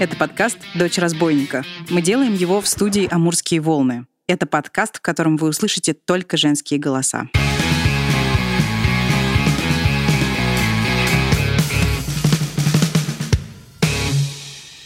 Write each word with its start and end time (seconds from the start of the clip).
Это 0.00 0.16
подкаст 0.16 0.58
«Дочь 0.74 0.98
разбойника». 0.98 1.62
Мы 1.88 2.02
делаем 2.02 2.34
его 2.34 2.60
в 2.60 2.66
студии 2.66 3.06
«Амурские 3.08 3.60
волны». 3.60 4.08
Это 4.26 4.44
подкаст, 4.44 4.96
в 4.96 5.00
котором 5.00 5.36
вы 5.36 5.48
услышите 5.48 5.94
только 5.94 6.36
женские 6.36 6.80
голоса. 6.80 7.28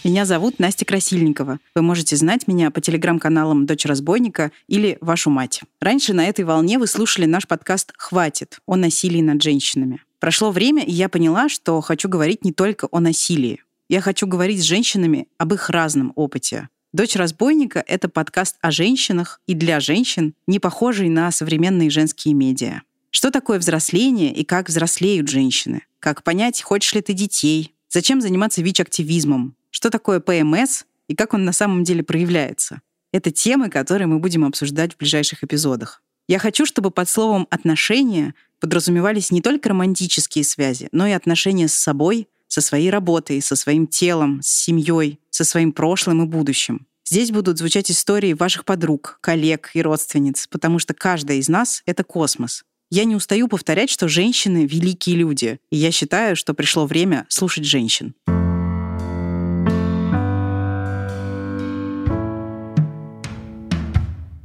Меня 0.04 0.26
зовут 0.26 0.58
Настя 0.58 0.84
Красильникова. 0.84 1.58
Вы 1.74 1.82
можете 1.82 2.14
знать 2.16 2.46
меня 2.46 2.70
по 2.70 2.82
телеграм-каналам 2.82 3.64
«Дочь 3.64 3.86
разбойника» 3.86 4.52
или 4.66 4.98
«Вашу 5.00 5.30
мать». 5.30 5.62
Раньше 5.80 6.12
на 6.12 6.26
этой 6.26 6.44
волне 6.44 6.78
вы 6.78 6.86
слушали 6.86 7.24
наш 7.24 7.46
подкаст 7.46 7.94
«Хватит» 7.96 8.58
о 8.66 8.76
насилии 8.76 9.22
над 9.22 9.42
женщинами. 9.42 10.02
Прошло 10.20 10.50
время, 10.50 10.84
и 10.84 10.92
я 10.92 11.08
поняла, 11.08 11.48
что 11.48 11.80
хочу 11.80 12.10
говорить 12.10 12.44
не 12.44 12.52
только 12.52 12.88
о 12.90 13.00
насилии. 13.00 13.62
Я 13.88 14.02
хочу 14.02 14.26
говорить 14.26 14.60
с 14.60 14.64
женщинами 14.64 15.28
об 15.38 15.54
их 15.54 15.70
разном 15.70 16.12
опыте. 16.14 16.68
«Дочь 16.92 17.16
разбойника»— 17.16 17.82
это 17.86 18.10
подкаст 18.10 18.56
о 18.60 18.70
женщинах 18.70 19.40
и 19.46 19.54
для 19.54 19.80
женщин, 19.80 20.34
не 20.46 20.58
похожий 20.58 21.08
на 21.08 21.30
современные 21.30 21.88
женские 21.88 22.34
медиа. 22.34 22.82
Что 23.10 23.30
такое 23.30 23.58
взросление 23.58 24.34
и 24.34 24.44
как 24.44 24.68
взрослеют 24.68 25.28
женщины? 25.28 25.82
Как 26.00 26.22
понять, 26.22 26.60
хочешь 26.60 26.94
ли 26.94 27.00
ты 27.00 27.14
детей? 27.14 27.74
Зачем 27.88 28.20
заниматься 28.20 28.60
ВИЧ-активизмом? 28.60 29.54
Что 29.70 29.88
такое 29.88 30.20
ПМС 30.20 30.84
и 31.08 31.14
как 31.14 31.32
он 31.32 31.46
на 31.46 31.52
самом 31.52 31.82
деле 31.82 32.02
проявляется? 32.02 32.82
Это 33.12 33.30
темы, 33.30 33.70
которые 33.70 34.06
мы 34.06 34.18
будем 34.18 34.44
обсуждать 34.44 34.94
в 34.94 34.98
ближайших 34.98 35.44
эпизодах. 35.44 36.02
Я 36.26 36.38
хочу, 36.38 36.66
чтобы 36.66 36.90
под 36.90 37.08
словом 37.08 37.46
«отношения» 37.48 38.34
подразумевались 38.60 39.30
не 39.30 39.40
только 39.40 39.70
романтические 39.70 40.44
связи, 40.44 40.88
но 40.92 41.06
и 41.06 41.12
отношения 41.12 41.68
с 41.68 41.74
собой, 41.74 42.28
со 42.58 42.60
своей 42.60 42.90
работой, 42.90 43.40
со 43.40 43.54
своим 43.54 43.86
телом, 43.86 44.40
с 44.42 44.48
семьей, 44.48 45.20
со 45.30 45.44
своим 45.44 45.70
прошлым 45.70 46.24
и 46.24 46.26
будущим. 46.26 46.88
Здесь 47.06 47.30
будут 47.30 47.56
звучать 47.56 47.88
истории 47.88 48.32
ваших 48.32 48.64
подруг, 48.64 49.18
коллег 49.20 49.70
и 49.74 49.80
родственниц, 49.80 50.48
потому 50.48 50.80
что 50.80 50.92
каждая 50.92 51.36
из 51.36 51.48
нас— 51.48 51.82
это 51.86 52.02
космос. 52.02 52.64
Я 52.90 53.04
не 53.04 53.14
устаю 53.14 53.46
повторять, 53.46 53.90
что 53.90 54.08
женщины— 54.08 54.66
великие 54.68 55.14
люди, 55.14 55.60
и 55.70 55.76
я 55.76 55.92
считаю, 55.92 56.34
что 56.34 56.52
пришло 56.52 56.86
время 56.86 57.26
слушать 57.28 57.64
женщин. 57.64 58.16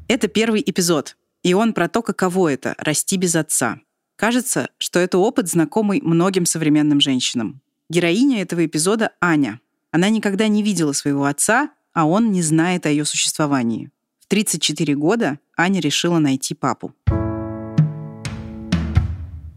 Это 0.08 0.27
первый 0.27 0.61
эпизод, 0.64 1.17
и 1.42 1.55
он 1.55 1.73
про 1.73 1.89
то, 1.89 2.03
каково 2.03 2.50
это— 2.50 2.75
расти 2.77 3.17
без 3.17 3.36
отца. 3.36 3.80
Кажется, 4.17 4.70
что 4.77 5.00
это 5.00 5.17
опыт, 5.17 5.50
знакомый 5.50 6.00
многим 6.03 6.45
современным 6.45 7.02
женщинам. 7.02 7.64
Героиня 7.89 8.42
этого 8.42 8.66
эпизода— 8.66 9.12
Аня. 9.22 9.59
Она 9.92 10.09
никогда 10.09 10.48
не 10.48 10.64
видела 10.64 10.94
своего 10.94 11.26
отца, 11.26 11.72
а 11.94 12.08
он 12.08 12.31
не 12.31 12.42
знает 12.42 12.86
о 12.86 12.89
ее 12.89 13.06
существовании. 13.06 13.92
В 14.20 14.28
34 14.28 14.95
года 14.95 15.39
Аня 15.58 15.80
решила 15.80 16.20
найти 16.20 16.56
папу. 16.56 16.94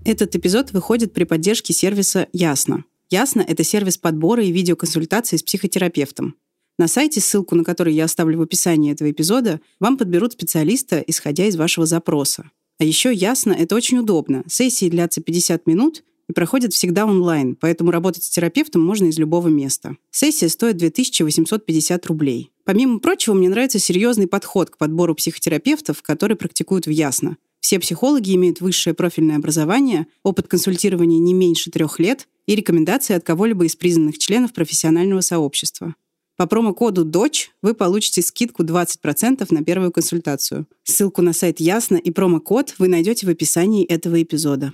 Этот 0.04 0.36
эпизод 0.36 0.72
выходит 0.72 1.12
при 1.12 1.24
поддержке 1.24 1.72
сервиса 1.72 2.28
«Ясно». 2.32 2.84
«Ясно»— 3.08 3.40
это 3.48 3.64
сервис 3.64 3.96
подбора 3.96 4.44
и 4.44 4.52
видеоконсультации 4.52 5.36
с 5.36 5.42
психотерапевтом. 5.42 6.34
На 6.78 6.88
сайте, 6.88 7.20
ссылку 7.20 7.54
на 7.54 7.64
который 7.64 7.94
я 7.94 8.04
оставлю 8.04 8.38
в 8.38 8.42
описании 8.42 8.92
этого 8.92 9.10
эпизода, 9.10 9.60
вам 9.80 9.96
подберут 9.96 10.32
специалиста, 10.32 11.02
исходя 11.06 11.46
из 11.46 11.56
вашего 11.56 11.86
запроса. 11.86 12.50
А 12.78 12.84
еще 12.84 13.12
ясно, 13.12 13.52
это 13.52 13.74
очень 13.74 13.98
удобно. 13.98 14.44
Сессии 14.46 14.90
длятся 14.90 15.22
50 15.22 15.66
минут 15.66 16.04
и 16.28 16.32
проходят 16.32 16.72
всегда 16.72 17.06
онлайн, 17.06 17.56
поэтому 17.56 17.90
работать 17.90 18.24
с 18.24 18.30
терапевтом 18.30 18.82
можно 18.82 19.06
из 19.06 19.18
любого 19.18 19.48
места. 19.48 19.96
Сессия 20.10 20.48
стоит 20.48 20.76
2850 20.76 22.06
рублей. 22.06 22.50
Помимо 22.64 22.98
прочего, 22.98 23.34
мне 23.34 23.48
нравится 23.48 23.78
серьезный 23.78 24.26
подход 24.26 24.70
к 24.70 24.78
подбору 24.78 25.14
психотерапевтов, 25.14 26.02
которые 26.02 26.36
практикуют 26.36 26.86
в 26.86 26.90
Ясно. 26.90 27.36
Все 27.60 27.80
психологи 27.80 28.34
имеют 28.34 28.60
высшее 28.60 28.94
профильное 28.94 29.36
образование, 29.36 30.06
опыт 30.22 30.46
консультирования 30.46 31.18
не 31.18 31.34
меньше 31.34 31.70
трех 31.70 31.98
лет 31.98 32.28
и 32.46 32.54
рекомендации 32.54 33.14
от 33.14 33.24
кого-либо 33.24 33.64
из 33.64 33.74
признанных 33.74 34.18
членов 34.18 34.52
профессионального 34.52 35.20
сообщества. 35.20 35.94
По 36.36 36.46
промокоду 36.46 37.04
«ДОЧ» 37.04 37.50
вы 37.62 37.74
получите 37.74 38.20
скидку 38.20 38.62
20% 38.62 39.46
на 39.50 39.64
первую 39.64 39.90
консультацию. 39.90 40.66
Ссылку 40.84 41.22
на 41.22 41.32
сайт 41.32 41.60
Ясно 41.60 41.96
и 41.96 42.10
промокод 42.10 42.74
вы 42.78 42.88
найдете 42.88 43.26
в 43.26 43.30
описании 43.30 43.86
этого 43.86 44.22
эпизода. 44.22 44.72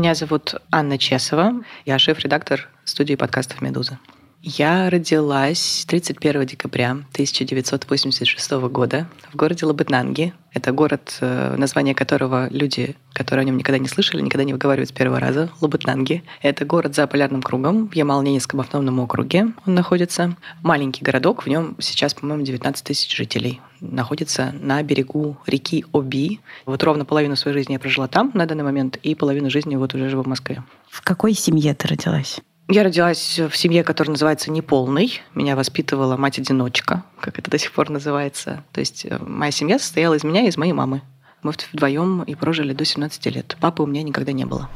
Меня 0.00 0.14
зовут 0.14 0.54
Анна 0.70 0.96
Чесова. 0.96 1.62
Я 1.84 1.98
шеф-редактор 1.98 2.70
студии 2.84 3.16
подкастов 3.16 3.60
«Медуза». 3.60 3.98
Я 4.40 4.88
родилась 4.88 5.84
31 5.86 6.46
декабря 6.46 6.92
1986 6.92 8.50
года 8.70 9.08
в 9.30 9.36
городе 9.36 9.66
Лабытнанги. 9.66 10.32
Это 10.54 10.72
город, 10.72 11.18
э, 11.20 11.54
название 11.58 11.94
которого 11.94 12.48
люди, 12.48 12.96
которые 13.12 13.42
о 13.42 13.44
нем 13.44 13.58
никогда 13.58 13.78
не 13.78 13.88
слышали, 13.88 14.22
никогда 14.22 14.44
не 14.44 14.54
выговаривают 14.54 14.88
с 14.88 14.92
первого 14.92 15.20
раза. 15.20 15.50
Лабытнанги. 15.60 16.24
Это 16.40 16.64
город 16.64 16.94
за 16.94 17.06
полярным 17.06 17.42
кругом 17.42 17.86
в 17.86 17.94
Ямал-Ненецком 17.94 18.60
автономном 18.60 19.00
округе. 19.00 19.52
Он 19.66 19.74
находится. 19.74 20.34
Маленький 20.62 21.04
городок, 21.04 21.44
в 21.44 21.46
нем 21.46 21.76
сейчас, 21.78 22.14
по-моему, 22.14 22.42
19 22.42 22.82
тысяч 22.82 23.14
жителей. 23.14 23.60
Находится 23.80 24.54
на 24.60 24.82
берегу 24.82 25.36
реки 25.46 25.84
Оби. 25.92 26.40
Вот 26.66 26.82
ровно 26.82 27.04
половину 27.04 27.36
своей 27.36 27.56
жизни 27.56 27.74
я 27.74 27.78
прожила 27.78 28.08
там 28.08 28.30
на 28.34 28.46
данный 28.46 28.64
момент, 28.64 28.96
и 29.02 29.14
половину 29.14 29.50
жизни 29.50 29.76
вот 29.76 29.94
уже 29.94 30.08
живу 30.08 30.22
в 30.22 30.26
Москве. 30.26 30.62
В 30.88 31.02
какой 31.02 31.32
семье 31.34 31.74
ты 31.74 31.88
родилась? 31.88 32.40
Я 32.68 32.84
родилась 32.84 33.38
в 33.38 33.56
семье, 33.56 33.82
которая 33.82 34.12
называется 34.12 34.50
«Неполный». 34.52 35.20
Меня 35.34 35.56
воспитывала 35.56 36.16
мать-одиночка, 36.16 37.02
как 37.20 37.38
это 37.38 37.50
до 37.50 37.58
сих 37.58 37.72
пор 37.72 37.90
называется. 37.90 38.62
То 38.70 38.78
есть 38.78 39.04
э, 39.06 39.18
моя 39.18 39.50
семья 39.50 39.78
состояла 39.80 40.14
из 40.14 40.22
меня 40.22 40.42
и 40.42 40.48
из 40.48 40.56
моей 40.56 40.72
мамы. 40.72 41.02
Мы 41.42 41.52
вдвоем 41.72 42.22
и 42.22 42.36
прожили 42.36 42.72
до 42.72 42.84
17 42.84 43.26
лет. 43.26 43.56
Папы 43.60 43.82
у 43.82 43.86
меня 43.86 44.04
никогда 44.04 44.30
не 44.30 44.44
было. 44.44 44.68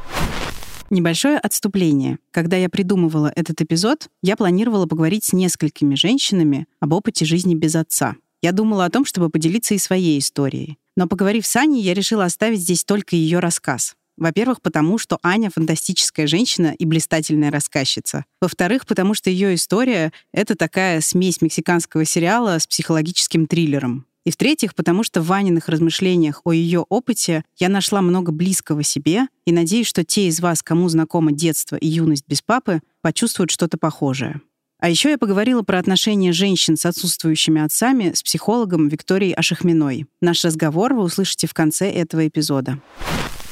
Небольшое 0.90 1.38
отступление. 1.38 2.18
Когда 2.30 2.56
я 2.56 2.68
придумывала 2.68 3.32
этот 3.34 3.60
эпизод, 3.60 4.08
я 4.22 4.36
планировала 4.36 4.86
поговорить 4.86 5.24
с 5.24 5.32
несколькими 5.32 5.94
женщинами 5.94 6.66
об 6.80 6.92
опыте 6.92 7.24
жизни 7.24 7.54
без 7.54 7.74
отца. 7.74 8.16
Я 8.44 8.52
думала 8.52 8.84
о 8.84 8.90
том, 8.90 9.06
чтобы 9.06 9.30
поделиться 9.30 9.72
и 9.72 9.78
своей 9.78 10.18
историей. 10.18 10.76
Но 10.98 11.08
поговорив 11.08 11.46
с 11.46 11.56
Аней, 11.56 11.80
я 11.80 11.94
решила 11.94 12.26
оставить 12.26 12.60
здесь 12.60 12.84
только 12.84 13.16
ее 13.16 13.38
рассказ. 13.38 13.94
Во-первых, 14.18 14.60
потому 14.60 14.98
что 14.98 15.18
Аня 15.22 15.48
фантастическая 15.48 16.26
женщина 16.26 16.74
и 16.78 16.84
блистательная 16.84 17.50
рассказчица. 17.50 18.26
Во-вторых, 18.42 18.84
потому 18.86 19.14
что 19.14 19.30
ее 19.30 19.54
история— 19.54 20.12
это 20.34 20.56
такая 20.56 21.00
смесь 21.00 21.40
мексиканского 21.40 22.04
сериала 22.04 22.58
с 22.58 22.66
психологическим 22.66 23.46
триллером. 23.46 24.04
И 24.26 24.30
в-третьих, 24.30 24.74
потому 24.74 25.04
что 25.04 25.22
в 25.22 25.26
Ваниных 25.28 25.70
размышлениях 25.70 26.42
о 26.44 26.52
ее 26.52 26.80
опыте 26.90 27.44
я 27.56 27.70
нашла 27.70 28.02
много 28.02 28.30
близкого 28.30 28.82
себе 28.82 29.22
и 29.46 29.52
надеюсь, 29.52 29.86
что 29.86 30.04
те 30.04 30.28
из 30.28 30.40
вас, 30.40 30.62
кому 30.62 30.90
знакомо 30.90 31.32
детство 31.32 31.76
и 31.76 31.86
юность 31.86 32.28
без 32.28 32.42
папы, 32.42 32.82
почувствуют 33.00 33.50
что-то 33.50 33.78
похожее. 33.78 34.42
А 34.84 34.90
еще 34.90 35.08
я 35.08 35.16
поговорила 35.16 35.62
про 35.62 35.78
отношения 35.78 36.34
женщин 36.34 36.76
с 36.76 36.84
отсутствующими 36.84 37.64
отцами 37.64 38.12
с 38.14 38.22
психологом 38.22 38.88
Викторией 38.88 39.32
Ашахминой. 39.32 40.04
Наш 40.20 40.44
разговор 40.44 40.92
вы 40.92 41.04
услышите 41.04 41.46
в 41.46 41.54
конце 41.54 41.90
этого 41.90 42.28
эпизода. 42.28 42.78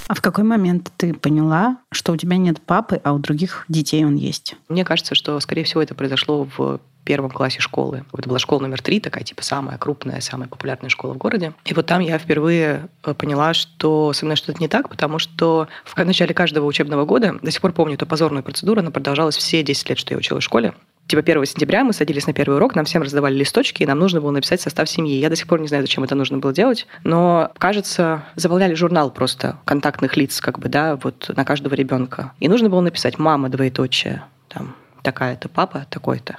А 0.08 0.14
в 0.14 0.20
какой 0.20 0.44
момент 0.44 0.92
ты 0.98 1.14
поняла, 1.14 1.78
что 1.90 2.12
у 2.12 2.18
тебя 2.18 2.36
нет 2.36 2.60
папы, 2.60 3.00
а 3.02 3.14
у 3.14 3.18
других 3.18 3.64
детей 3.68 4.04
он 4.04 4.16
есть? 4.16 4.56
Мне 4.68 4.84
кажется, 4.84 5.14
что, 5.14 5.40
скорее 5.40 5.64
всего, 5.64 5.80
это 5.80 5.94
произошло 5.94 6.46
в 6.54 6.80
первом 7.04 7.30
классе 7.30 7.60
школы. 7.60 8.04
Это 8.12 8.28
была 8.28 8.38
школа 8.38 8.60
номер 8.60 8.82
три, 8.82 9.00
такая 9.00 9.24
типа 9.24 9.42
самая 9.42 9.78
крупная, 9.78 10.20
самая 10.20 10.50
популярная 10.50 10.90
школа 10.90 11.14
в 11.14 11.16
городе. 11.16 11.54
И 11.64 11.72
вот 11.72 11.86
там 11.86 12.00
я 12.00 12.18
впервые 12.18 12.90
э, 13.04 13.14
поняла, 13.14 13.54
что 13.54 14.12
со 14.12 14.26
мной 14.26 14.36
что-то 14.36 14.60
не 14.60 14.68
так, 14.68 14.90
потому 14.90 15.18
что 15.18 15.66
в 15.86 15.96
начале 15.96 16.34
каждого 16.34 16.66
учебного 16.66 17.06
года, 17.06 17.38
до 17.40 17.50
сих 17.50 17.62
пор 17.62 17.72
помню 17.72 17.94
эту 17.94 18.04
позорную 18.04 18.44
процедуру, 18.44 18.80
она 18.80 18.90
продолжалась 18.90 19.38
все 19.38 19.62
10 19.62 19.88
лет, 19.88 19.98
что 19.98 20.12
я 20.12 20.18
училась 20.18 20.44
в 20.44 20.46
школе 20.46 20.74
типа 21.06 21.20
1 21.20 21.44
сентября 21.46 21.84
мы 21.84 21.92
садились 21.92 22.26
на 22.26 22.32
первый 22.32 22.56
урок, 22.56 22.74
нам 22.74 22.84
всем 22.84 23.02
раздавали 23.02 23.34
листочки, 23.34 23.82
и 23.82 23.86
нам 23.86 23.98
нужно 23.98 24.20
было 24.20 24.30
написать 24.30 24.60
состав 24.60 24.88
семьи. 24.88 25.18
Я 25.18 25.28
до 25.28 25.36
сих 25.36 25.46
пор 25.46 25.60
не 25.60 25.68
знаю, 25.68 25.82
зачем 25.82 26.04
это 26.04 26.14
нужно 26.14 26.38
было 26.38 26.52
делать, 26.52 26.86
но, 27.04 27.50
кажется, 27.58 28.24
заполняли 28.36 28.74
журнал 28.74 29.10
просто 29.10 29.58
контактных 29.64 30.16
лиц, 30.16 30.40
как 30.40 30.58
бы, 30.58 30.68
да, 30.68 30.96
вот 30.96 31.30
на 31.34 31.44
каждого 31.44 31.74
ребенка. 31.74 32.32
И 32.40 32.48
нужно 32.48 32.70
было 32.70 32.80
написать 32.80 33.18
«мама, 33.18 33.48
двоеточие», 33.48 34.24
там, 34.48 34.74
такая-то, 35.02 35.48
папа 35.48 35.86
такой-то. 35.90 36.36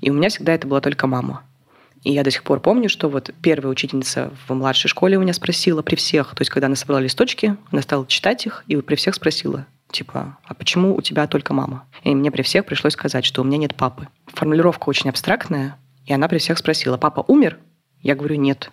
И 0.00 0.10
у 0.10 0.14
меня 0.14 0.28
всегда 0.28 0.54
это 0.54 0.66
была 0.66 0.80
только 0.80 1.06
мама. 1.06 1.42
И 2.02 2.12
я 2.12 2.22
до 2.22 2.30
сих 2.30 2.44
пор 2.44 2.60
помню, 2.60 2.88
что 2.88 3.08
вот 3.08 3.30
первая 3.42 3.72
учительница 3.72 4.30
в 4.46 4.54
младшей 4.54 4.88
школе 4.88 5.16
у 5.16 5.20
меня 5.20 5.32
спросила 5.32 5.82
при 5.82 5.96
всех, 5.96 6.36
то 6.36 6.42
есть 6.42 6.50
когда 6.50 6.66
она 6.66 6.76
собрала 6.76 7.00
листочки, 7.00 7.56
она 7.72 7.82
стала 7.82 8.06
читать 8.06 8.46
их, 8.46 8.62
и 8.68 8.76
при 8.76 8.94
всех 8.94 9.16
спросила, 9.16 9.66
типа, 9.90 10.38
а 10.44 10.54
почему 10.54 10.94
у 10.96 11.00
тебя 11.00 11.26
только 11.26 11.54
мама? 11.54 11.84
И 12.02 12.14
мне 12.14 12.30
при 12.30 12.42
всех 12.42 12.66
пришлось 12.66 12.94
сказать, 12.94 13.24
что 13.24 13.42
у 13.42 13.44
меня 13.44 13.58
нет 13.58 13.74
папы. 13.74 14.08
Формулировка 14.26 14.88
очень 14.88 15.10
абстрактная, 15.10 15.78
и 16.04 16.12
она 16.12 16.28
при 16.28 16.38
всех 16.38 16.58
спросила, 16.58 16.96
папа 16.96 17.24
умер? 17.26 17.58
Я 18.00 18.14
говорю, 18.14 18.36
нет. 18.36 18.70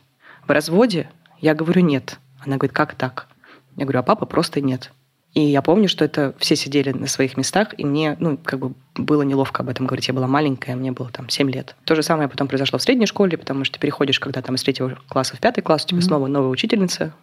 В 0.48 0.52
разводе? 0.52 1.10
Я 1.40 1.56
говорю, 1.56 1.82
нет. 1.82 2.20
Она 2.46 2.58
говорит, 2.58 2.76
как 2.76 2.96
так? 2.96 3.28
Я 3.76 3.86
говорю, 3.86 4.00
а 4.00 4.04
папа 4.04 4.26
просто 4.26 4.62
нет. 4.62 4.92
И 5.34 5.42
я 5.42 5.64
помню, 5.64 5.88
что 5.88 6.06
это 6.06 6.36
все 6.38 6.56
сидели 6.56 6.92
на 6.92 7.08
своих 7.08 7.38
местах, 7.38 7.70
и 7.78 7.86
мне, 7.86 8.16
ну, 8.20 8.38
как 8.38 8.60
бы 8.60 8.74
было 8.96 9.24
неловко 9.24 9.64
об 9.64 9.70
этом 9.70 9.88
говорить. 9.88 10.08
Я 10.08 10.14
была 10.14 10.28
маленькая, 10.28 10.76
мне 10.76 10.92
было 10.92 11.10
там 11.10 11.28
7 11.28 11.50
лет. 11.50 11.76
То 11.86 11.96
же 11.96 12.04
самое 12.04 12.30
потом 12.30 12.48
произошло 12.48 12.78
в 12.78 12.84
средней 12.84 13.08
школе, 13.08 13.38
потому 13.38 13.64
что 13.64 13.76
ты 13.76 13.80
переходишь, 13.80 14.20
когда 14.20 14.44
там 14.44 14.56
из 14.56 14.64
третьего 14.64 14.96
класса 15.08 15.36
в 15.36 15.40
пятый 15.40 15.62
класс, 15.62 15.86
у 15.86 15.88
тебя 15.88 16.00
mm-hmm. 16.00 16.04
снова 16.04 16.28
новая 16.28 16.50
учительница, 16.50 17.16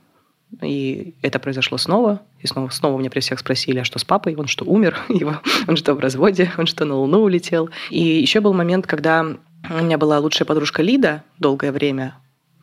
и 0.62 1.14
это 1.22 1.38
произошло 1.38 1.78
снова. 1.78 2.20
И 2.40 2.46
снова, 2.46 2.70
снова 2.70 2.98
меня 2.98 3.10
при 3.10 3.20
всех 3.20 3.38
спросили, 3.38 3.78
а 3.78 3.84
что 3.84 3.98
с 3.98 4.04
папой? 4.04 4.34
Он 4.36 4.46
что, 4.46 4.64
умер? 4.64 4.98
Его, 5.08 5.40
он 5.66 5.76
что, 5.76 5.94
в 5.94 6.00
разводе? 6.00 6.50
Он 6.58 6.66
что, 6.66 6.84
на 6.84 6.96
Луну 6.96 7.20
улетел? 7.20 7.70
И 7.90 8.02
еще 8.02 8.40
был 8.40 8.52
момент, 8.52 8.86
когда 8.86 9.22
у 9.22 9.74
меня 9.74 9.98
была 9.98 10.18
лучшая 10.18 10.46
подружка 10.46 10.82
Лида 10.82 11.22
долгое 11.38 11.72
время 11.72 12.16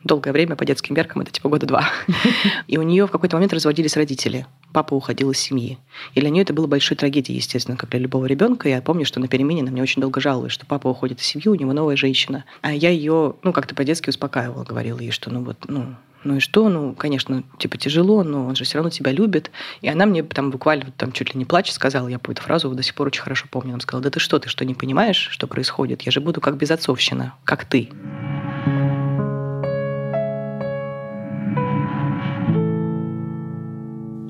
долгое 0.04 0.32
время 0.32 0.56
по 0.56 0.64
детским 0.64 0.94
меркам, 0.94 1.22
это 1.22 1.30
типа 1.30 1.48
года 1.48 1.66
два. 1.66 1.88
И 2.66 2.78
у 2.78 2.82
нее 2.82 3.06
в 3.06 3.10
какой-то 3.10 3.36
момент 3.36 3.52
разводились 3.52 3.96
родители. 3.96 4.46
Папа 4.72 4.94
уходил 4.94 5.30
из 5.30 5.38
семьи. 5.38 5.78
И 6.14 6.20
для 6.20 6.30
нее 6.30 6.42
это 6.42 6.54
было 6.54 6.66
большой 6.66 6.96
трагедией, 6.96 7.36
естественно, 7.36 7.76
как 7.76 7.90
для 7.90 8.00
любого 8.00 8.26
ребенка. 8.26 8.68
Я 8.68 8.80
помню, 8.80 9.04
что 9.04 9.20
на 9.20 9.28
перемене 9.28 9.62
на 9.62 9.70
мне 9.70 9.82
очень 9.82 10.00
долго 10.00 10.20
жаловалась, 10.20 10.52
что 10.52 10.66
папа 10.66 10.88
уходит 10.88 11.20
из 11.20 11.26
семьи, 11.26 11.48
у 11.48 11.54
него 11.54 11.72
новая 11.72 11.96
женщина. 11.96 12.44
А 12.62 12.72
я 12.72 12.90
ее, 12.90 13.34
ну, 13.42 13.52
как-то 13.52 13.74
по-детски 13.74 14.10
успокаивала, 14.10 14.64
говорила 14.64 15.00
ей, 15.00 15.10
что, 15.10 15.30
ну, 15.30 15.42
вот, 15.42 15.56
ну, 15.68 15.96
ну 16.24 16.36
и 16.36 16.40
что, 16.40 16.68
ну, 16.68 16.94
конечно, 16.94 17.44
типа 17.58 17.76
тяжело, 17.76 18.24
но 18.24 18.46
он 18.46 18.56
же 18.56 18.64
все 18.64 18.78
равно 18.78 18.90
тебя 18.90 19.12
любит. 19.12 19.50
И 19.80 19.88
она 19.88 20.06
мне 20.06 20.22
там 20.22 20.50
буквально 20.50 20.92
там 20.96 21.12
чуть 21.12 21.34
ли 21.34 21.38
не 21.38 21.44
плача 21.44 21.72
сказала, 21.72 22.08
я 22.08 22.16
эту 22.22 22.42
фразу 22.42 22.70
до 22.70 22.82
сих 22.82 22.94
пор 22.94 23.08
очень 23.08 23.22
хорошо 23.22 23.46
помню. 23.50 23.70
Она 23.70 23.80
сказала, 23.80 24.02
да 24.02 24.10
ты 24.10 24.20
что, 24.20 24.38
ты 24.38 24.48
что, 24.48 24.64
не 24.64 24.74
понимаешь, 24.74 25.28
что 25.30 25.46
происходит? 25.46 26.02
Я 26.02 26.12
же 26.12 26.20
буду 26.20 26.40
как 26.40 26.56
безотцовщина, 26.56 27.34
как 27.44 27.64
ты. 27.64 27.90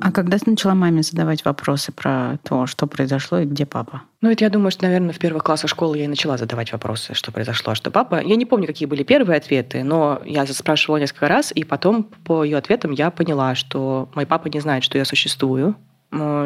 А 0.09 0.11
когда 0.11 0.39
ты 0.39 0.49
начала 0.49 0.75
маме 0.75 1.03
задавать 1.03 1.45
вопросы 1.45 1.93
про 1.93 2.39
то, 2.43 2.67
что 2.67 2.87
произошло 2.87 3.41
и 3.41 3.45
где 3.45 3.67
папа? 3.67 4.05
Ну, 4.23 4.31
это 4.31 4.43
я 4.43 4.49
думаю, 4.49 4.71
что, 4.71 4.85
наверное, 4.87 5.13
в 5.13 5.19
первых 5.19 5.45
классах 5.45 5.69
школы 5.69 5.99
я 5.99 6.05
и 6.05 6.09
начала 6.09 6.39
задавать 6.39 6.73
вопросы, 6.73 7.13
что 7.13 7.31
произошло, 7.31 7.73
а 7.73 7.75
что 7.75 7.91
папа. 7.91 8.23
Я 8.25 8.37
не 8.37 8.47
помню, 8.47 8.67
какие 8.67 8.89
были 8.89 9.03
первые 9.03 9.37
ответы, 9.37 9.83
но 9.83 10.23
я 10.25 10.47
спрашивала 10.47 10.97
несколько 10.97 11.29
раз, 11.29 11.53
и 11.55 11.63
потом 11.63 12.05
по 12.25 12.43
ее 12.43 12.57
ответам 12.57 12.93
я 12.93 13.11
поняла, 13.11 13.55
что 13.55 14.09
мой 14.15 14.25
папа 14.25 14.49
не 14.49 14.61
знает, 14.61 14.83
что 14.83 14.97
я 14.97 15.05
существую, 15.05 15.77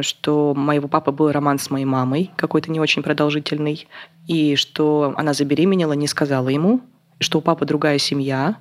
что 0.01 0.55
моего 0.57 0.89
папы 0.89 1.13
был 1.13 1.31
роман 1.31 1.61
с 1.61 1.71
моей 1.71 1.85
мамой, 1.85 2.33
какой-то 2.35 2.69
не 2.69 2.81
очень 2.81 3.05
продолжительный, 3.05 3.87
и 4.27 4.57
что 4.57 5.15
она 5.17 5.35
забеременела, 5.35 5.93
не 5.93 6.09
сказала 6.09 6.49
ему, 6.49 6.81
что 7.21 7.39
у 7.39 7.43
папы 7.43 7.65
другая 7.65 7.99
семья, 7.99 8.57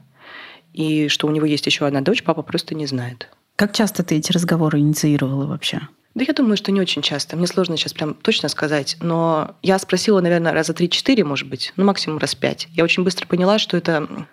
и 0.74 1.07
что 1.07 1.25
у 1.25 1.31
него 1.31 1.48
есть 1.48 1.65
еще 1.65 1.88
одна 1.88 2.01
дочь, 2.01 2.21
папа 2.21 2.44
просто 2.44 2.75
не 2.75 2.86
знает. 2.86 3.30
Как 3.62 3.74
часто 3.74 4.02
ты 4.02 4.16
эти 4.16 4.31
разговоры 4.31 4.80
инициировала 4.80 5.46
вообще? 5.46 5.81
Да 6.16 6.25
я 6.28 6.34
думаю, 6.34 6.58
что 6.58 6.72
не 6.72 6.81
очень 6.81 7.04
часто. 7.04 7.38
Мне 7.38 7.46
сложно 7.46 7.78
сейчас 7.78 7.94
прям 7.94 8.16
точно 8.16 8.50
сказать. 8.50 8.98
Но 9.02 9.54
я 9.62 9.78
спросила, 9.78 10.19
наверное, 10.19 10.52
раза 10.52 10.74
три-четыре, 10.74 11.24
может 11.24 11.48
быть, 11.48 11.72
ну 11.75 11.86
максимум 11.86 12.18
раз 12.18 12.34
пять. 12.34 12.69
Я 12.72 12.84
очень 12.84 13.04
быстро 13.04 13.28
поняла, 13.28 13.60
что 13.60 13.78
это 13.78 14.25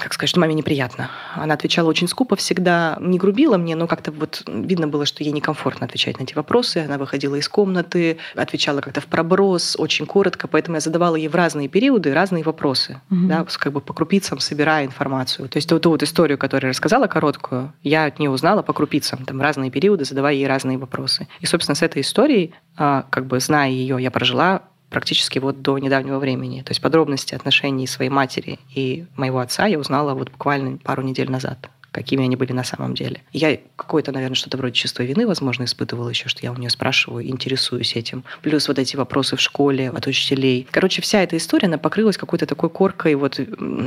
как 0.00 0.14
сказать, 0.14 0.30
что 0.30 0.40
маме 0.40 0.54
неприятно. 0.54 1.10
Она 1.34 1.54
отвечала 1.54 1.88
очень 1.88 2.08
скупо 2.08 2.36
всегда, 2.36 2.96
не 3.00 3.18
грубила 3.18 3.56
мне, 3.56 3.76
но 3.76 3.86
как-то 3.86 4.12
вот 4.12 4.42
видно 4.46 4.88
было, 4.88 5.04
что 5.04 5.22
ей 5.22 5.32
некомфортно 5.32 5.86
отвечать 5.86 6.18
на 6.18 6.24
эти 6.24 6.34
вопросы. 6.34 6.78
Она 6.78 6.98
выходила 6.98 7.34
из 7.34 7.48
комнаты, 7.48 8.18
отвечала 8.34 8.80
как-то 8.80 9.00
в 9.00 9.06
проброс, 9.06 9.76
очень 9.78 10.06
коротко, 10.06 10.48
поэтому 10.48 10.76
я 10.76 10.80
задавала 10.80 11.16
ей 11.16 11.28
в 11.28 11.34
разные 11.34 11.68
периоды 11.68 12.14
разные 12.14 12.44
вопросы, 12.44 13.00
mm-hmm. 13.10 13.26
да, 13.26 13.46
как 13.58 13.72
бы 13.72 13.80
по 13.80 13.92
крупицам 13.92 14.38
собирая 14.38 14.86
информацию. 14.86 15.48
То 15.48 15.58
есть 15.58 15.70
вот 15.70 15.82
ту 15.82 15.90
вот 15.90 16.02
историю, 16.02 16.38
которую 16.38 16.68
я 16.68 16.70
рассказала 16.70 17.06
короткую, 17.06 17.72
я 17.82 18.06
от 18.06 18.18
нее 18.18 18.30
узнала 18.30 18.62
по 18.62 18.72
крупицам, 18.72 19.24
там 19.24 19.40
разные 19.40 19.70
периоды, 19.70 20.04
задавая 20.04 20.34
ей 20.34 20.46
разные 20.46 20.78
вопросы. 20.78 21.28
И, 21.40 21.46
собственно, 21.46 21.74
с 21.74 21.82
этой 21.82 22.02
историей, 22.02 22.54
а, 22.76 23.04
как 23.10 23.26
бы 23.26 23.40
зная 23.40 23.70
ее, 23.70 23.98
я 24.00 24.10
прожила 24.10 24.62
практически 24.94 25.40
вот 25.40 25.60
до 25.60 25.76
недавнего 25.78 26.20
времени. 26.20 26.62
То 26.62 26.70
есть 26.70 26.80
подробности 26.80 27.34
отношений 27.34 27.88
своей 27.88 28.10
матери 28.10 28.60
и 28.72 29.06
моего 29.16 29.40
отца 29.40 29.66
я 29.66 29.78
узнала 29.78 30.14
вот 30.14 30.30
буквально 30.30 30.78
пару 30.78 31.02
недель 31.02 31.28
назад 31.28 31.68
какими 31.94 32.24
они 32.24 32.34
были 32.36 32.52
на 32.52 32.64
самом 32.64 32.94
деле. 32.94 33.22
Я 33.32 33.56
какое-то, 33.76 34.10
наверное, 34.10 34.34
что-то 34.34 34.56
вроде 34.58 34.74
чувства 34.74 35.04
вины, 35.04 35.26
возможно, 35.26 35.64
испытывала 35.64 36.08
еще, 36.08 36.28
что 36.28 36.42
я 36.42 36.50
у 36.50 36.56
нее 36.56 36.68
спрашиваю, 36.68 37.26
интересуюсь 37.26 37.94
этим. 37.94 38.24
Плюс 38.42 38.66
вот 38.66 38.78
эти 38.78 38.96
вопросы 38.96 39.36
в 39.36 39.40
школе 39.40 39.90
от 39.90 40.06
учителей. 40.06 40.66
Короче, 40.70 41.00
вся 41.00 41.22
эта 41.22 41.36
история, 41.36 41.68
она 41.68 41.78
покрылась 41.78 42.16
какой-то 42.16 42.46
такой 42.46 42.68
коркой 42.68 43.14
вот 43.14 43.40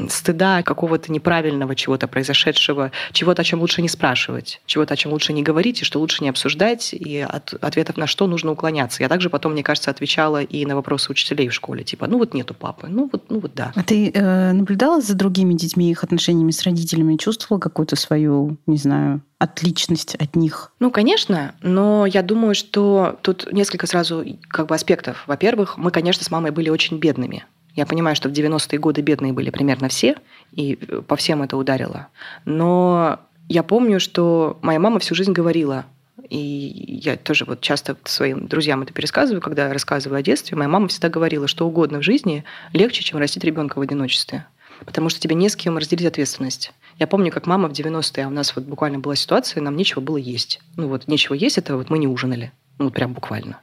стыда, 0.10 0.64
какого-то 0.64 1.12
неправильного 1.12 1.76
чего-то 1.76 2.08
произошедшего, 2.08 2.92
чего-то, 3.12 3.42
о 3.42 3.46
чем 3.46 3.60
лучше 3.60 3.82
не 3.82 3.90
спрашивать, 3.90 4.62
чего-то, 4.66 4.94
о 4.94 4.98
чем 4.98 5.12
лучше 5.12 5.34
не 5.34 5.44
говорить, 5.44 5.82
и 5.82 5.86
что 5.86 6.00
лучше 6.00 6.24
не 6.24 6.30
обсуждать, 6.30 6.94
и 6.94 7.20
от 7.20 7.54
ответов 7.62 7.98
на 7.98 8.08
что 8.08 8.26
нужно 8.28 8.52
уклоняться. 8.52 9.04
Я 9.04 9.10
также 9.10 9.30
потом, 9.30 9.52
мне 9.52 9.64
кажется, 9.64 9.92
отвечала 9.92 10.42
и 10.42 10.66
на 10.66 10.76
вопросы 10.76 11.12
учителей 11.12 11.50
в 11.50 11.54
школе, 11.54 11.84
типа, 11.84 12.08
ну 12.08 12.18
вот 12.18 12.34
нету 12.34 12.54
папы, 12.54 12.88
ну 12.88 13.10
вот, 13.12 13.26
ну 13.30 13.40
вот 13.42 13.54
да. 13.54 13.74
А 13.76 13.84
ты 13.84 14.12
э, 14.14 14.52
наблюдала 14.54 15.02
за 15.02 15.14
другими 15.14 15.54
детьми, 15.54 15.92
их 15.92 16.06
отношениями 16.06 16.52
с 16.52 16.64
родителями, 16.64 17.18
чувствовала 17.18 17.60
какую-то 17.60 17.97
свою, 17.98 18.58
не 18.66 18.78
знаю, 18.78 19.22
отличность 19.40 20.16
от 20.16 20.36
них? 20.36 20.72
Ну, 20.80 20.92
конечно, 20.92 21.56
но 21.62 22.06
я 22.06 22.22
думаю, 22.24 22.56
что 22.56 23.20
тут 23.22 23.52
несколько 23.52 23.88
сразу 23.88 24.26
как 24.48 24.68
бы 24.68 24.76
аспектов. 24.76 25.24
Во-первых, 25.28 25.78
мы, 25.78 25.92
конечно, 25.92 26.24
с 26.24 26.32
мамой 26.32 26.52
были 26.52 26.70
очень 26.70 26.98
бедными. 26.98 27.46
Я 27.76 27.86
понимаю, 27.86 28.16
что 28.16 28.30
в 28.30 28.32
90-е 28.32 28.80
годы 28.80 29.02
бедные 29.02 29.34
были 29.34 29.52
примерно 29.52 29.88
все, 29.88 30.16
и 30.52 30.76
по 31.08 31.16
всем 31.16 31.44
это 31.44 31.58
ударило. 31.58 32.08
Но 32.46 33.20
я 33.50 33.62
помню, 33.62 34.00
что 34.00 34.58
моя 34.62 34.80
мама 34.80 35.00
всю 35.00 35.14
жизнь 35.14 35.32
говорила, 35.32 35.86
и 36.30 37.00
я 37.04 37.16
тоже 37.16 37.46
вот 37.46 37.62
часто 37.62 37.96
своим 38.04 38.48
друзьям 38.48 38.82
это 38.82 38.94
пересказываю, 38.94 39.42
когда 39.42 39.72
рассказываю 39.72 40.18
о 40.18 40.24
детстве. 40.24 40.58
Моя 40.58 40.70
мама 40.70 40.88
всегда 40.88 41.10
говорила, 41.10 41.48
что 41.48 41.68
угодно 41.68 42.00
в 42.00 42.04
жизни 42.04 42.44
легче, 42.74 43.04
чем 43.04 43.20
растить 43.20 43.44
ребенка 43.44 43.78
в 43.78 43.82
одиночестве. 43.82 44.46
Потому 44.86 45.10
что 45.10 45.20
тебе 45.20 45.36
не 45.36 45.50
с 45.50 45.56
кем 45.56 45.78
разделить 45.78 46.06
ответственность. 46.06 46.74
Я 47.00 47.08
помню, 47.08 47.32
как 47.32 47.46
мама 47.46 47.70
в 47.70 47.74
90-е, 47.74 48.26
а 48.26 48.28
у 48.28 48.32
нас 48.32 48.56
вот 48.56 48.66
буквально 48.66 49.00
была 49.00 49.16
ситуация, 49.16 49.62
нам 49.62 49.76
нечего 49.76 50.02
было 50.02 50.18
есть. 50.18 50.60
Ну 50.76 50.88
вот 50.88 51.08
нечего 51.08 51.36
есть, 51.36 51.58
это 51.58 51.78
вот 51.78 51.90
мы 51.90 52.00
не 52.00 52.08
ужинали. 52.08 52.52
Ну 52.80 52.90
прям 52.90 53.14
буквально. 53.14 53.60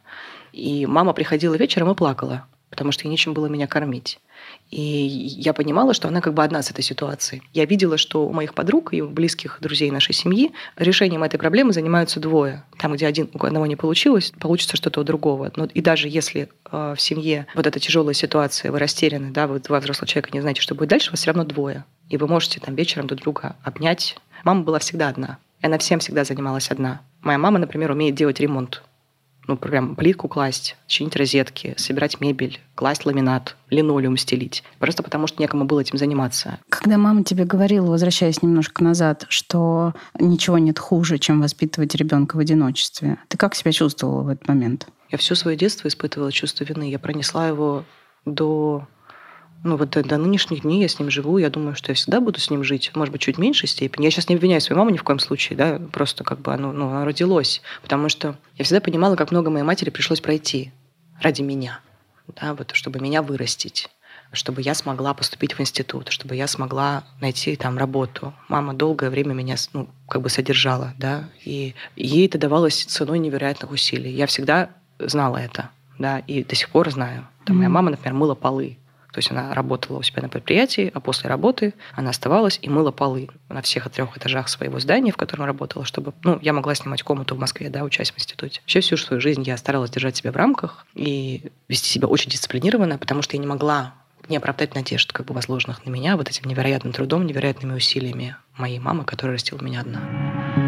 И 0.52 0.86
мама 0.86 1.12
приходила 1.12 1.54
вечером 1.56 1.90
и 1.90 1.94
плакала, 1.94 2.46
потому 2.74 2.90
что 2.90 3.04
ей 3.04 3.10
нечем 3.12 3.34
было 3.34 3.46
меня 3.46 3.68
кормить. 3.68 4.18
И 4.72 4.80
я 4.80 5.52
понимала, 5.52 5.94
что 5.94 6.08
она 6.08 6.20
как 6.20 6.34
бы 6.34 6.42
одна 6.42 6.60
с 6.60 6.72
этой 6.72 6.82
ситуацией. 6.82 7.40
Я 7.52 7.66
видела, 7.66 7.96
что 7.96 8.26
у 8.26 8.32
моих 8.32 8.52
подруг 8.52 8.92
и 8.92 9.00
у 9.00 9.08
близких 9.08 9.58
друзей 9.60 9.92
нашей 9.92 10.12
семьи 10.12 10.50
решением 10.76 11.22
этой 11.22 11.38
проблемы 11.38 11.72
занимаются 11.72 12.18
двое. 12.18 12.64
Там, 12.80 12.94
где 12.94 13.06
один, 13.06 13.30
у 13.32 13.44
одного 13.44 13.66
не 13.66 13.76
получилось, 13.76 14.32
получится 14.40 14.76
что-то 14.76 15.02
у 15.02 15.04
другого. 15.04 15.52
Но 15.54 15.66
и 15.66 15.80
даже 15.80 16.08
если 16.08 16.48
э, 16.72 16.94
в 16.96 17.00
семье 17.00 17.46
вот 17.54 17.68
эта 17.68 17.78
тяжелая 17.78 18.14
ситуация, 18.14 18.72
вы 18.72 18.80
растеряны, 18.80 19.30
да, 19.30 19.46
вы 19.46 19.60
два 19.60 19.78
взрослых 19.78 20.10
человека 20.10 20.30
не 20.32 20.40
знаете, 20.40 20.60
что 20.60 20.74
будет 20.74 20.88
дальше, 20.88 21.12
вас 21.12 21.20
все 21.20 21.30
равно 21.30 21.44
двое. 21.44 21.84
И 22.08 22.16
вы 22.16 22.26
можете 22.26 22.58
там 22.58 22.74
вечером 22.74 23.06
друг 23.06 23.20
друга 23.20 23.54
обнять. 23.62 24.16
Мама 24.42 24.64
была 24.64 24.80
всегда 24.80 25.08
одна. 25.08 25.38
И 25.60 25.66
она 25.66 25.78
всем 25.78 26.00
всегда 26.00 26.24
занималась 26.24 26.72
одна. 26.72 27.02
Моя 27.22 27.38
мама, 27.38 27.60
например, 27.60 27.92
умеет 27.92 28.16
делать 28.16 28.40
ремонт 28.40 28.82
ну, 29.46 29.56
прям 29.56 29.96
плитку 29.96 30.28
класть, 30.28 30.76
чинить 30.86 31.16
розетки, 31.16 31.74
собирать 31.76 32.20
мебель, 32.20 32.60
класть 32.74 33.06
ламинат, 33.06 33.56
линолеум 33.70 34.16
стелить. 34.16 34.62
Просто 34.78 35.02
потому, 35.02 35.26
что 35.26 35.40
некому 35.40 35.64
было 35.64 35.80
этим 35.80 35.98
заниматься. 35.98 36.58
Когда 36.68 36.98
мама 36.98 37.24
тебе 37.24 37.44
говорила, 37.44 37.86
возвращаясь 37.86 38.42
немножко 38.42 38.82
назад, 38.82 39.26
что 39.28 39.94
ничего 40.18 40.58
нет 40.58 40.78
хуже, 40.78 41.18
чем 41.18 41.40
воспитывать 41.40 41.94
ребенка 41.94 42.36
в 42.36 42.38
одиночестве, 42.38 43.18
ты 43.28 43.36
как 43.36 43.54
себя 43.54 43.72
чувствовала 43.72 44.22
в 44.22 44.28
этот 44.28 44.48
момент? 44.48 44.88
Я 45.10 45.18
все 45.18 45.34
свое 45.34 45.56
детство 45.56 45.88
испытывала 45.88 46.32
чувство 46.32 46.64
вины. 46.64 46.90
Я 46.90 46.98
пронесла 46.98 47.48
его 47.48 47.84
до 48.24 48.86
ну 49.64 49.76
вот 49.76 49.90
до, 49.90 50.04
до 50.04 50.18
нынешних 50.18 50.60
дней 50.60 50.82
я 50.82 50.88
с 50.88 50.98
ним 50.98 51.10
живу, 51.10 51.38
я 51.38 51.50
думаю, 51.50 51.74
что 51.74 51.90
я 51.90 51.96
всегда 51.96 52.20
буду 52.20 52.38
с 52.38 52.50
ним 52.50 52.62
жить, 52.62 52.92
может 52.94 53.10
быть, 53.10 53.22
чуть 53.22 53.36
в 53.36 53.40
меньшей 53.40 53.66
степени. 53.66 54.04
Я 54.04 54.10
сейчас 54.10 54.28
не 54.28 54.36
обвиняю 54.36 54.60
свою 54.60 54.78
маму 54.78 54.90
ни 54.90 54.98
в 54.98 55.02
коем 55.02 55.18
случае, 55.18 55.56
да, 55.56 55.80
просто 55.90 56.22
как 56.22 56.40
бы 56.40 56.52
оно, 56.52 56.72
ну, 56.72 56.90
оно 56.90 57.04
родилось, 57.04 57.62
потому 57.82 58.08
что 58.08 58.36
я 58.56 58.64
всегда 58.64 58.80
понимала, 58.80 59.16
как 59.16 59.30
много 59.30 59.50
моей 59.50 59.64
матери 59.64 59.90
пришлось 59.90 60.20
пройти 60.20 60.70
ради 61.20 61.40
меня, 61.42 61.80
да, 62.40 62.54
вот, 62.54 62.72
чтобы 62.74 63.00
меня 63.00 63.22
вырастить 63.22 63.88
чтобы 64.32 64.62
я 64.62 64.74
смогла 64.74 65.14
поступить 65.14 65.52
в 65.56 65.60
институт, 65.60 66.08
чтобы 66.08 66.34
я 66.34 66.48
смогла 66.48 67.04
найти 67.20 67.54
там 67.54 67.78
работу. 67.78 68.34
Мама 68.48 68.74
долгое 68.74 69.08
время 69.08 69.32
меня 69.32 69.54
ну, 69.72 69.88
как 70.08 70.22
бы 70.22 70.28
содержала, 70.28 70.92
да, 70.98 71.28
и 71.44 71.76
ей 71.94 72.26
это 72.26 72.36
давалось 72.36 72.82
ценой 72.82 73.20
невероятных 73.20 73.70
усилий. 73.70 74.10
Я 74.10 74.26
всегда 74.26 74.70
знала 74.98 75.36
это, 75.36 75.70
да, 76.00 76.18
и 76.18 76.42
до 76.42 76.56
сих 76.56 76.70
пор 76.70 76.90
знаю. 76.90 77.28
Там, 77.44 77.54
mm-hmm. 77.54 77.58
Моя 77.58 77.68
мама, 77.68 77.90
например, 77.92 78.14
мыла 78.14 78.34
полы 78.34 78.76
то 79.14 79.18
есть 79.18 79.30
она 79.30 79.54
работала 79.54 79.98
у 79.98 80.02
себя 80.02 80.22
на 80.22 80.28
предприятии, 80.28 80.90
а 80.92 80.98
после 80.98 81.30
работы 81.30 81.74
она 81.94 82.10
оставалась 82.10 82.58
и 82.60 82.68
мыла 82.68 82.90
полы 82.90 83.28
на 83.48 83.62
всех 83.62 83.88
трех 83.88 84.16
этажах 84.16 84.48
своего 84.48 84.80
здания, 84.80 85.12
в 85.12 85.16
котором 85.16 85.44
работала, 85.44 85.84
чтобы 85.84 86.12
ну, 86.24 86.40
я 86.42 86.52
могла 86.52 86.74
снимать 86.74 87.04
комнату 87.04 87.36
в 87.36 87.38
Москве, 87.38 87.70
да, 87.70 87.84
учась 87.84 88.10
в 88.10 88.16
институте. 88.16 88.60
Вообще 88.62 88.80
всю 88.80 88.96
свою 88.96 89.20
жизнь 89.20 89.44
я 89.44 89.56
старалась 89.56 89.92
держать 89.92 90.16
себя 90.16 90.32
в 90.32 90.36
рамках 90.36 90.84
и 90.96 91.44
вести 91.68 91.88
себя 91.88 92.08
очень 92.08 92.28
дисциплинированно, 92.28 92.98
потому 92.98 93.22
что 93.22 93.36
я 93.36 93.40
не 93.40 93.46
могла 93.46 93.94
не 94.28 94.36
оправдать 94.36 94.74
надежд, 94.74 95.12
как 95.12 95.26
бы 95.26 95.34
возложенных 95.34 95.86
на 95.86 95.90
меня 95.90 96.16
вот 96.16 96.28
этим 96.28 96.50
невероятным 96.50 96.92
трудом, 96.92 97.24
невероятными 97.24 97.74
усилиями 97.74 98.34
моей 98.56 98.80
мамы, 98.80 99.04
которая 99.04 99.36
растила 99.36 99.62
меня 99.62 99.82
одна. 99.82 100.63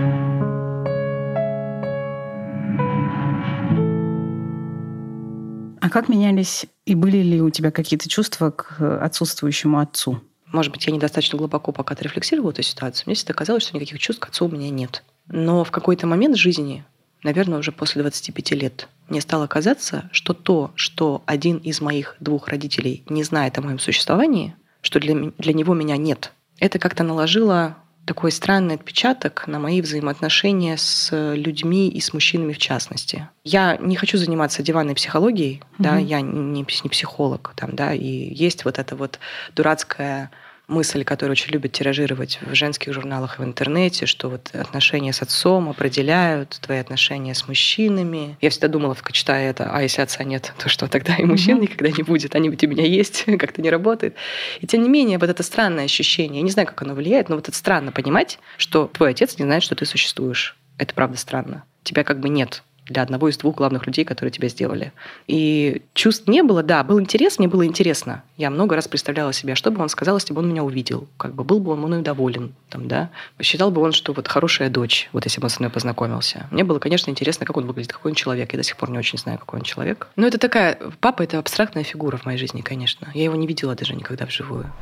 А 5.87 5.89
как 5.89 6.09
менялись 6.09 6.67
и 6.85 6.97
были 6.97 7.19
ли 7.19 7.41
у 7.41 7.49
тебя 7.49 7.71
какие-то 7.71 8.09
чувства 8.09 8.51
к 8.51 8.81
отсутствующему 9.05 9.79
отцу? 9.79 10.21
Может 10.47 10.73
быть, 10.73 10.85
я 10.85 10.93
недостаточно 10.93 11.39
глубоко 11.39 11.71
пока 11.71 11.95
отрефлексировала 11.95 12.51
эту 12.51 12.65
ситуацию. 12.65 13.05
Мне 13.07 13.15
всегда 13.15 13.35
казалось, 13.35 13.63
что 13.63 13.77
никаких 13.77 14.01
чувств 14.01 14.21
к 14.21 14.27
отцу 14.27 14.47
у 14.47 14.49
меня 14.49 14.69
нет. 14.69 15.05
Но 15.29 15.63
в 15.63 15.71
какой-то 15.71 16.09
момент 16.09 16.35
жизни, 16.37 16.85
наверное, 17.23 17.61
уже 17.61 17.71
после 17.71 18.03
25 18.03 18.51
лет, 18.51 18.89
мне 19.09 19.21
стало 19.21 19.47
казаться, 19.47 20.11
что 20.11 20.35
то, 20.35 20.73
что 20.75 21.23
один 21.25 21.59
из 21.59 21.81
моих 21.81 22.17
двух 22.19 22.49
родителей 22.49 23.05
не 23.09 23.23
знает 23.23 23.57
о 23.57 23.63
моем 23.63 23.79
существовании, 23.79 24.57
что 24.81 24.99
для, 24.99 25.31
для 25.39 25.53
него 25.53 25.73
меня 25.73 25.97
нет, 25.97 26.33
это 26.59 26.81
как-то 26.81 27.05
наложило 27.05 27.77
такой 28.07 28.31
странный 28.31 28.77
отпечаток 28.77 29.47
на 29.47 29.59
мои 29.59 29.83
взаимоотношения 29.83 30.77
с 30.77 31.11
людьми 31.35 31.89
и 31.89 32.01
с 32.01 32.15
мужчинами 32.15 32.53
в 32.53 32.59
частности. 32.59 33.29
Я 33.45 33.77
не 33.77 33.97
хочу 33.97 34.17
заниматься 34.17 34.63
диванной 34.63 34.95
психологией, 34.95 35.61
mm-hmm. 35.61 35.75
да, 35.79 35.99
я 35.99 36.21
не, 36.21 36.61
не 36.61 36.89
психолог, 36.89 37.53
там, 37.57 37.75
да, 37.75 37.93
и 37.93 38.07
есть 38.07 38.65
вот 38.65 38.79
это 38.79 38.97
вот 38.97 39.19
дурацкая 39.55 40.31
мысль, 40.69 41.05
которую 41.05 41.33
очень 41.33 41.53
любят 41.53 41.73
тиражировать 41.73 42.39
в 42.43 42.55
женских 42.55 42.93
журналах 42.93 43.39
и 43.39 43.43
в 43.43 43.45
интернете, 43.45 44.07
что 44.07 44.29
вот 44.29 44.51
отношения 44.53 45.13
с 45.13 45.23
отцом 45.23 45.69
определяют 45.69 46.59
твои 46.61 46.79
отношения 46.79 47.35
с 47.35 47.47
мужчинами. 47.47 48.37
Я 48.41 48.51
всегда 48.51 48.69
думала, 48.69 48.97
читая 49.13 49.51
это, 49.51 49.71
а 49.71 49.83
если 49.83 50.03
отца 50.03 50.25
нет, 50.25 50.53
то 50.59 50.69
что 50.69 50.89
тогда 50.89 51.17
и 51.17 51.25
мужчин 51.25 51.61
никогда 51.61 51.91
не 51.91 52.03
будет, 52.03 52.35
они 52.35 52.49
ведь 52.49 52.65
у 52.65 52.69
меня 52.69 52.85
есть, 52.85 53.25
как-то 53.39 53.63
не 53.63 53.71
работает. 53.71 54.17
И 54.61 54.67
тем 54.67 54.83
не 54.83 54.89
менее, 54.89 55.19
вот 55.19 55.31
это 55.31 55.43
странное 55.43 55.85
ощущение, 55.85 56.41
я 56.41 56.45
не 56.45 56.51
знаю, 56.51 56.67
как 56.67 56.83
оно 56.83 56.95
влияет, 56.95 57.29
но 57.29 57.37
вот 57.37 57.49
это 57.49 57.57
странно 57.57 57.93
понимать, 57.93 58.39
что 58.57 58.89
твой 58.89 59.11
отец 59.11 59.39
не 59.39 59.45
знает, 59.45 59.63
что 59.63 59.75
ты 59.75 59.87
существуешь. 59.87 60.57
Это 60.79 60.95
правда 60.95 61.17
странно. 61.17 61.65
Тебя 61.85 62.05
как 62.05 62.21
бы 62.21 62.29
нет 62.29 62.63
для 62.89 63.03
одного 63.03 63.29
из 63.29 63.37
двух 63.37 63.57
главных 63.57 63.87
людей, 63.87 64.05
которые 64.05 64.33
тебя 64.33 64.49
сделали. 64.49 64.93
И 65.27 65.83
чувств 65.95 66.29
не 66.29 66.43
было, 66.43 66.63
да, 66.63 66.85
был 66.85 67.01
интерес, 67.01 67.39
мне 67.39 67.49
было 67.49 67.67
интересно. 67.67 68.23
Я 68.37 68.51
много 68.51 68.77
раз 68.77 68.89
представляла 68.89 69.33
себе, 69.33 69.55
что 69.55 69.71
бы 69.71 69.83
он 69.83 69.89
сказал, 69.89 70.17
если 70.17 70.33
бы 70.33 70.41
он 70.41 70.49
меня 70.49 70.63
увидел. 70.63 71.09
Как 71.17 71.35
бы 71.35 71.45
был 71.45 71.61
бы 71.61 71.73
он 71.73 71.81
мной 71.81 72.03
доволен, 72.03 72.55
там, 72.69 72.89
да. 72.89 73.11
Считал 73.41 73.71
бы 73.71 73.81
он, 73.81 73.93
что 73.93 74.13
вот 74.13 74.29
хорошая 74.29 74.71
дочь, 74.71 75.09
вот 75.13 75.25
если 75.25 75.41
бы 75.41 75.47
он 75.47 75.51
со 75.51 75.61
мной 75.61 75.71
познакомился. 75.71 76.47
Мне 76.51 76.65
было, 76.65 76.79
конечно, 76.79 77.11
интересно, 77.11 77.47
как 77.47 77.57
он 77.57 77.67
выглядит, 77.67 77.93
какой 77.93 78.13
он 78.13 78.15
человек. 78.15 78.53
Я 78.53 78.59
до 78.59 78.63
сих 78.63 78.77
пор 78.77 78.91
не 78.91 78.99
очень 78.99 79.19
знаю, 79.19 79.39
какой 79.39 79.61
он 79.61 79.65
человек. 79.65 80.09
Но 80.17 80.27
это 80.27 80.39
такая... 80.39 80.79
Папа— 81.01 81.23
это 81.25 81.39
абстрактная 81.39 81.85
фигура 81.85 82.17
в 82.17 82.25
моей 82.27 82.39
жизни, 82.39 82.61
конечно. 82.61 83.09
Я 83.15 83.25
его 83.25 83.37
не 83.37 83.47
видела 83.47 83.75
даже 83.75 83.95
никогда 83.95 84.27
вживую. 84.27 84.73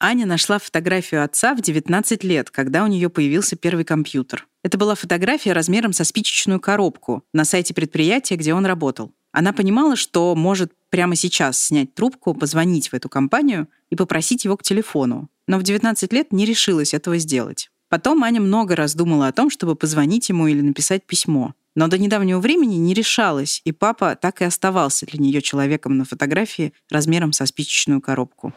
Аня 0.00 0.26
нашла 0.26 0.58
фотографию 0.58 1.24
отца 1.24 1.54
в 1.54 1.60
19 1.60 2.22
лет, 2.22 2.50
когда 2.50 2.84
у 2.84 2.86
нее 2.86 3.08
появился 3.08 3.56
первый 3.56 3.84
компьютер. 3.84 4.46
Это 4.62 4.76
была 4.76 4.94
фотография 4.94 5.52
размером 5.52 5.92
со 5.92 6.04
спичечную 6.04 6.60
коробку 6.60 7.22
на 7.32 7.44
сайте 7.44 7.74
предприятия, 7.74 8.36
где 8.36 8.54
он 8.54 8.66
работал. 8.66 9.12
Она 9.32 9.52
понимала, 9.52 9.94
что 9.94 10.34
может 10.34 10.72
прямо 10.90 11.14
сейчас 11.14 11.60
снять 11.60 11.94
трубку, 11.94 12.34
позвонить 12.34 12.88
в 12.88 12.94
эту 12.94 13.08
компанию 13.08 13.68
и 13.90 13.96
попросить 13.96 14.44
его 14.44 14.56
к 14.56 14.62
телефону. 14.62 15.28
Но 15.46 15.58
в 15.58 15.62
19 15.62 16.12
лет 16.12 16.32
не 16.32 16.44
решилась 16.44 16.94
этого 16.94 17.18
сделать. 17.18 17.70
Потом 17.88 18.22
Аня 18.24 18.40
много 18.40 18.76
раз 18.76 18.94
думала 18.94 19.28
о 19.28 19.32
том, 19.32 19.48
чтобы 19.48 19.74
позвонить 19.74 20.28
ему 20.28 20.46
или 20.46 20.60
написать 20.60 21.06
письмо. 21.06 21.54
Но 21.74 21.88
до 21.88 21.96
недавнего 21.96 22.40
времени 22.40 22.74
не 22.74 22.92
решалась, 22.92 23.62
и 23.64 23.72
папа 23.72 24.16
так 24.20 24.42
и 24.42 24.44
оставался 24.44 25.06
для 25.06 25.20
нее 25.20 25.40
человеком 25.40 25.96
на 25.96 26.04
фотографии 26.04 26.72
размером 26.90 27.32
со 27.32 27.46
спичечную 27.46 28.00
коробку. 28.00 28.52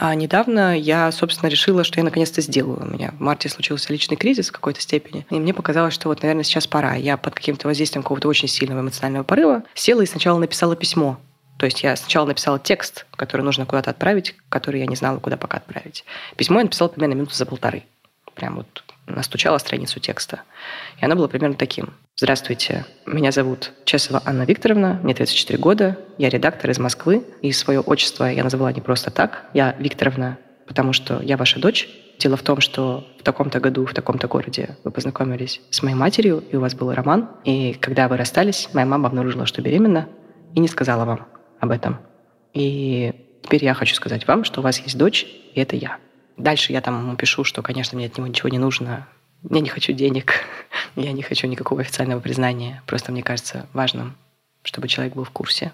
А 0.00 0.14
недавно 0.14 0.78
я, 0.78 1.10
собственно, 1.10 1.50
решила, 1.50 1.82
что 1.82 1.98
я 1.98 2.04
наконец-то 2.04 2.40
сделаю. 2.40 2.82
У 2.82 2.86
меня 2.86 3.10
в 3.18 3.20
марте 3.20 3.48
случился 3.48 3.92
личный 3.92 4.16
кризис 4.16 4.48
в 4.48 4.52
какой-то 4.52 4.80
степени. 4.80 5.26
И 5.30 5.34
мне 5.34 5.52
показалось, 5.52 5.94
что 5.94 6.08
вот, 6.08 6.22
наверное, 6.22 6.44
сейчас 6.44 6.68
пора. 6.68 6.94
Я 6.94 7.16
под 7.16 7.34
каким-то 7.34 7.66
воздействием 7.66 8.04
какого-то 8.04 8.28
очень 8.28 8.46
сильного 8.46 8.80
эмоционального 8.80 9.24
порыва 9.24 9.64
села 9.74 10.02
и 10.02 10.06
сначала 10.06 10.38
написала 10.38 10.76
письмо. 10.76 11.18
То 11.58 11.66
есть 11.66 11.82
я 11.82 11.96
сначала 11.96 12.26
написала 12.26 12.60
текст, 12.60 13.06
который 13.16 13.42
нужно 13.42 13.66
куда-то 13.66 13.90
отправить, 13.90 14.36
который 14.48 14.80
я 14.80 14.86
не 14.86 14.94
знала, 14.94 15.18
куда 15.18 15.36
пока 15.36 15.56
отправить. 15.56 16.04
Письмо 16.36 16.58
я 16.58 16.64
написала 16.64 16.88
примерно 16.88 17.14
минуту 17.14 17.34
за 17.34 17.46
полторы. 17.46 17.82
Прям 18.34 18.54
вот 18.56 18.84
настучала 19.14 19.58
страницу 19.58 20.00
текста. 20.00 20.42
И 21.00 21.04
оно 21.04 21.16
было 21.16 21.28
примерно 21.28 21.56
таким. 21.56 21.94
Здравствуйте, 22.16 22.84
меня 23.06 23.30
зовут 23.30 23.72
Чесова 23.84 24.22
Анна 24.24 24.42
Викторовна, 24.42 25.00
мне 25.02 25.14
34 25.14 25.58
года, 25.58 25.98
я 26.18 26.28
редактор 26.28 26.70
из 26.70 26.78
Москвы, 26.78 27.24
и 27.42 27.52
свое 27.52 27.80
отчество 27.80 28.24
я 28.24 28.42
назвала 28.42 28.72
не 28.72 28.80
просто 28.80 29.10
так, 29.10 29.44
я 29.54 29.76
Викторовна, 29.78 30.38
потому 30.66 30.92
что 30.92 31.20
я 31.22 31.36
ваша 31.36 31.60
дочь. 31.60 31.88
Дело 32.18 32.36
в 32.36 32.42
том, 32.42 32.60
что 32.60 33.06
в 33.20 33.22
таком-то 33.22 33.60
году, 33.60 33.86
в 33.86 33.94
таком-то 33.94 34.26
городе 34.26 34.76
вы 34.82 34.90
познакомились 34.90 35.60
с 35.70 35.82
моей 35.82 35.94
матерью, 35.94 36.42
и 36.50 36.56
у 36.56 36.60
вас 36.60 36.74
был 36.74 36.92
роман, 36.92 37.30
и 37.44 37.74
когда 37.74 38.08
вы 38.08 38.16
расстались, 38.16 38.68
моя 38.72 38.86
мама 38.86 39.06
обнаружила, 39.06 39.46
что 39.46 39.62
беременна, 39.62 40.08
и 40.54 40.60
не 40.60 40.66
сказала 40.66 41.04
вам 41.04 41.26
об 41.60 41.70
этом. 41.70 41.98
И 42.54 43.14
теперь 43.44 43.64
я 43.64 43.74
хочу 43.74 43.94
сказать 43.94 44.26
вам, 44.26 44.42
что 44.42 44.60
у 44.60 44.64
вас 44.64 44.80
есть 44.80 44.98
дочь, 44.98 45.26
и 45.54 45.60
это 45.60 45.76
я. 45.76 45.98
Дальше 46.38 46.72
я 46.72 46.80
там 46.80 47.00
ему 47.00 47.16
пишу, 47.16 47.42
что, 47.42 47.62
конечно, 47.62 47.96
мне 47.96 48.06
от 48.06 48.16
него 48.16 48.28
ничего 48.28 48.48
не 48.48 48.58
нужно, 48.58 49.08
я 49.50 49.60
не 49.60 49.68
хочу 49.68 49.92
денег, 49.92 50.44
я 50.96 51.12
не 51.12 51.22
хочу 51.22 51.48
никакого 51.48 51.80
официального 51.80 52.20
признания. 52.20 52.82
Просто 52.86 53.10
мне 53.10 53.22
кажется 53.22 53.66
важным, 53.72 54.16
чтобы 54.62 54.86
человек 54.86 55.14
был 55.14 55.24
в 55.24 55.30
курсе, 55.30 55.72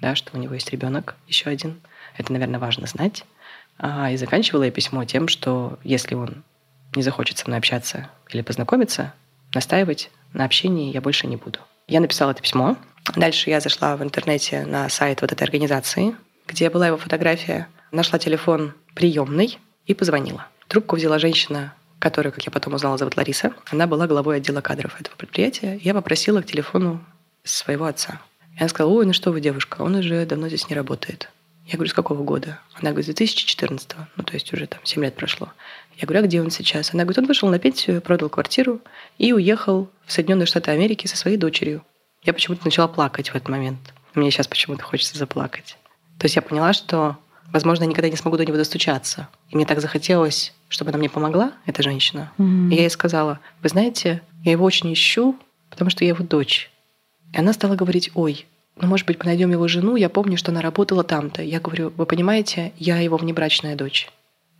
да, 0.00 0.16
что 0.16 0.36
у 0.36 0.40
него 0.40 0.54
есть 0.54 0.70
ребенок 0.70 1.14
еще 1.28 1.48
один. 1.48 1.80
Это, 2.16 2.32
наверное, 2.32 2.58
важно 2.58 2.88
знать. 2.88 3.24
А, 3.78 4.10
и 4.10 4.16
заканчивала 4.16 4.64
я 4.64 4.72
письмо 4.72 5.04
тем, 5.04 5.28
что 5.28 5.78
если 5.84 6.16
он 6.16 6.42
не 6.96 7.02
захочет 7.02 7.38
со 7.38 7.46
мной 7.46 7.58
общаться 7.58 8.10
или 8.30 8.42
познакомиться, 8.42 9.14
настаивать 9.54 10.10
на 10.32 10.44
общении 10.44 10.92
я 10.92 11.00
больше 11.00 11.28
не 11.28 11.36
буду. 11.36 11.60
Я 11.86 12.00
написала 12.00 12.32
это 12.32 12.42
письмо. 12.42 12.76
Дальше 13.14 13.48
я 13.50 13.60
зашла 13.60 13.96
в 13.96 14.02
интернете 14.02 14.66
на 14.66 14.88
сайт 14.88 15.20
вот 15.20 15.30
этой 15.30 15.44
организации, 15.44 16.16
где 16.48 16.68
была 16.68 16.88
его 16.88 16.98
фотография, 16.98 17.68
нашла 17.92 18.18
телефон 18.18 18.74
приемный 18.94 19.58
и 19.86 19.94
позвонила. 19.94 20.46
Трубку 20.68 20.96
взяла 20.96 21.18
женщина 21.18 21.74
которую, 22.00 22.32
как 22.32 22.42
я 22.44 22.50
потом 22.50 22.74
узнала, 22.74 22.98
зовут 22.98 23.16
Лариса. 23.16 23.52
Она 23.70 23.86
была 23.86 24.08
главой 24.08 24.38
отдела 24.38 24.62
кадров 24.62 24.98
этого 25.00 25.14
предприятия. 25.16 25.78
Я 25.82 25.94
попросила 25.94 26.40
к 26.40 26.46
телефону 26.46 27.04
своего 27.44 27.84
отца. 27.84 28.20
Она 28.58 28.68
сказала, 28.68 28.92
ой, 28.92 29.06
ну 29.06 29.12
что 29.12 29.30
вы, 29.30 29.40
девушка, 29.40 29.82
он 29.82 29.94
уже 29.94 30.26
давно 30.26 30.48
здесь 30.48 30.68
не 30.68 30.74
работает. 30.74 31.30
Я 31.66 31.74
говорю, 31.74 31.90
с 31.90 31.94
какого 31.94 32.24
года? 32.24 32.58
Она 32.74 32.90
говорит, 32.90 33.04
с 33.04 33.14
2014 33.14 33.90
ну 34.16 34.24
то 34.24 34.34
есть 34.34 34.52
уже 34.52 34.66
там 34.66 34.80
7 34.82 35.04
лет 35.04 35.14
прошло. 35.14 35.52
Я 35.96 36.06
говорю, 36.06 36.24
а 36.24 36.26
где 36.26 36.40
он 36.40 36.50
сейчас? 36.50 36.92
Она 36.92 37.04
говорит, 37.04 37.18
он 37.18 37.26
вышел 37.26 37.48
на 37.48 37.58
пенсию, 37.58 38.00
продал 38.00 38.28
квартиру 38.28 38.80
и 39.18 39.32
уехал 39.32 39.88
в 40.04 40.12
Соединенные 40.12 40.46
Штаты 40.46 40.72
Америки 40.72 41.06
со 41.06 41.16
своей 41.16 41.36
дочерью. 41.36 41.84
Я 42.22 42.32
почему-то 42.32 42.64
начала 42.64 42.88
плакать 42.88 43.28
в 43.28 43.34
этот 43.36 43.48
момент. 43.48 43.78
Мне 44.14 44.30
сейчас 44.30 44.48
почему-то 44.48 44.82
хочется 44.82 45.16
заплакать. 45.16 45.76
То 46.18 46.24
есть 46.24 46.36
я 46.36 46.42
поняла, 46.42 46.72
что 46.72 47.16
возможно, 47.52 47.84
я 47.84 47.90
никогда 47.90 48.08
не 48.08 48.16
смогу 48.16 48.36
до 48.36 48.44
него 48.44 48.56
достучаться. 48.56 49.28
И 49.48 49.56
мне 49.56 49.66
так 49.66 49.80
захотелось, 49.80 50.52
чтобы 50.68 50.90
она 50.90 50.98
мне 50.98 51.10
помогла, 51.10 51.52
эта 51.66 51.82
женщина. 51.82 52.32
Mm-hmm. 52.38 52.70
И 52.70 52.74
я 52.74 52.82
ей 52.82 52.90
сказала, 52.90 53.40
вы 53.62 53.68
знаете, 53.68 54.22
я 54.44 54.52
его 54.52 54.64
очень 54.64 54.92
ищу, 54.92 55.36
потому 55.68 55.90
что 55.90 56.04
я 56.04 56.08
его 56.08 56.24
дочь. 56.24 56.70
И 57.32 57.38
она 57.38 57.52
стала 57.52 57.76
говорить, 57.76 58.10
ой, 58.14 58.46
ну, 58.76 58.88
может 58.88 59.06
быть, 59.06 59.18
мы 59.18 59.26
найдем 59.26 59.50
его 59.50 59.68
жену, 59.68 59.96
я 59.96 60.08
помню, 60.08 60.36
что 60.36 60.50
она 60.50 60.62
работала 60.62 61.04
там-то. 61.04 61.42
Я 61.42 61.60
говорю, 61.60 61.92
вы 61.96 62.06
понимаете, 62.06 62.72
я 62.78 62.98
его 62.98 63.16
внебрачная 63.16 63.76
дочь. 63.76 64.08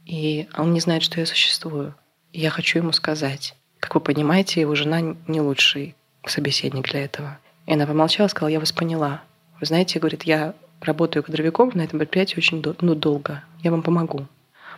И 0.04 0.48
он 0.56 0.72
не 0.72 0.80
знает, 0.80 1.02
что 1.02 1.20
я 1.20 1.26
существую. 1.26 1.94
И 2.32 2.40
я 2.40 2.50
хочу 2.50 2.78
ему 2.78 2.92
сказать. 2.92 3.54
Как 3.78 3.94
вы 3.94 4.00
понимаете, 4.00 4.60
его 4.60 4.74
жена 4.74 5.00
не 5.26 5.40
лучший 5.40 5.94
собеседник 6.26 6.90
для 6.90 7.04
этого. 7.04 7.38
И 7.66 7.72
она 7.72 7.86
помолчала, 7.86 8.28
сказала, 8.28 8.50
я 8.50 8.60
вас 8.60 8.72
поняла. 8.72 9.22
Вы 9.58 9.66
знаете, 9.66 9.98
говорит, 9.98 10.24
я 10.24 10.54
работаю 10.80 11.22
кадровиком 11.22 11.70
на 11.74 11.82
этом 11.82 11.98
предприятии 11.98 12.36
очень 12.38 12.62
ну, 12.80 12.94
долго. 12.94 13.42
Я 13.62 13.70
вам 13.70 13.82
помогу. 13.82 14.26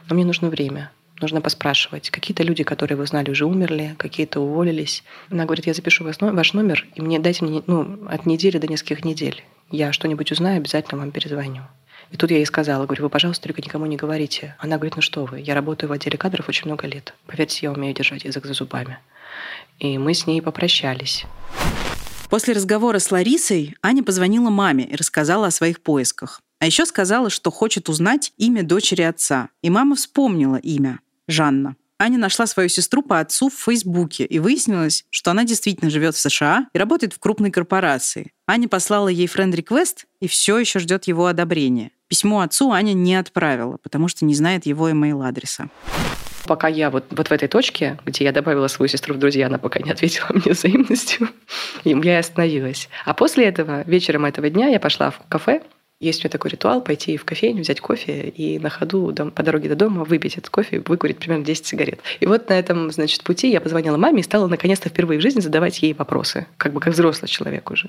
Но 0.08 0.14
мне 0.14 0.24
нужно 0.24 0.48
время. 0.48 0.90
Нужно 1.20 1.40
поспрашивать. 1.40 2.10
Какие-то 2.10 2.42
люди, 2.42 2.64
которые 2.64 2.98
вы 2.98 3.06
знали, 3.06 3.30
уже 3.30 3.44
умерли, 3.44 3.94
какие-то 3.96 4.40
уволились. 4.40 5.04
Она 5.30 5.44
говорит, 5.44 5.66
я 5.66 5.74
запишу 5.74 6.04
ваш 6.04 6.52
номер, 6.52 6.86
и 6.94 7.00
мне 7.00 7.20
дайте 7.20 7.44
мне 7.44 7.62
ну, 7.66 7.98
от 8.08 8.26
недели 8.26 8.58
до 8.58 8.66
нескольких 8.66 9.04
недель. 9.04 9.44
Я 9.70 9.92
что-нибудь 9.92 10.32
узнаю, 10.32 10.56
обязательно 10.56 11.00
вам 11.00 11.12
перезвоню. 11.12 11.62
И 12.10 12.16
тут 12.16 12.30
я 12.30 12.38
ей 12.38 12.46
сказала, 12.46 12.84
говорю, 12.84 13.04
вы, 13.04 13.08
пожалуйста, 13.08 13.48
только 13.48 13.62
никому 13.62 13.86
не 13.86 13.96
говорите. 13.96 14.54
Она 14.58 14.76
говорит, 14.76 14.96
ну 14.96 15.02
что 15.02 15.24
вы, 15.24 15.40
я 15.40 15.54
работаю 15.54 15.88
в 15.88 15.92
отделе 15.92 16.18
кадров 16.18 16.48
очень 16.48 16.66
много 16.66 16.86
лет. 16.86 17.14
Поверьте, 17.26 17.60
я 17.62 17.72
умею 17.72 17.94
держать 17.94 18.24
язык 18.24 18.44
за 18.44 18.52
зубами. 18.52 18.98
И 19.78 19.96
мы 19.98 20.12
с 20.12 20.26
ней 20.26 20.42
попрощались. 20.42 21.24
После 22.32 22.54
разговора 22.54 22.98
с 22.98 23.10
Ларисой 23.10 23.76
Аня 23.82 24.02
позвонила 24.02 24.48
маме 24.48 24.84
и 24.84 24.96
рассказала 24.96 25.48
о 25.48 25.50
своих 25.50 25.82
поисках. 25.82 26.40
А 26.60 26.64
еще 26.64 26.86
сказала, 26.86 27.28
что 27.28 27.50
хочет 27.50 27.90
узнать 27.90 28.32
имя 28.38 28.62
дочери 28.62 29.02
отца. 29.02 29.50
И 29.60 29.68
мама 29.68 29.96
вспомнила 29.96 30.56
имя– 30.56 31.00
Жанна. 31.28 31.76
Аня 31.98 32.16
нашла 32.16 32.46
свою 32.46 32.70
сестру 32.70 33.02
по 33.02 33.20
отцу 33.20 33.50
в 33.50 33.52
Фейсбуке 33.52 34.24
и 34.24 34.38
выяснилось, 34.38 35.04
что 35.10 35.30
она 35.30 35.44
действительно 35.44 35.90
живет 35.90 36.14
в 36.14 36.20
США 36.20 36.68
и 36.72 36.78
работает 36.78 37.12
в 37.12 37.18
крупной 37.18 37.50
корпорации. 37.50 38.32
Аня 38.46 38.66
послала 38.66 39.08
ей 39.08 39.26
френд-реквест 39.26 40.06
и 40.20 40.26
все 40.26 40.56
еще 40.56 40.78
ждет 40.78 41.04
его 41.04 41.26
одобрения. 41.26 41.90
Письмо 42.08 42.40
отцу 42.40 42.70
Аня 42.70 42.94
не 42.94 43.14
отправила, 43.14 43.76
потому 43.76 44.08
что 44.08 44.24
не 44.24 44.34
знает 44.34 44.64
его 44.64 44.90
имейл-адреса. 44.90 45.68
Пока 46.46 46.68
я 46.68 46.90
вот, 46.90 47.04
вот 47.10 47.28
в 47.28 47.32
этой 47.32 47.48
точке, 47.48 47.98
где 48.04 48.24
я 48.24 48.32
добавила 48.32 48.68
свою 48.68 48.88
сестру 48.88 49.14
в 49.14 49.18
друзья, 49.18 49.46
она 49.46 49.58
пока 49.58 49.80
не 49.80 49.90
ответила 49.90 50.26
мне 50.30 50.52
взаимностью, 50.52 51.28
я 52.02 52.16
и 52.16 52.20
остановилась. 52.20 52.88
А 53.04 53.14
после 53.14 53.46
этого, 53.46 53.82
вечером 53.86 54.24
этого 54.24 54.50
дня, 54.50 54.68
я 54.68 54.80
пошла 54.80 55.10
в 55.10 55.20
кафе, 55.28 55.62
есть 56.02 56.20
у 56.20 56.22
меня 56.24 56.30
такой 56.30 56.50
ритуал 56.50 56.82
пойти 56.82 57.16
в 57.16 57.24
кофейню, 57.24 57.62
взять 57.62 57.80
кофе 57.80 58.28
и 58.28 58.58
на 58.58 58.70
ходу 58.70 59.14
по 59.34 59.42
дороге 59.42 59.68
до 59.68 59.76
дома 59.76 60.04
выпить 60.04 60.36
этот 60.36 60.50
кофе, 60.50 60.82
выкурить 60.86 61.18
примерно 61.18 61.44
10 61.44 61.64
сигарет. 61.64 62.00
И 62.20 62.26
вот 62.26 62.48
на 62.48 62.54
этом, 62.58 62.90
значит, 62.90 63.22
пути 63.22 63.50
я 63.50 63.60
позвонила 63.60 63.96
маме 63.96 64.20
и 64.20 64.24
стала 64.24 64.48
наконец-то 64.48 64.88
впервые 64.88 65.18
в 65.18 65.22
жизни 65.22 65.40
задавать 65.40 65.80
ей 65.82 65.94
вопросы, 65.94 66.46
как 66.56 66.72
бы 66.72 66.80
как 66.80 66.92
взрослый 66.92 67.28
человек 67.28 67.70
уже. 67.70 67.88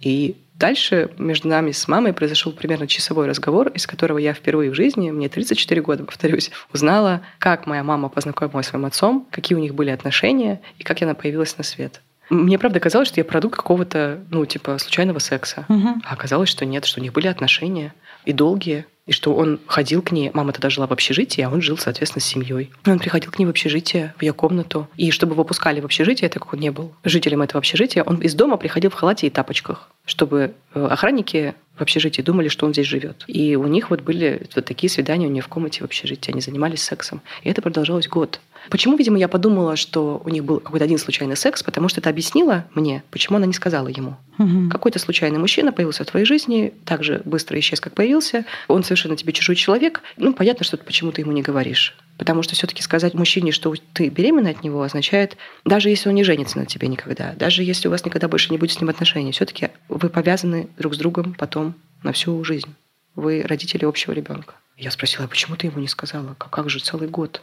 И 0.00 0.36
дальше 0.54 1.10
между 1.18 1.48
нами 1.48 1.72
с 1.72 1.88
мамой 1.88 2.12
произошел 2.12 2.52
примерно 2.52 2.86
часовой 2.86 3.26
разговор, 3.26 3.68
из 3.68 3.86
которого 3.86 4.18
я 4.18 4.34
впервые 4.34 4.70
в 4.70 4.74
жизни, 4.74 5.10
мне 5.10 5.28
34 5.28 5.82
года, 5.82 6.04
повторюсь, 6.04 6.50
узнала, 6.72 7.22
как 7.38 7.66
моя 7.66 7.82
мама 7.84 8.08
познакомилась 8.08 8.66
с 8.66 8.68
своим 8.70 8.86
отцом, 8.86 9.26
какие 9.30 9.56
у 9.56 9.60
них 9.60 9.74
были 9.74 9.90
отношения 9.90 10.60
и 10.78 10.82
как 10.82 11.00
она 11.02 11.14
появилась 11.14 11.56
на 11.58 11.64
свет. 11.64 12.00
Мне 12.30 12.58
правда 12.58 12.80
казалось, 12.80 13.08
что 13.08 13.20
я 13.20 13.24
продукт 13.24 13.56
какого-то, 13.56 14.20
ну, 14.30 14.44
типа, 14.46 14.78
случайного 14.78 15.18
секса. 15.18 15.66
Угу. 15.68 15.88
А 16.04 16.14
оказалось, 16.14 16.48
что 16.48 16.64
нет, 16.64 16.84
что 16.84 17.00
у 17.00 17.02
них 17.02 17.12
были 17.12 17.26
отношения 17.26 17.94
и 18.24 18.32
долгие, 18.32 18.86
и 19.06 19.12
что 19.12 19.34
он 19.34 19.60
ходил 19.66 20.00
к 20.00 20.12
ней, 20.12 20.30
мама 20.32 20.52
тогда 20.52 20.70
жила 20.70 20.86
в 20.86 20.92
общежитии, 20.92 21.42
а 21.42 21.50
он 21.50 21.60
жил, 21.60 21.76
соответственно, 21.76 22.22
с 22.22 22.24
семьей. 22.24 22.70
Он 22.86 22.98
приходил 22.98 23.30
к 23.30 23.38
ней 23.38 23.44
в 23.44 23.50
общежитие, 23.50 24.14
в 24.16 24.22
ее 24.22 24.32
комнату. 24.32 24.88
И 24.96 25.10
чтобы 25.10 25.34
его 25.34 25.44
пускали 25.44 25.80
в 25.80 25.84
общежитие, 25.84 26.30
так 26.30 26.42
как 26.42 26.54
он 26.54 26.60
не 26.60 26.70
был 26.70 26.94
жителем 27.04 27.42
этого 27.42 27.58
общежития, 27.58 28.02
он 28.02 28.16
из 28.18 28.34
дома 28.34 28.56
приходил 28.56 28.90
в 28.90 28.94
халате 28.94 29.26
и 29.26 29.30
тапочках, 29.30 29.90
чтобы 30.06 30.54
э, 30.74 30.86
охранники 30.86 31.54
в 31.76 31.82
общежитии 31.82 32.22
думали, 32.22 32.48
что 32.48 32.64
он 32.64 32.72
здесь 32.72 32.86
живет. 32.86 33.24
И 33.26 33.56
у 33.56 33.66
них 33.66 33.90
вот 33.90 34.00
были 34.00 34.46
вот 34.54 34.64
такие 34.64 34.88
свидания 34.88 35.26
у 35.26 35.30
нее 35.30 35.42
в 35.42 35.48
комнате 35.48 35.82
в 35.82 35.84
общежитии. 35.84 36.30
Они 36.32 36.40
занимались 36.40 36.82
сексом. 36.82 37.20
И 37.42 37.50
это 37.50 37.60
продолжалось 37.60 38.08
год. 38.08 38.40
Почему, 38.70 38.96
видимо, 38.96 39.18
я 39.18 39.28
подумала, 39.28 39.76
что 39.76 40.22
у 40.24 40.28
них 40.28 40.44
был 40.44 40.60
какой-то 40.60 40.84
один 40.84 40.98
случайный 40.98 41.36
секс, 41.36 41.62
потому 41.62 41.88
что 41.88 42.00
это 42.00 42.10
объяснило 42.10 42.66
мне, 42.74 43.02
почему 43.10 43.36
она 43.36 43.46
не 43.46 43.52
сказала 43.52 43.88
ему. 43.88 44.16
Угу. 44.38 44.70
Какой-то 44.70 44.98
случайный 44.98 45.38
мужчина 45.38 45.72
появился 45.72 46.04
в 46.04 46.06
твоей 46.06 46.26
жизни, 46.26 46.72
так 46.84 47.04
же 47.04 47.22
быстро 47.24 47.58
исчез, 47.58 47.80
как 47.80 47.94
появился. 47.94 48.44
Он 48.68 48.82
совершенно 48.82 49.16
тебе 49.16 49.32
чужой 49.32 49.56
человек. 49.56 50.02
Ну, 50.16 50.32
понятно, 50.32 50.64
что 50.64 50.76
ты 50.76 50.84
почему-то 50.84 51.20
ему 51.20 51.32
не 51.32 51.42
говоришь. 51.42 51.96
Потому 52.18 52.42
что 52.42 52.54
все-таки 52.54 52.82
сказать 52.82 53.14
мужчине, 53.14 53.52
что 53.52 53.74
ты 53.92 54.08
беременна 54.08 54.50
от 54.50 54.62
него, 54.62 54.82
означает, 54.82 55.36
даже 55.64 55.88
если 55.88 56.08
он 56.08 56.14
не 56.14 56.24
женится 56.24 56.58
на 56.58 56.66
тебе 56.66 56.88
никогда, 56.88 57.34
даже 57.36 57.62
если 57.62 57.88
у 57.88 57.90
вас 57.90 58.04
никогда 58.04 58.28
больше 58.28 58.50
не 58.50 58.58
будет 58.58 58.72
с 58.72 58.80
ним 58.80 58.88
отношений, 58.88 59.32
все-таки 59.32 59.70
вы 59.88 60.08
повязаны 60.08 60.68
друг 60.78 60.94
с 60.94 60.98
другом 60.98 61.34
потом 61.34 61.74
на 62.02 62.12
всю 62.12 62.42
жизнь. 62.44 62.74
Вы 63.16 63.42
родители 63.42 63.84
общего 63.84 64.12
ребенка. 64.12 64.54
Я 64.76 64.90
спросила, 64.90 65.24
а 65.24 65.28
почему 65.28 65.56
ты 65.56 65.68
ему 65.68 65.78
не 65.78 65.88
сказала? 65.88 66.34
Как 66.34 66.68
же 66.68 66.80
целый 66.80 67.08
год? 67.08 67.42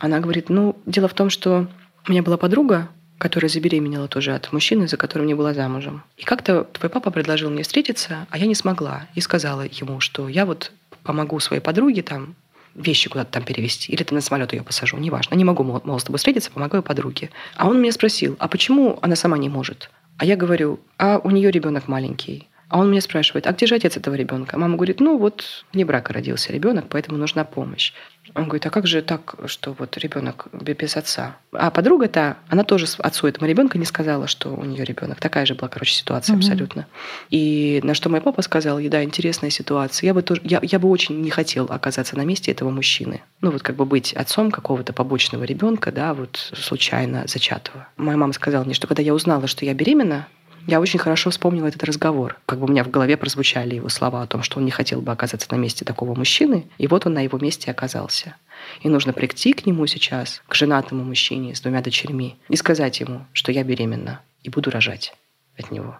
Она 0.00 0.18
говорит, 0.18 0.48
ну, 0.48 0.76
дело 0.86 1.06
в 1.08 1.14
том, 1.14 1.30
что 1.30 1.68
у 2.08 2.10
меня 2.10 2.22
была 2.22 2.36
подруга, 2.36 2.88
которая 3.18 3.50
забеременела 3.50 4.08
тоже 4.08 4.34
от 4.34 4.50
мужчины, 4.50 4.88
за 4.88 4.96
которым 4.96 5.26
не 5.26 5.34
была 5.34 5.52
замужем. 5.52 6.02
И 6.16 6.24
как-то 6.24 6.64
твой 6.64 6.88
папа 6.88 7.10
предложил 7.10 7.50
мне 7.50 7.62
встретиться, 7.62 8.26
а 8.30 8.38
я 8.38 8.46
не 8.46 8.54
смогла. 8.54 9.06
И 9.14 9.20
сказала 9.20 9.60
ему, 9.60 10.00
что 10.00 10.26
я 10.28 10.46
вот 10.46 10.72
помогу 11.02 11.38
своей 11.38 11.60
подруге 11.60 12.02
там 12.02 12.34
вещи 12.74 13.10
куда-то 13.10 13.32
там 13.32 13.42
перевести, 13.42 13.92
или 13.92 14.02
ты 14.02 14.14
на 14.14 14.22
самолет 14.22 14.54
ее 14.54 14.62
посажу, 14.62 14.96
неважно. 14.96 15.34
Не 15.34 15.44
могу, 15.44 15.62
мол, 15.64 16.00
с 16.00 16.04
тобой 16.04 16.16
встретиться, 16.16 16.50
помогаю 16.50 16.82
подруге. 16.82 17.30
А 17.56 17.68
он 17.68 17.80
меня 17.80 17.92
спросил, 17.92 18.36
а 18.38 18.48
почему 18.48 18.98
она 19.02 19.16
сама 19.16 19.36
не 19.36 19.50
может? 19.50 19.90
А 20.16 20.24
я 20.24 20.36
говорю, 20.36 20.80
а 20.96 21.20
у 21.22 21.30
нее 21.30 21.50
ребенок 21.50 21.88
маленький. 21.88 22.48
А 22.70 22.78
он 22.78 22.90
меня 22.90 23.00
спрашивает, 23.00 23.48
а 23.48 23.52
где 23.52 23.66
же 23.66 23.74
отец 23.74 23.96
этого 23.96 24.14
ребенка? 24.14 24.56
Мама 24.56 24.76
говорит, 24.76 25.00
ну 25.00 25.18
вот 25.18 25.64
не 25.72 25.84
брака 25.84 26.12
родился 26.12 26.52
ребенок, 26.52 26.86
поэтому 26.88 27.18
нужна 27.18 27.44
помощь. 27.44 27.92
Он 28.34 28.44
говорит, 28.44 28.66
а 28.66 28.70
как 28.70 28.86
же 28.86 29.02
так, 29.02 29.34
что 29.46 29.74
вот 29.78 29.96
ребенок 29.98 30.46
без 30.52 30.96
отца? 30.96 31.36
А 31.52 31.70
подруга-то, 31.70 32.36
она 32.48 32.64
тоже 32.64 32.86
отцу 32.98 33.26
этому 33.26 33.48
ребенка 33.48 33.78
не 33.78 33.84
сказала, 33.84 34.26
что 34.26 34.54
у 34.54 34.64
нее 34.64 34.84
ребенок. 34.84 35.20
Такая 35.20 35.46
же 35.46 35.54
была, 35.54 35.68
короче, 35.68 35.94
ситуация 35.94 36.34
угу. 36.34 36.40
абсолютно. 36.40 36.86
И 37.30 37.80
на 37.82 37.94
что 37.94 38.08
мой 38.08 38.20
папа 38.20 38.42
сказал, 38.42 38.78
да, 38.80 39.02
интересная 39.02 39.50
ситуация. 39.50 40.06
Я 40.06 40.14
бы 40.14 40.22
тоже, 40.22 40.40
я, 40.44 40.60
я 40.62 40.78
бы 40.78 40.88
очень 40.88 41.20
не 41.20 41.30
хотел 41.30 41.66
оказаться 41.66 42.16
на 42.16 42.22
месте 42.22 42.50
этого 42.50 42.70
мужчины. 42.70 43.22
Ну 43.40 43.50
вот 43.50 43.62
как 43.62 43.76
бы 43.76 43.84
быть 43.84 44.12
отцом 44.12 44.50
какого-то 44.50 44.92
побочного 44.92 45.44
ребенка, 45.44 45.92
да, 45.92 46.14
вот 46.14 46.52
случайно 46.54 47.24
зачатого. 47.26 47.88
Моя 47.96 48.16
мама 48.16 48.32
сказала 48.32 48.64
мне, 48.64 48.74
что 48.74 48.86
когда 48.86 49.02
я 49.02 49.14
узнала, 49.14 49.46
что 49.46 49.64
я 49.64 49.74
беременна, 49.74 50.26
я 50.66 50.80
очень 50.80 50.98
хорошо 50.98 51.30
вспомнила 51.30 51.66
этот 51.66 51.84
разговор. 51.84 52.38
Как 52.46 52.58
бы 52.58 52.66
у 52.66 52.68
меня 52.68 52.84
в 52.84 52.90
голове 52.90 53.16
прозвучали 53.16 53.74
его 53.74 53.88
слова 53.88 54.22
о 54.22 54.26
том, 54.26 54.42
что 54.42 54.58
он 54.58 54.64
не 54.64 54.70
хотел 54.70 55.00
бы 55.00 55.12
оказаться 55.12 55.48
на 55.50 55.56
месте 55.56 55.84
такого 55.84 56.14
мужчины, 56.14 56.66
и 56.78 56.86
вот 56.86 57.06
он 57.06 57.14
на 57.14 57.22
его 57.22 57.38
месте 57.38 57.70
оказался. 57.70 58.36
И 58.82 58.88
нужно 58.88 59.12
прийти 59.12 59.52
к 59.52 59.66
нему 59.66 59.86
сейчас, 59.86 60.42
к 60.46 60.54
женатому 60.54 61.04
мужчине 61.04 61.54
с 61.54 61.60
двумя 61.60 61.80
дочерьми, 61.80 62.36
и 62.48 62.56
сказать 62.56 63.00
ему, 63.00 63.26
что 63.32 63.52
я 63.52 63.64
беременна 63.64 64.20
и 64.42 64.50
буду 64.50 64.70
рожать 64.70 65.14
от 65.56 65.70
него 65.70 65.98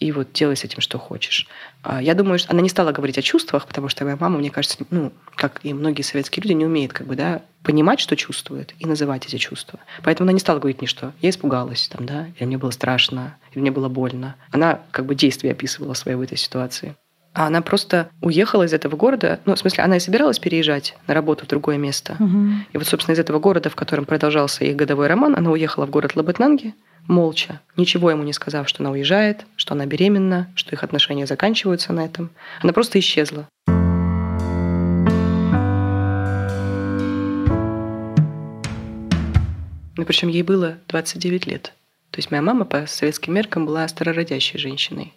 и 0.00 0.12
вот 0.12 0.32
делай 0.32 0.56
с 0.56 0.64
этим, 0.64 0.80
что 0.80 0.98
хочешь. 0.98 1.46
А, 1.82 2.02
я 2.02 2.14
думаю, 2.14 2.38
что 2.38 2.50
она 2.50 2.62
не 2.62 2.70
стала 2.70 2.90
говорить 2.90 3.18
о 3.18 3.22
чувствах, 3.22 3.66
потому 3.66 3.88
что 3.88 4.04
моя 4.04 4.16
мама, 4.18 4.38
мне 4.38 4.50
кажется, 4.50 4.78
ну, 4.90 5.12
как 5.34 5.60
и 5.62 5.74
многие 5.74 6.02
советские 6.02 6.42
люди, 6.42 6.54
не 6.54 6.64
умеет 6.64 6.94
как 6.94 7.06
бы, 7.06 7.16
да, 7.16 7.42
понимать, 7.62 8.00
что 8.00 8.16
чувствует, 8.16 8.74
и 8.78 8.86
называть 8.86 9.26
эти 9.26 9.36
чувства. 9.36 9.78
Поэтому 10.02 10.24
она 10.24 10.32
не 10.32 10.40
стала 10.40 10.58
говорить 10.58 10.80
ни 10.80 10.86
что. 10.86 11.12
Я 11.20 11.28
испугалась, 11.28 11.88
там, 11.88 12.06
да, 12.06 12.28
или 12.36 12.46
мне 12.46 12.56
было 12.56 12.70
страшно, 12.70 13.36
или 13.52 13.60
мне 13.60 13.70
было 13.70 13.88
больно. 13.88 14.36
Она 14.50 14.80
как 14.90 15.04
бы 15.04 15.14
действие 15.14 15.52
описывала 15.52 15.92
свои 15.92 16.14
в 16.14 16.22
этой 16.22 16.38
ситуации. 16.38 16.96
А 17.32 17.46
она 17.46 17.60
просто 17.62 18.10
уехала 18.22 18.64
из 18.64 18.72
этого 18.72 18.96
города. 18.96 19.38
Ну, 19.44 19.54
в 19.54 19.58
смысле, 19.58 19.84
она 19.84 19.98
и 19.98 20.00
собиралась 20.00 20.38
переезжать 20.38 20.96
на 21.06 21.14
работу 21.14 21.44
в 21.44 21.48
другое 21.48 21.76
место. 21.76 22.16
Угу. 22.18 22.48
И 22.72 22.78
вот, 22.78 22.86
собственно, 22.86 23.14
из 23.14 23.20
этого 23.20 23.38
города, 23.38 23.70
в 23.70 23.76
котором 23.76 24.04
продолжался 24.04 24.64
их 24.64 24.74
годовой 24.74 25.06
роман, 25.06 25.36
она 25.36 25.50
уехала 25.50 25.86
в 25.86 25.90
город 25.90 26.16
Лабытнанги, 26.16 26.74
молча, 27.06 27.60
ничего 27.76 28.10
ему 28.10 28.22
не 28.22 28.32
сказав, 28.32 28.68
что 28.68 28.82
она 28.82 28.90
уезжает, 28.90 29.46
что 29.56 29.74
она 29.74 29.86
беременна, 29.86 30.50
что 30.54 30.74
их 30.74 30.84
отношения 30.84 31.26
заканчиваются 31.26 31.92
на 31.92 32.04
этом. 32.04 32.30
Она 32.60 32.72
просто 32.72 32.98
исчезла. 32.98 33.46
Ну, 39.96 40.06
причем 40.06 40.28
ей 40.28 40.42
было 40.42 40.78
29 40.88 41.46
лет. 41.46 41.74
То 42.10 42.18
есть 42.18 42.30
моя 42.30 42.42
мама 42.42 42.64
по 42.64 42.86
советским 42.86 43.34
меркам 43.34 43.66
была 43.66 43.86
старородящей 43.86 44.58
женщиной. 44.58 45.12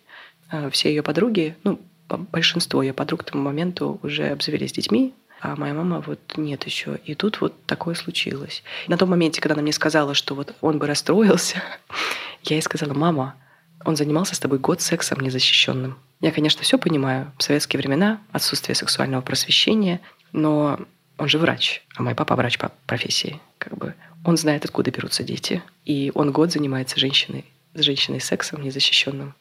А 0.49 0.69
все 0.69 0.89
ее 0.89 1.01
подруги, 1.01 1.55
ну, 1.63 1.79
большинство 2.09 2.83
ее 2.83 2.93
подруг 2.93 3.21
к 3.21 3.31
тому 3.31 3.43
моменту 3.43 3.99
уже 4.03 4.27
обзавелись 4.27 4.73
детьми, 4.73 5.13
а 5.43 5.57
моя 5.57 5.73
мама 5.73 5.99
вот 5.99 6.19
нет 6.37 6.63
еще. 6.63 6.99
И 7.03 7.15
тут 7.15 7.41
вот 7.41 7.65
такое 7.65 7.95
случилось. 7.95 8.63
На 8.87 8.97
том 8.97 9.09
моменте, 9.09 9.41
когда 9.41 9.55
она 9.55 9.61
мне 9.61 9.73
сказала, 9.73 10.13
что 10.13 10.35
вот 10.35 10.55
он 10.61 10.79
бы 10.79 10.87
расстроился, 10.87 11.61
я 12.43 12.55
ей 12.55 12.61
сказала, 12.61 12.93
мама, 12.93 13.35
он 13.83 13.97
занимался 13.97 14.35
с 14.35 14.39
тобой 14.39 14.59
год 14.59 14.79
сексом 14.79 15.19
незащищенным. 15.19 15.97
Я, 16.21 16.31
конечно, 16.31 16.63
все 16.63 16.77
понимаю. 16.77 17.33
В 17.37 17.43
советские 17.43 17.79
времена 17.79 18.21
отсутствие 18.31 18.73
сексуального 18.73 19.21
просвещения, 19.21 19.99
но 20.31 20.79
он 21.17 21.27
же 21.27 21.37
врач, 21.39 21.83
а 21.97 22.03
мой 22.03 22.15
папа 22.15 22.37
врач 22.37 22.57
по 22.57 22.71
профессии. 22.85 23.41
Как 23.57 23.77
бы 23.77 23.95
он 24.23 24.37
знает, 24.37 24.63
откуда 24.63 24.91
берутся 24.91 25.23
дети. 25.23 25.61
И 25.83 26.13
он 26.15 26.31
год 26.31 26.53
занимается 26.53 26.97
женщиной, 26.97 27.43
с 27.73 27.81
женщиной 27.81 28.21
сексом 28.21 28.61
незащищенным 28.61 29.35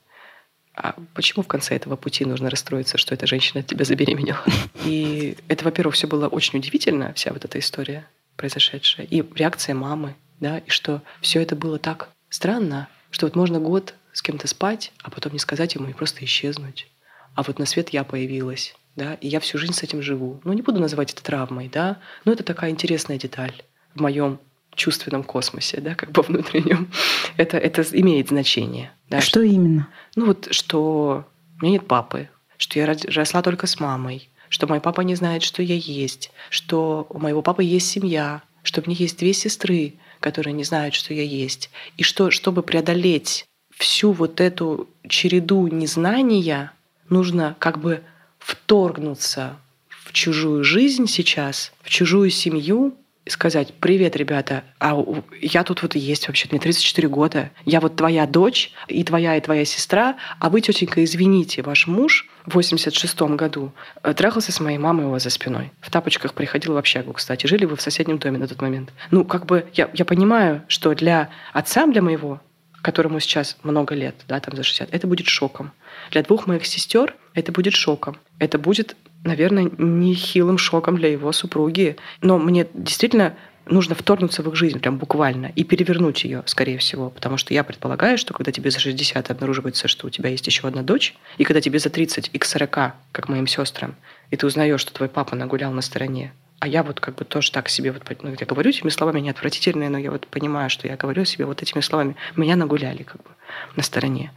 а 0.75 0.95
почему 1.15 1.43
в 1.43 1.49
конце 1.49 1.77
этого 1.77 1.97
пути 1.97 2.25
нужно 2.25 2.49
расстроиться, 2.49 2.99
что 2.99 3.15
эта 3.15 3.27
женщина 3.27 3.61
от 3.61 3.67
тебя 3.67 3.85
забеременела? 3.85 4.43
И 4.85 5.37
это, 5.49 5.65
во-первых, 5.65 5.95
все 5.95 6.07
было 6.07 6.29
очень 6.29 6.59
удивительно, 6.59 7.13
вся 7.15 7.33
вот 7.33 7.45
эта 7.45 7.59
история 7.59 8.07
произошедшая. 8.37 9.07
И 9.07 9.23
реакция 9.35 9.75
мамы, 9.75 10.15
да, 10.41 10.59
и 10.59 10.71
что 10.71 11.03
все 11.21 11.43
это 11.43 11.55
было 11.55 11.79
так 11.79 12.09
странно, 12.31 12.89
что 13.11 13.27
вот 13.27 13.37
можно 13.37 13.61
год 13.61 13.95
с 14.13 14.23
кем-то 14.23 14.49
спать, 14.49 14.93
а 15.03 15.11
потом 15.11 15.33
не 15.33 15.39
сказать 15.39 15.75
ему 15.75 15.89
и 15.89 15.93
просто 15.93 16.25
исчезнуть. 16.25 16.89
А 17.35 17.43
вот 17.43 17.59
на 17.59 17.67
свет 17.67 17.91
я 17.91 18.05
появилась, 18.05 18.75
да, 18.97 19.15
и 19.15 19.29
я 19.29 19.41
всю 19.41 19.59
жизнь 19.59 19.75
с 19.75 19.83
этим 19.83 20.03
живу. 20.03 20.41
Ну, 20.45 20.53
не 20.53 20.63
буду 20.63 20.81
называть 20.81 21.13
это 21.13 21.23
травмой, 21.23 21.69
да, 21.69 21.99
но 22.25 22.33
это 22.33 22.43
такая 22.43 22.71
интересная 22.71 23.19
деталь 23.19 23.63
в 23.95 24.01
моем 24.01 24.39
чувственном 24.75 25.23
космосе, 25.23 25.81
да, 25.81 25.95
как 25.95 26.13
бы 26.13 26.23
внутреннем, 26.23 26.91
это, 27.37 27.59
это 27.59 27.83
имеет 27.93 28.29
значение. 28.29 28.93
Да, 29.13 29.21
что, 29.21 29.29
что 29.29 29.41
именно? 29.43 29.89
Ну 30.17 30.25
вот, 30.25 30.49
что 30.53 31.27
у 31.61 31.65
меня 31.65 31.75
нет 31.75 31.87
папы, 31.87 32.31
что 32.57 32.79
я 32.79 32.87
росла 32.87 33.43
только 33.43 33.67
с 33.67 33.79
мамой, 33.79 34.31
что 34.49 34.67
мой 34.67 34.81
папа 34.81 35.03
не 35.03 35.15
знает, 35.15 35.43
что 35.43 35.63
я 35.63 35.75
есть, 35.75 36.31
что 36.49 37.07
у 37.11 37.19
моего 37.19 37.43
папы 37.43 37.63
есть 37.63 37.91
семья, 37.91 38.41
что 38.63 38.81
у 38.81 38.85
меня 38.87 38.97
есть 38.99 39.19
две 39.19 39.35
сестры, 39.35 39.97
которые 40.21 40.55
не 40.55 40.65
знают, 40.65 40.95
что 40.95 41.13
я 41.13 41.25
есть. 41.25 41.69
И 41.99 42.03
что, 42.03 42.31
чтобы 42.31 42.63
преодолеть 42.63 43.45
всю 43.77 44.13
вот 44.13 44.41
эту 44.41 44.89
череду 45.07 45.67
незнания, 45.67 46.73
нужно 47.11 47.55
как 47.59 47.81
бы 47.81 48.03
вторгнуться 48.39 49.57
в 49.89 50.15
чужую 50.15 50.65
жизнь 50.65 51.07
сейчас, 51.07 51.71
в 51.83 51.91
чужую 51.91 52.31
семью, 52.31 52.97
сказать, 53.27 53.75
привет, 53.79 54.17
ребята, 54.17 54.65
а 54.81 54.97
я 55.41 55.63
тут 55.63 55.83
вот 55.83 55.95
и 55.95 55.99
есть 55.99 56.27
вообще, 56.27 56.49
мне 56.51 56.59
34 56.59 57.09
года, 57.09 57.51
я 57.65 57.81
вот 57.81 57.97
твоя 57.97 58.27
дочь, 58.27 58.73
и 58.89 59.05
твоя, 59.05 59.37
и 59.37 59.41
твоя 59.41 59.65
сестра, 59.65 60.17
а 60.41 60.51
вы, 60.51 60.61
тетенька, 60.61 61.03
извините, 61.05 61.63
ваш 61.63 61.87
муж 61.87 62.29
в 62.47 62.55
86 62.55 63.21
году 63.23 63.73
э, 64.03 64.13
трахался 64.15 64.51
с 64.51 64.59
моей 64.59 64.79
мамой 64.79 65.07
у 65.07 65.11
вас 65.11 65.23
за 65.23 65.31
спиной. 65.31 65.71
В 65.81 65.91
тапочках 65.91 66.35
приходил 66.35 66.75
в 66.75 66.77
общагу, 66.77 67.13
кстати. 67.13 67.47
Жили 67.47 67.65
вы 67.65 67.77
в 67.77 67.83
соседнем 67.83 68.19
доме 68.19 68.39
на 68.39 68.49
тот 68.49 68.61
момент. 68.61 68.93
Ну, 69.13 69.25
как 69.25 69.47
бы 69.47 69.67
я, 69.75 69.89
я 69.95 70.05
понимаю, 70.05 70.63
что 70.67 70.95
для 70.95 71.31
отца, 71.53 71.87
для 71.87 72.03
моего, 72.03 72.41
которому 72.83 73.21
сейчас 73.21 73.57
много 73.63 73.95
лет, 73.95 74.17
да, 74.29 74.41
там 74.41 74.57
за 74.57 74.63
60, 74.63 74.93
это 74.93 75.07
будет 75.07 75.27
шоком. 75.27 75.73
Для 76.11 76.23
двух 76.23 76.47
моих 76.47 76.67
сестер 76.67 77.15
это 77.35 77.53
будет 77.53 77.75
шоком. 77.75 78.19
Это 78.39 78.59
будет 78.59 78.97
наверное, 79.25 79.71
нехилым 79.79 80.59
шоком 80.59 80.97
для 80.97 81.09
его 81.09 81.33
супруги. 81.33 81.97
Но 82.21 82.39
мне 82.39 82.67
действительно 82.75 83.37
нужно 83.67 83.95
вторгнуться 83.95 84.43
в 84.43 84.49
их 84.49 84.57
жизнь, 84.57 84.81
прям 84.81 84.99
буквально, 84.99 85.53
и 85.55 85.65
перевернуть 85.65 86.25
ее, 86.25 86.43
скорее 86.47 86.79
всего. 86.79 87.11
Потому 87.11 87.37
что 87.37 87.55
я 87.55 87.63
предполагаю, 87.65 88.19
что 88.19 88.35
когда 88.35 88.51
тебе 88.53 88.71
за 88.71 88.81
60 88.81 89.31
обнаруживается, 89.31 89.89
что 89.89 90.07
у 90.07 90.11
тебя 90.11 90.31
есть 90.31 90.47
еще 90.47 90.67
одна 90.67 90.83
дочь, 90.83 91.15
и 91.39 91.45
когда 91.45 91.61
тебе 91.61 91.79
за 91.79 91.91
30 91.91 92.31
и 92.33 92.39
к 92.39 92.45
40, 92.45 92.95
как 93.13 93.29
моим 93.29 93.47
сестрам, 93.47 93.95
и 94.31 94.37
ты 94.37 94.47
узнаешь, 94.47 94.81
что 94.81 94.93
твой 94.93 95.09
папа 95.09 95.37
нагулял 95.37 95.73
на 95.73 95.83
стороне, 95.83 96.33
а 96.63 96.69
я 96.69 96.85
вот 96.85 97.01
как 97.01 97.17
бы 97.17 97.25
тоже 97.25 97.51
так 97.51 97.69
себе, 97.69 97.91
вот, 97.91 98.05
ну, 98.23 98.37
я 98.39 98.47
говорю 98.47 98.71
этими 98.71 98.89
словами, 98.89 99.19
они 99.19 99.31
отвратительные, 99.31 99.89
но 99.89 99.99
я 99.99 100.13
вот 100.13 100.29
понимаю, 100.29 100.71
что 100.71 100.87
я 100.87 100.97
говорю 100.97 101.25
себе 101.25 101.45
вот 101.45 101.61
этими 101.61 101.81
словами, 101.81 102.15
меня 102.37 102.55
нагуляли 102.55 103.03
как 103.03 103.21
бы 103.21 103.31
на 103.75 103.83
стороне. 103.83 104.31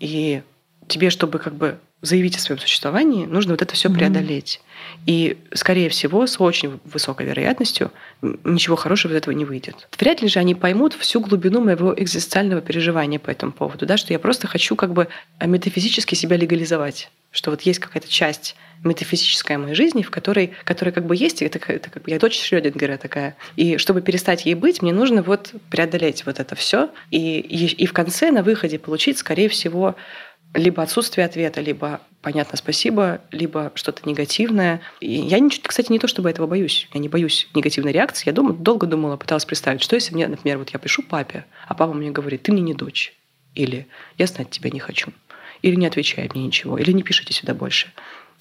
И 0.00 0.42
тебе, 0.88 1.10
чтобы 1.10 1.38
как 1.38 1.54
бы 1.54 1.78
заявить 2.00 2.36
о 2.36 2.40
своем 2.40 2.60
существовании, 2.60 3.26
нужно 3.26 3.54
вот 3.54 3.62
это 3.62 3.74
все 3.74 3.88
mm-hmm. 3.88 3.94
преодолеть. 3.94 4.60
И, 5.06 5.38
скорее 5.52 5.88
всего, 5.88 6.26
с 6.26 6.40
очень 6.40 6.78
высокой 6.84 7.26
вероятностью 7.26 7.90
ничего 8.22 8.76
хорошего 8.76 9.12
из 9.12 9.16
этого 9.16 9.34
не 9.34 9.44
выйдет. 9.44 9.88
Вряд 9.98 10.22
ли 10.22 10.28
же 10.28 10.38
они 10.38 10.54
поймут 10.54 10.94
всю 10.94 11.20
глубину 11.20 11.60
моего 11.60 11.92
экзистенциального 11.94 12.60
переживания 12.60 13.18
по 13.18 13.30
этому 13.30 13.52
поводу, 13.52 13.86
да, 13.86 13.96
что 13.96 14.12
я 14.12 14.18
просто 14.18 14.46
хочу 14.46 14.76
как 14.76 14.92
бы 14.92 15.08
метафизически 15.44 16.14
себя 16.14 16.36
легализовать, 16.36 17.10
что 17.32 17.50
вот 17.50 17.62
есть 17.62 17.80
какая-то 17.80 18.08
часть 18.08 18.54
метафизическая 18.84 19.58
моей 19.58 19.74
жизни, 19.74 20.02
в 20.02 20.10
которой, 20.10 20.52
которая 20.64 20.92
как 20.92 21.04
бы 21.04 21.16
есть, 21.16 21.42
это, 21.42 21.58
это 21.72 21.90
как 21.90 22.04
бы 22.04 22.10
я 22.10 22.18
дочь 22.18 22.40
Шрёдингера 22.40 22.96
такая. 22.96 23.36
И 23.56 23.76
чтобы 23.76 24.02
перестать 24.02 24.46
ей 24.46 24.54
быть, 24.54 24.82
мне 24.82 24.92
нужно 24.92 25.22
вот 25.22 25.52
преодолеть 25.70 26.24
вот 26.26 26.38
это 26.38 26.54
все 26.54 26.90
и, 27.10 27.40
и, 27.40 27.66
и 27.66 27.86
в 27.86 27.92
конце 27.92 28.30
на 28.30 28.42
выходе 28.42 28.78
получить, 28.78 29.18
скорее 29.18 29.48
всего, 29.48 29.96
либо 30.54 30.82
отсутствие 30.82 31.26
ответа, 31.26 31.60
либо 31.60 32.00
понятно, 32.22 32.56
спасибо, 32.56 33.20
либо 33.30 33.72
что-то 33.74 34.08
негативное. 34.08 34.80
И 35.00 35.12
я, 35.12 35.38
кстати, 35.62 35.92
не 35.92 35.98
то 35.98 36.08
чтобы 36.08 36.30
этого 36.30 36.46
боюсь. 36.46 36.88
Я 36.92 37.00
не 37.00 37.08
боюсь 37.08 37.48
негативной 37.54 37.92
реакции. 37.92 38.24
Я 38.26 38.32
думаю, 38.32 38.54
долго 38.54 38.86
думала, 38.86 39.16
пыталась 39.16 39.44
представить, 39.44 39.82
что 39.82 39.94
если 39.94 40.14
мне, 40.14 40.26
например, 40.26 40.58
вот 40.58 40.70
я 40.70 40.78
пишу 40.78 41.02
папе, 41.02 41.44
а 41.66 41.74
папа 41.74 41.92
мне 41.92 42.10
говорит, 42.10 42.42
ты 42.42 42.52
мне 42.52 42.62
не 42.62 42.74
дочь. 42.74 43.14
Или 43.54 43.86
я 44.16 44.26
знать 44.26 44.50
тебя 44.50 44.70
не 44.70 44.80
хочу. 44.80 45.12
Или 45.62 45.74
не 45.74 45.86
отвечает 45.86 46.34
мне 46.34 46.46
ничего. 46.46 46.78
Или 46.78 46.92
не 46.92 47.02
пишите 47.02 47.32
сюда 47.32 47.54
больше. 47.54 47.92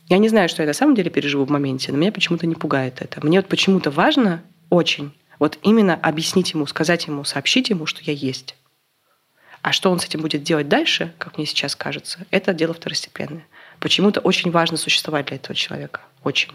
Я 0.10 0.20
не 0.20 0.30
знаю, 0.30 0.48
что 0.48 0.62
я 0.63 0.67
на 0.67 0.74
самом 0.74 0.96
деле 0.96 1.10
переживу 1.10 1.46
в 1.46 1.50
моменте, 1.50 1.91
но 1.91 1.98
меня 1.98 2.12
почему-то 2.12 2.48
не 2.48 2.56
пугает 2.56 3.02
это. 3.02 3.26
Мне 3.26 3.39
вот 3.39 3.48
почему-то 3.48 3.91
важно 3.91 4.43
очень 4.70 5.12
вот 5.39 5.60
именно 5.63 5.96
объяснить 5.96 6.54
ему, 6.54 6.65
сказать 6.65 7.08
ему, 7.08 7.24
сообщить 7.24 7.70
ему, 7.70 7.86
что 7.86 8.02
я 8.04 8.13
есть. 8.13 8.56
А 9.67 9.73
что 9.73 9.91
он 9.91 9.99
с 9.99 10.06
этим 10.06 10.21
будет 10.21 10.43
делать 10.43 10.69
дальше, 10.69 11.13
как 11.17 11.38
мне 11.38 11.45
сейчас 11.45 11.75
кажется, 11.75 12.19
это 12.32 12.53
дело 12.53 12.73
второстепенное. 12.73 13.45
Почему-то 13.82 14.21
очень 14.21 14.49
важно 14.49 14.77
существовать 14.77 15.25
для 15.25 15.36
этого 15.36 15.56
человека. 15.56 15.99
Очень. 16.23 16.53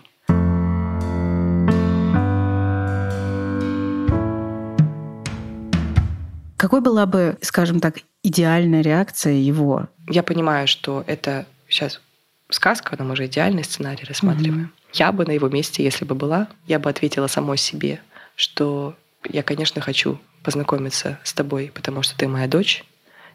Какой 6.57 6.81
была 6.81 7.05
бы, 7.05 7.37
скажем 7.43 7.81
так, 7.81 7.99
идеальная 8.23 8.81
реакция 8.81 9.35
его? 9.35 9.89
Я 10.09 10.23
понимаю, 10.23 10.67
что 10.67 11.05
это 11.07 11.45
сейчас 11.69 12.01
сказка, 12.49 12.97
но 12.99 13.05
мы 13.05 13.15
же 13.15 13.27
идеальный 13.27 13.65
сценарий 13.65 14.07
рассматриваем. 14.07 14.63
Угу. 14.63 14.71
Я 14.95 15.13
бы 15.13 15.27
на 15.27 15.33
его 15.33 15.51
месте, 15.51 15.85
если 15.85 16.07
бы 16.07 16.15
была, 16.15 16.49
я 16.67 16.79
бы 16.79 16.89
ответила 16.89 17.27
самой 17.27 17.59
себе, 17.59 18.01
что 18.37 18.97
я, 19.29 19.43
конечно, 19.43 19.83
хочу 19.83 20.19
познакомиться 20.43 21.19
с 21.25 21.35
тобой, 21.35 21.71
потому 21.75 22.03
что 22.03 22.17
ты 22.17 22.27
моя 22.27 22.49
дочь, 22.49 22.87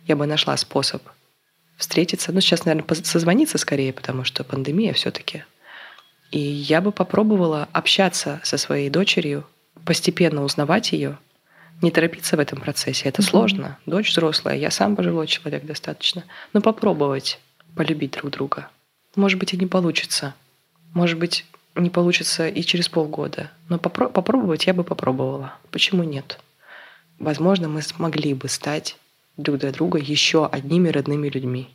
я 0.07 0.15
бы 0.15 0.25
нашла 0.25 0.57
способ 0.57 1.01
встретиться. 1.77 2.31
Ну, 2.31 2.41
сейчас, 2.41 2.65
наверное, 2.65 2.95
созвониться 3.03 3.57
скорее, 3.57 3.93
потому 3.93 4.23
что 4.23 4.43
пандемия 4.43 4.93
все-таки. 4.93 5.43
И 6.31 6.39
я 6.39 6.81
бы 6.81 6.91
попробовала 6.91 7.67
общаться 7.71 8.41
со 8.43 8.57
своей 8.57 8.89
дочерью, 8.89 9.45
постепенно 9.85 10.43
узнавать 10.43 10.91
ее, 10.91 11.17
не 11.81 11.91
торопиться 11.91 12.35
в 12.35 12.39
этом 12.39 12.59
процессе. 12.59 13.07
Это 13.07 13.21
mm-hmm. 13.21 13.25
сложно. 13.25 13.77
Дочь 13.85 14.09
взрослая, 14.11 14.55
я 14.55 14.71
сам 14.71 14.95
пожилой 14.95 15.27
человек 15.27 15.65
достаточно. 15.65 16.23
Но 16.53 16.61
попробовать 16.61 17.39
полюбить 17.75 18.11
друг 18.11 18.31
друга. 18.31 18.69
Может 19.15 19.39
быть, 19.39 19.53
и 19.53 19.57
не 19.57 19.67
получится. 19.67 20.33
Может 20.93 21.19
быть, 21.19 21.45
не 21.75 21.89
получится 21.89 22.47
и 22.47 22.61
через 22.63 22.89
полгода. 22.89 23.51
Но 23.69 23.77
попро- 23.77 24.11
попробовать 24.11 24.65
я 24.65 24.73
бы 24.73 24.83
попробовала. 24.83 25.53
Почему 25.71 26.03
нет? 26.03 26.39
Возможно, 27.19 27.67
мы 27.67 27.81
смогли 27.81 28.33
бы 28.33 28.49
стать 28.49 28.97
друг 29.37 29.59
для 29.59 29.71
друга 29.71 29.99
еще 29.99 30.45
одними 30.45 30.89
родными 30.89 31.29
людьми. 31.29 31.69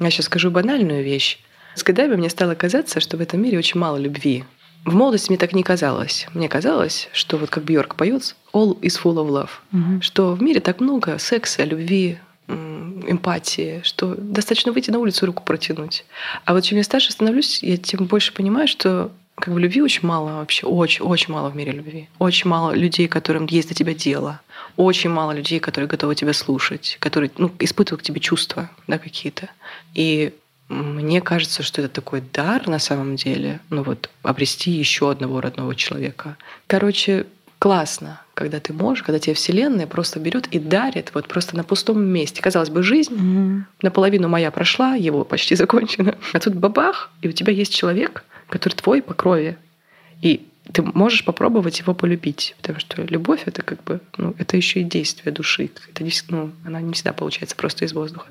Я 0.00 0.10
сейчас 0.10 0.26
скажу 0.26 0.50
банальную 0.50 1.04
вещь. 1.04 1.38
С 1.74 1.82
годами 1.82 2.16
мне 2.16 2.30
стало 2.30 2.54
казаться, 2.54 3.00
что 3.00 3.16
в 3.16 3.20
этом 3.20 3.42
мире 3.42 3.58
очень 3.58 3.78
мало 3.78 3.96
любви. 3.96 4.44
В 4.84 4.94
молодости 4.94 5.30
мне 5.30 5.38
так 5.38 5.52
не 5.52 5.62
казалось. 5.62 6.26
Мне 6.34 6.48
казалось, 6.48 7.08
что 7.12 7.36
вот 7.36 7.50
как 7.50 7.64
Бьорк 7.64 7.94
поет 7.94 8.34
«All 8.52 8.78
is 8.80 9.00
full 9.00 9.14
of 9.14 9.28
love», 9.28 9.50
угу. 9.72 10.02
что 10.02 10.34
в 10.34 10.42
мире 10.42 10.60
так 10.60 10.80
много 10.80 11.18
секса, 11.18 11.62
любви, 11.64 12.18
эмпатии, 12.48 13.80
что 13.84 14.14
достаточно 14.14 14.72
выйти 14.72 14.90
на 14.90 14.98
улицу 14.98 15.26
руку 15.26 15.42
протянуть. 15.44 16.04
А 16.44 16.52
вот 16.52 16.64
чем 16.64 16.78
я 16.78 16.84
старше 16.84 17.12
становлюсь, 17.12 17.62
я 17.62 17.76
тем 17.76 18.06
больше 18.06 18.32
понимаю, 18.32 18.68
что 18.68 19.10
как 19.42 19.52
бы 19.54 19.60
любви 19.60 19.82
очень 19.82 20.06
мало 20.06 20.34
вообще, 20.36 20.68
очень, 20.68 21.04
очень 21.04 21.34
мало 21.34 21.50
в 21.50 21.56
мире 21.56 21.72
любви. 21.72 22.08
Очень 22.20 22.48
мало 22.48 22.70
людей, 22.74 23.08
которым 23.08 23.46
есть 23.46 23.68
до 23.68 23.74
тебя 23.74 23.92
дело. 23.92 24.40
Очень 24.76 25.10
мало 25.10 25.32
людей, 25.32 25.58
которые 25.58 25.88
готовы 25.88 26.14
тебя 26.14 26.32
слушать, 26.32 26.96
которые 27.00 27.32
ну, 27.38 27.50
испытывают 27.58 28.02
к 28.02 28.04
тебе 28.04 28.20
чувства 28.20 28.70
да, 28.86 28.98
какие-то. 28.98 29.48
И 29.94 30.32
мне 30.68 31.20
кажется, 31.20 31.64
что 31.64 31.82
это 31.82 31.92
такой 31.92 32.22
дар 32.32 32.68
на 32.68 32.78
самом 32.78 33.16
деле, 33.16 33.58
ну 33.68 33.82
вот 33.82 34.10
обрести 34.22 34.70
еще 34.70 35.10
одного 35.10 35.40
родного 35.40 35.74
человека. 35.74 36.36
Короче, 36.68 37.26
классно, 37.58 38.20
когда 38.34 38.60
ты 38.60 38.72
можешь, 38.72 39.02
когда 39.02 39.18
тебе 39.18 39.34
Вселенная 39.34 39.88
просто 39.88 40.20
берет 40.20 40.46
и 40.52 40.60
дарит 40.60 41.10
вот 41.14 41.26
просто 41.26 41.56
на 41.56 41.64
пустом 41.64 42.00
месте. 42.00 42.40
Казалось 42.40 42.70
бы, 42.70 42.84
жизнь 42.84 43.12
mm-hmm. 43.12 43.62
наполовину 43.82 44.28
моя 44.28 44.52
прошла, 44.52 44.94
его 44.94 45.24
почти 45.24 45.56
закончена, 45.56 46.16
а 46.32 46.38
тут 46.38 46.54
бабах, 46.54 47.10
и 47.22 47.28
у 47.28 47.32
тебя 47.32 47.52
есть 47.52 47.74
человек, 47.74 48.24
который 48.52 48.74
твой 48.74 49.00
по 49.00 49.14
крови. 49.14 49.56
И 50.20 50.46
ты 50.72 50.82
можешь 50.82 51.24
попробовать 51.24 51.78
его 51.80 51.94
полюбить, 51.94 52.54
потому 52.60 52.80
что 52.80 53.02
любовь 53.02 53.44
это 53.46 53.62
как 53.62 53.82
бы, 53.82 54.00
ну, 54.18 54.34
это 54.38 54.58
еще 54.58 54.82
и 54.82 54.84
действие 54.84 55.32
души. 55.32 55.70
Это, 55.90 56.04
ну, 56.28 56.52
она 56.64 56.82
не 56.82 56.92
всегда 56.92 57.14
получается 57.14 57.56
просто 57.56 57.86
из 57.86 57.94
воздуха. 57.94 58.28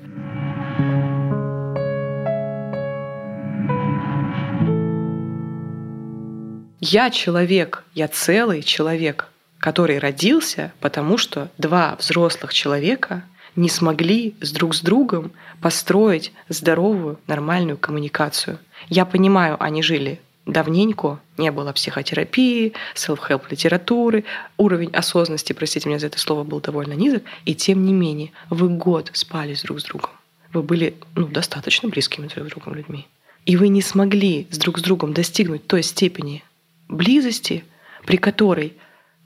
Я 6.80 7.10
человек, 7.10 7.84
я 7.94 8.06
целый 8.06 8.62
человек, 8.62 9.28
который 9.58 9.98
родился, 9.98 10.72
потому 10.80 11.18
что 11.18 11.48
два 11.58 11.96
взрослых 11.98 12.54
человека 12.54 13.24
не 13.56 13.68
смогли 13.68 14.34
с 14.40 14.52
друг 14.52 14.74
с 14.74 14.80
другом 14.80 15.32
построить 15.60 16.32
здоровую, 16.48 17.18
нормальную 17.26 17.76
коммуникацию. 17.76 18.58
Я 18.88 19.04
понимаю, 19.04 19.56
они 19.60 19.82
жили 19.82 20.20
давненько 20.46 21.20
не 21.38 21.50
было 21.50 21.72
психотерапии, 21.72 22.72
self-help 22.94 23.44
литературы, 23.50 24.24
уровень 24.56 24.90
осознанности, 24.90 25.52
простите 25.52 25.88
меня 25.88 25.98
за 25.98 26.08
это 26.08 26.18
слово, 26.18 26.44
был 26.44 26.60
довольно 26.60 26.94
низок, 26.94 27.22
и 27.44 27.54
тем 27.54 27.84
не 27.84 27.92
менее 27.92 28.32
вы 28.50 28.68
год 28.68 29.10
спали 29.12 29.54
с 29.54 29.62
друг 29.62 29.80
с 29.80 29.84
другом. 29.84 30.10
Вы 30.52 30.62
были 30.62 30.96
ну, 31.14 31.26
достаточно 31.26 31.88
близкими 31.88 32.26
друг 32.26 32.48
с 32.48 32.50
другом 32.50 32.74
людьми. 32.74 33.06
И 33.46 33.56
вы 33.56 33.68
не 33.68 33.82
смогли 33.82 34.46
с 34.50 34.58
друг 34.58 34.78
с 34.78 34.82
другом 34.82 35.14
достигнуть 35.14 35.66
той 35.66 35.82
степени 35.82 36.44
близости, 36.88 37.64
при 38.04 38.16
которой 38.16 38.74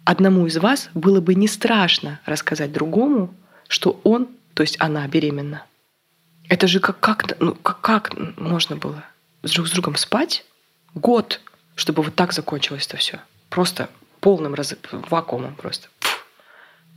одному 0.05 0.47
из 0.47 0.57
вас 0.59 0.89
было 0.95 1.21
бы 1.21 1.35
не 1.35 1.49
страшно 1.49 2.21
рассказать 2.25 2.73
другому, 2.73 3.35
что 3.69 4.01
он, 4.05 4.29
то 4.55 4.63
есть 4.63 4.77
она 4.81 5.07
беременна. 5.09 5.65
Это 6.49 6.67
же 6.67 6.81
как, 6.81 7.01
как, 7.01 7.39
ну, 7.41 7.55
как, 7.55 7.81
как 7.81 8.39
можно 8.39 8.77
было 8.77 9.05
друг 9.43 9.67
с 9.67 9.73
другом 9.73 9.97
спать 9.97 10.45
год, 10.95 11.41
чтобы 11.75 12.03
вот 12.03 12.15
так 12.15 12.33
закончилось 12.33 12.87
это 12.87 12.97
все. 12.97 13.21
Просто 13.51 13.91
полным 14.21 14.55
раз... 14.55 14.75
вакуумом 14.91 15.55
просто. 15.57 15.89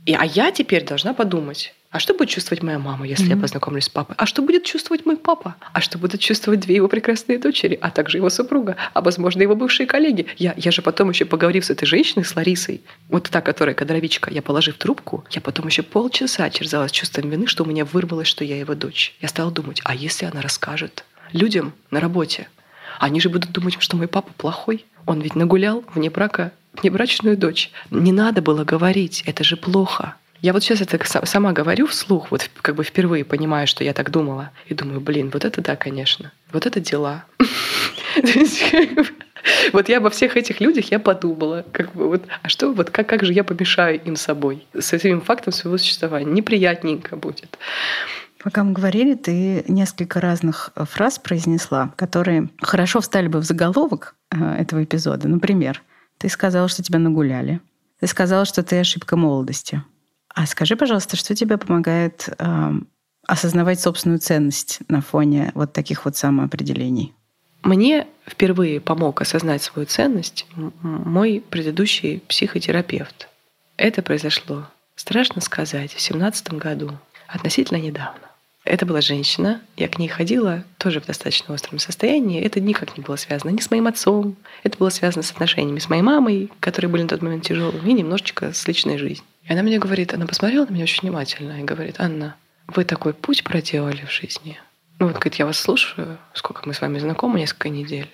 И, 0.06 0.14
а 0.14 0.24
я 0.24 0.50
теперь 0.50 0.84
должна 0.84 1.14
подумать, 1.14 1.74
А 1.90 1.98
что 1.98 2.14
будет 2.14 2.28
чувствовать 2.28 2.62
моя 2.62 2.78
мама, 2.78 3.04
если 3.04 3.26
mm-hmm. 3.26 3.36
я 3.36 3.36
познакомлюсь 3.36 3.84
с 3.84 3.88
папой? 3.88 4.14
А 4.16 4.24
что 4.24 4.42
будет 4.42 4.62
чувствовать 4.62 5.06
мой 5.06 5.16
папа? 5.16 5.56
А 5.72 5.80
что 5.80 5.98
будут 5.98 6.20
чувствовать 6.20 6.60
две 6.60 6.76
его 6.76 6.86
прекрасные 6.86 7.36
дочери, 7.36 7.76
а 7.80 7.90
также 7.90 8.18
его 8.18 8.30
супруга, 8.30 8.76
а, 8.94 9.00
возможно, 9.00 9.42
его 9.42 9.56
бывшие 9.56 9.88
коллеги? 9.88 10.26
Я, 10.36 10.54
я 10.56 10.70
же 10.70 10.82
потом 10.82 11.10
еще 11.10 11.24
поговорив 11.24 11.64
с 11.64 11.70
этой 11.70 11.86
женщиной, 11.86 12.24
с 12.24 12.36
Ларисой, 12.36 12.82
вот 13.08 13.28
та, 13.28 13.40
которая 13.40 13.74
кадровичка, 13.74 14.30
я 14.30 14.40
положив 14.40 14.76
трубку, 14.78 15.24
я 15.30 15.40
потом 15.40 15.66
еще 15.66 15.82
полчаса 15.82 16.48
терзалась 16.48 16.92
чувством 16.92 17.28
вины, 17.28 17.48
что 17.48 17.64
у 17.64 17.66
меня 17.66 17.84
вырвалось, 17.84 18.28
что 18.28 18.44
я 18.44 18.56
его 18.56 18.76
дочь. 18.76 19.16
Я 19.20 19.26
стала 19.26 19.50
думать, 19.50 19.80
а 19.82 19.96
если 19.96 20.26
она 20.26 20.42
расскажет 20.42 21.04
людям 21.32 21.72
на 21.90 21.98
работе? 21.98 22.48
Они 23.00 23.20
же 23.20 23.30
будут 23.30 23.50
думать, 23.50 23.76
что 23.80 23.96
мой 23.96 24.06
папа 24.06 24.32
плохой. 24.36 24.84
Он 25.06 25.20
ведь 25.20 25.34
нагулял 25.34 25.82
вне 25.92 26.08
брака 26.08 26.52
внебрачную 26.74 27.36
дочь. 27.36 27.72
Не 27.90 28.12
надо 28.12 28.42
было 28.42 28.62
говорить, 28.62 29.24
это 29.26 29.42
же 29.42 29.56
плохо. 29.56 30.14
Я 30.40 30.52
вот 30.52 30.62
сейчас 30.62 30.80
это 30.80 30.98
сама 31.26 31.52
говорю 31.52 31.86
вслух, 31.86 32.30
вот 32.30 32.48
как 32.62 32.74
бы 32.74 32.84
впервые 32.84 33.24
понимаю, 33.24 33.66
что 33.66 33.84
я 33.84 33.92
так 33.92 34.10
думала. 34.10 34.50
И 34.66 34.74
думаю, 34.74 35.00
блин, 35.00 35.30
вот 35.32 35.44
это 35.44 35.60
да, 35.60 35.76
конечно. 35.76 36.32
Вот 36.52 36.66
это 36.66 36.80
дела. 36.80 37.24
Вот 39.72 39.88
я 39.88 39.98
обо 39.98 40.10
всех 40.10 40.36
этих 40.36 40.60
людях 40.60 40.90
я 40.90 40.98
подумала, 40.98 41.64
как 41.72 41.94
бы 41.94 42.08
вот, 42.08 42.24
а 42.42 42.48
что 42.50 42.72
вот 42.72 42.90
как 42.90 43.06
как 43.08 43.24
же 43.24 43.32
я 43.32 43.42
помешаю 43.42 43.98
им 44.02 44.14
собой 44.16 44.66
с 44.78 44.92
этим 44.92 45.22
фактом 45.22 45.54
своего 45.54 45.78
существования? 45.78 46.30
Неприятненько 46.30 47.16
будет. 47.16 47.58
Пока 48.42 48.64
мы 48.64 48.72
говорили, 48.72 49.14
ты 49.14 49.64
несколько 49.68 50.20
разных 50.20 50.72
э, 50.74 50.84
фраз 50.84 51.18
произнесла, 51.18 51.92
которые 51.96 52.48
хорошо 52.60 53.00
встали 53.00 53.28
бы 53.28 53.40
в 53.40 53.44
заголовок 53.44 54.14
э, 54.30 54.56
этого 54.56 54.82
эпизода. 54.82 55.28
Например, 55.28 55.82
ты 56.18 56.28
сказала, 56.28 56.68
что 56.68 56.82
тебя 56.82 56.98
нагуляли. 56.98 57.60
Ты 58.00 58.06
сказала, 58.06 58.46
что 58.46 58.62
ты 58.62 58.80
ошибка 58.80 59.16
молодости. 59.16 59.82
А 60.34 60.46
скажи, 60.46 60.76
пожалуйста, 60.76 61.16
что 61.16 61.34
тебе 61.34 61.58
помогает 61.58 62.28
э, 62.38 62.70
осознавать 63.26 63.80
собственную 63.80 64.20
ценность 64.20 64.80
на 64.88 65.00
фоне 65.00 65.50
вот 65.54 65.72
таких 65.72 66.04
вот 66.04 66.16
самоопределений? 66.16 67.12
Мне 67.62 68.06
впервые 68.26 68.80
помог 68.80 69.20
осознать 69.20 69.62
свою 69.62 69.86
ценность 69.86 70.46
мой 70.82 71.44
предыдущий 71.50 72.20
психотерапевт. 72.20 73.28
Это 73.76 74.02
произошло, 74.02 74.66
страшно 74.94 75.40
сказать, 75.40 75.92
в 75.92 76.00
семнадцатом 76.00 76.58
году, 76.58 76.92
относительно 77.26 77.78
недавно. 77.78 78.30
Это 78.64 78.86
была 78.86 79.00
женщина, 79.00 79.60
я 79.76 79.88
к 79.88 79.98
ней 79.98 80.08
ходила 80.08 80.64
тоже 80.78 81.00
в 81.00 81.06
достаточно 81.06 81.54
остром 81.54 81.78
состоянии. 81.78 82.42
Это 82.42 82.60
никак 82.60 82.96
не 82.96 83.02
было 83.02 83.16
связано 83.16 83.50
ни 83.50 83.60
с 83.60 83.70
моим 83.70 83.86
отцом, 83.86 84.36
это 84.62 84.76
было 84.78 84.90
связано 84.90 85.22
с 85.22 85.30
отношениями 85.30 85.78
с 85.78 85.88
моей 85.88 86.02
мамой, 86.02 86.50
которые 86.60 86.90
были 86.90 87.02
на 87.02 87.08
тот 87.08 87.22
момент 87.22 87.44
тяжелыми, 87.44 87.90
и 87.90 87.94
немножечко 87.94 88.52
с 88.52 88.66
личной 88.68 88.98
жизнью. 88.98 89.24
И 89.50 89.52
она 89.52 89.62
мне 89.62 89.80
говорит, 89.80 90.14
она 90.14 90.28
посмотрела 90.28 90.64
на 90.64 90.70
меня 90.70 90.84
очень 90.84 91.00
внимательно 91.02 91.60
и 91.60 91.64
говорит, 91.64 91.96
Анна, 91.98 92.36
вы 92.68 92.84
такой 92.84 93.12
путь 93.12 93.42
проделали 93.42 94.04
в 94.04 94.12
жизни. 94.12 94.60
Ну 95.00 95.06
вот, 95.06 95.16
говорит, 95.16 95.34
я 95.34 95.46
вас 95.46 95.58
слушаю, 95.58 96.18
сколько 96.34 96.62
мы 96.66 96.72
с 96.72 96.80
вами 96.80 97.00
знакомы, 97.00 97.40
несколько 97.40 97.68
недель. 97.68 98.08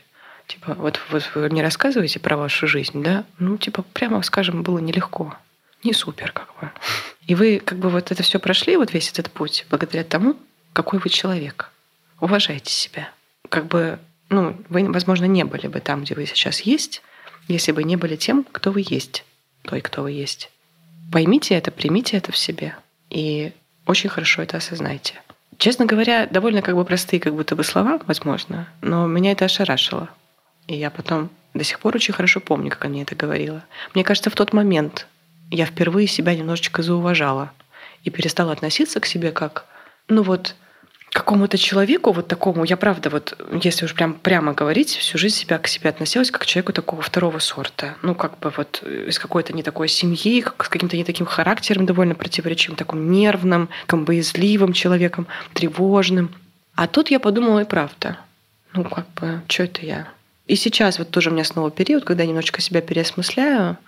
Типа, 0.47 0.73
вот, 0.73 0.99
вот 1.11 1.31
вы 1.35 1.51
мне 1.51 1.63
рассказываете 1.63 2.21
про 2.21 2.39
вашу 2.39 2.67
жизнь, 2.67 3.03
да? 3.03 3.27
Ну, 3.39 3.59
типа, 3.59 3.83
прямо 3.83 4.23
скажем, 4.23 4.63
было 4.63 4.79
нелегко. 4.79 5.37
Не 5.85 5.93
супер, 5.93 6.33
как 6.33 6.49
бы. 6.59 6.71
И 7.27 7.35
вы 7.35 7.59
как 7.59 7.81
бы 7.81 7.91
вот 7.91 8.11
это 8.11 8.23
все 8.23 8.39
прошли, 8.39 8.79
вот 8.79 8.95
весь 8.95 9.11
этот 9.11 9.31
путь, 9.31 9.67
благодаря 9.69 10.05
тому, 10.05 10.37
какой 10.73 11.01
вы 11.01 11.11
человек. 11.11 11.71
Уважайте 12.19 12.73
себя. 12.73 13.11
Как 13.51 13.67
бы, 13.67 13.99
ну, 14.31 14.57
вы, 14.71 14.91
возможно, 14.91 15.27
не 15.27 15.45
были 15.45 15.67
бы 15.67 15.81
там, 15.81 16.05
где 16.05 16.15
вы 16.15 16.25
сейчас 16.25 16.63
есть, 16.63 17.03
если 17.47 17.73
бы 17.73 17.85
не 17.85 17.97
были 17.97 18.17
тем, 18.17 18.43
кто 18.51 18.73
вы 18.73 18.83
есть, 18.89 19.27
той, 19.65 19.83
кто 19.83 20.03
вы 20.03 20.13
есть. 20.13 20.51
Поймите 21.13 21.55
это, 21.55 21.71
примите 21.71 22.17
это 22.17 22.33
в 22.33 22.37
себе 22.37 22.77
и 23.11 23.53
очень 23.87 24.11
хорошо 24.11 24.43
это 24.43 24.57
осознайте. 24.57 25.15
Честно 25.59 25.87
говоря, 25.87 26.27
довольно 26.27 26.61
как 26.61 26.75
бы 26.75 26.85
простые 26.85 27.21
как 27.21 27.35
будто 27.35 27.57
бы 27.57 27.65
слова, 27.65 28.01
возможно, 28.07 28.69
но 28.83 29.07
меня 29.07 29.33
это 29.33 29.47
ошарашило. 29.47 30.11
И 30.67 30.75
я 30.77 30.91
потом 30.91 31.31
до 31.55 31.65
сих 31.65 31.81
пор 31.81 31.97
очень 31.97 32.13
хорошо 32.13 32.41
помню, 32.41 32.71
как 32.71 32.85
она 32.85 32.95
мне 32.95 33.03
это 33.03 33.15
говорила. 33.15 33.65
Мне 33.95 34.05
кажется, 34.05 34.31
в 34.31 34.35
тот 34.35 34.53
момент 34.53 35.07
я 35.51 35.65
впервые 35.65 36.07
себя 36.09 36.35
немножечко 36.35 36.83
зауважала 36.83 37.53
и 38.05 38.11
перестала 38.11 38.53
относиться 38.53 39.01
к 39.01 39.07
себе 39.07 39.31
как, 39.31 39.67
ну 40.09 40.23
вот, 40.23 40.57
какому-то 41.17 41.57
человеку 41.57 42.13
вот 42.13 42.29
такому, 42.29 42.65
я 42.65 42.77
правда 42.77 43.09
вот, 43.09 43.39
если 43.63 43.87
уж 43.87 43.95
прям 43.95 44.13
прямо 44.13 44.53
говорить, 44.53 44.91
всю 44.91 45.17
жизнь 45.17 45.37
себя 45.37 45.59
к 45.59 45.67
себе 45.67 45.89
относилась 45.89 46.31
как 46.31 46.43
к 46.43 46.47
человеку 46.47 46.75
такого 46.75 47.01
второго 47.01 47.39
сорта. 47.39 47.95
Ну, 48.03 48.15
как 48.15 48.39
бы 48.39 48.53
вот 48.55 48.83
из 48.83 49.19
какой-то 49.19 49.55
не 49.55 49.63
такой 49.63 49.89
семьи, 49.89 50.43
как, 50.43 50.65
с 50.65 50.69
каким-то 50.69 50.97
не 50.97 51.05
таким 51.05 51.25
характером 51.25 51.87
довольно 51.87 52.15
противоречивым, 52.15 52.77
таким 52.77 53.11
нервным, 53.11 53.71
как 53.87 54.05
боязливым 54.05 54.75
человеком, 54.75 55.27
тревожным. 55.55 56.35
А 56.75 56.87
тут 56.87 57.11
я 57.11 57.19
подумала, 57.19 57.61
и 57.61 57.65
правда, 57.65 58.19
ну, 58.75 58.85
как 58.85 59.07
бы, 59.15 59.41
что 59.49 59.63
это 59.63 59.87
я? 59.87 60.09
И 60.47 60.55
сейчас 60.55 60.99
вот 60.99 61.11
тоже 61.11 61.31
у 61.31 61.33
меня 61.33 61.45
снова 61.45 61.71
период, 61.71 62.05
когда 62.05 62.23
я 62.23 62.29
немножечко 62.29 62.61
себя 62.61 62.81
переосмысляю 62.81 63.79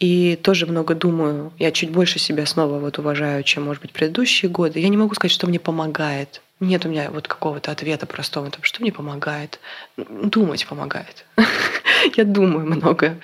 и 0.00 0.36
тоже 0.42 0.66
много 0.66 0.94
думаю. 0.94 1.52
Я 1.58 1.70
чуть 1.70 1.90
больше 1.90 2.18
себя 2.18 2.44
снова 2.46 2.78
вот 2.78 2.98
уважаю, 2.98 3.44
чем, 3.44 3.64
может 3.64 3.82
быть, 3.82 3.92
предыдущие 3.92 4.50
годы. 4.50 4.80
Я 4.80 4.88
не 4.88 4.96
могу 4.96 5.14
сказать, 5.14 5.32
что 5.32 5.46
мне 5.46 5.60
помогает. 5.60 6.40
Нет 6.60 6.84
у 6.84 6.88
меня 6.88 7.10
вот 7.10 7.28
какого-то 7.28 7.70
ответа 7.70 8.06
простого, 8.06 8.50
там, 8.50 8.62
что 8.62 8.82
мне 8.82 8.92
помогает. 8.92 9.60
Думать 9.96 10.66
помогает. 10.66 11.24
Я 12.16 12.24
думаю 12.24 12.66
много. 12.66 13.20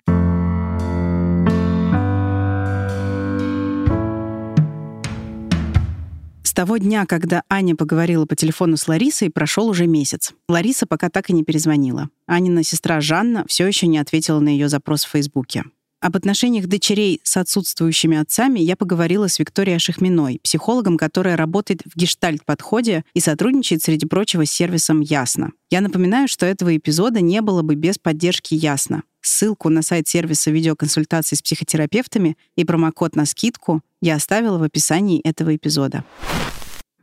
С 6.45 6.53
того 6.55 6.77
дня, 6.77 7.05
когда 7.07 7.43
Аня 7.49 7.75
поговорила 7.75 8.27
по 8.27 8.37
телефону 8.37 8.77
с 8.77 8.87
Ларисой, 8.87 9.31
прошел 9.31 9.69
уже 9.69 9.89
месяц. 9.89 10.33
Лариса 10.49 10.87
пока 10.87 11.11
так 11.11 11.29
и 11.29 11.33
не 11.33 11.43
перезвонила. 11.43 12.11
Анина 12.27 12.63
сестра 12.63 13.01
Жанна 13.01 13.45
все 13.49 13.67
еще 13.67 13.89
не 13.89 13.99
ответила 13.99 14.39
на 14.39 14.51
ее 14.51 14.69
запрос 14.69 15.05
в 15.05 15.11
Фейсбуке. 15.11 15.65
Об 16.05 16.17
отношениях 16.17 16.67
дочерей 16.67 17.23
с 17.25 17.39
отсутствующими 17.39 18.19
отцами 18.19 18.61
я 18.61 18.77
поговорила 18.77 19.27
с 19.27 19.39
Викторией 19.39 19.79
Шахминой, 19.79 20.39
психологом, 20.43 20.99
которая 20.99 21.35
работает 21.35 21.81
в 21.87 21.97
гештальт-подходе 21.97 23.05
и 23.15 23.21
сотрудничает, 23.21 23.83
среди 23.83 24.05
прочего, 24.05 24.45
с 24.45 24.51
сервисом 24.51 25.01
«Ясно». 25.01 25.53
Я 25.71 25.81
напоминаю, 25.81 26.29
что 26.29 26.45
этого 26.45 26.77
эпизода 26.77 27.23
не 27.23 27.41
было 27.41 27.63
бы 27.63 27.75
без 27.75 27.97
поддержки 27.97 28.53
«Ясно». 28.53 29.05
Ссылку 29.23 29.71
на 29.71 29.81
сайт 29.81 30.07
сервиса 30.07 30.51
видеоконсультаций 30.51 31.39
с 31.39 31.41
психотерапевтами 31.41 32.37
и 32.55 32.67
промокод 32.67 33.17
на 33.17 33.25
скидку 33.25 33.81
я 34.03 34.17
оставила 34.17 34.59
в 34.59 34.63
описании 34.63 35.23
этого 35.23 35.57
эпизода. 35.57 36.05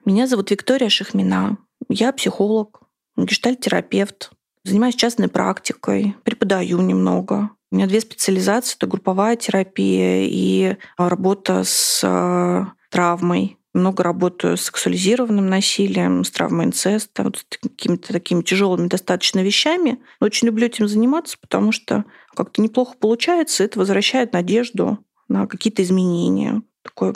Меня 0.06 0.28
зовут 0.28 0.52
Виктория 0.52 0.90
Шахмина. 0.90 1.58
Я 1.90 2.14
психолог, 2.14 2.82
гештальт-терапевт. 3.18 4.30
Занимаюсь 4.64 4.94
частной 4.94 5.28
практикой, 5.28 6.14
преподаю 6.24 6.82
немного. 6.82 7.50
У 7.72 7.76
меня 7.76 7.88
две 7.88 8.02
специализации. 8.02 8.76
Это 8.76 8.86
групповая 8.86 9.38
терапия 9.38 10.26
и 10.26 10.76
работа 10.98 11.64
с 11.64 12.02
э, 12.04 12.66
травмой. 12.90 13.58
Много 13.74 14.04
работаю 14.04 14.58
с 14.58 14.64
сексуализированным 14.64 15.48
насилием, 15.48 16.26
с 16.26 16.32
травмой 16.32 16.66
инцеста, 16.66 17.24
вот 17.24 17.38
с 17.38 17.58
какими-то 17.62 18.12
такими 18.12 18.42
тяжелыми 18.42 18.88
достаточно 18.88 19.40
вещами. 19.40 20.00
очень 20.20 20.48
люблю 20.48 20.66
этим 20.66 20.90
заниматься, 20.90 21.38
потому 21.40 21.72
что 21.72 22.04
как-то 22.36 22.62
неплохо 22.62 22.96
получается. 23.00 23.64
Это 23.64 23.80
возвращает 23.80 24.34
надежду 24.34 25.00
на 25.30 25.48
какие-то 25.48 25.82
изменения. 25.82 26.62
Такое 26.84 27.14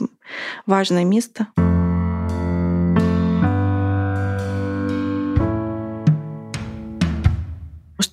важное 0.65 1.03
место. 1.03 1.47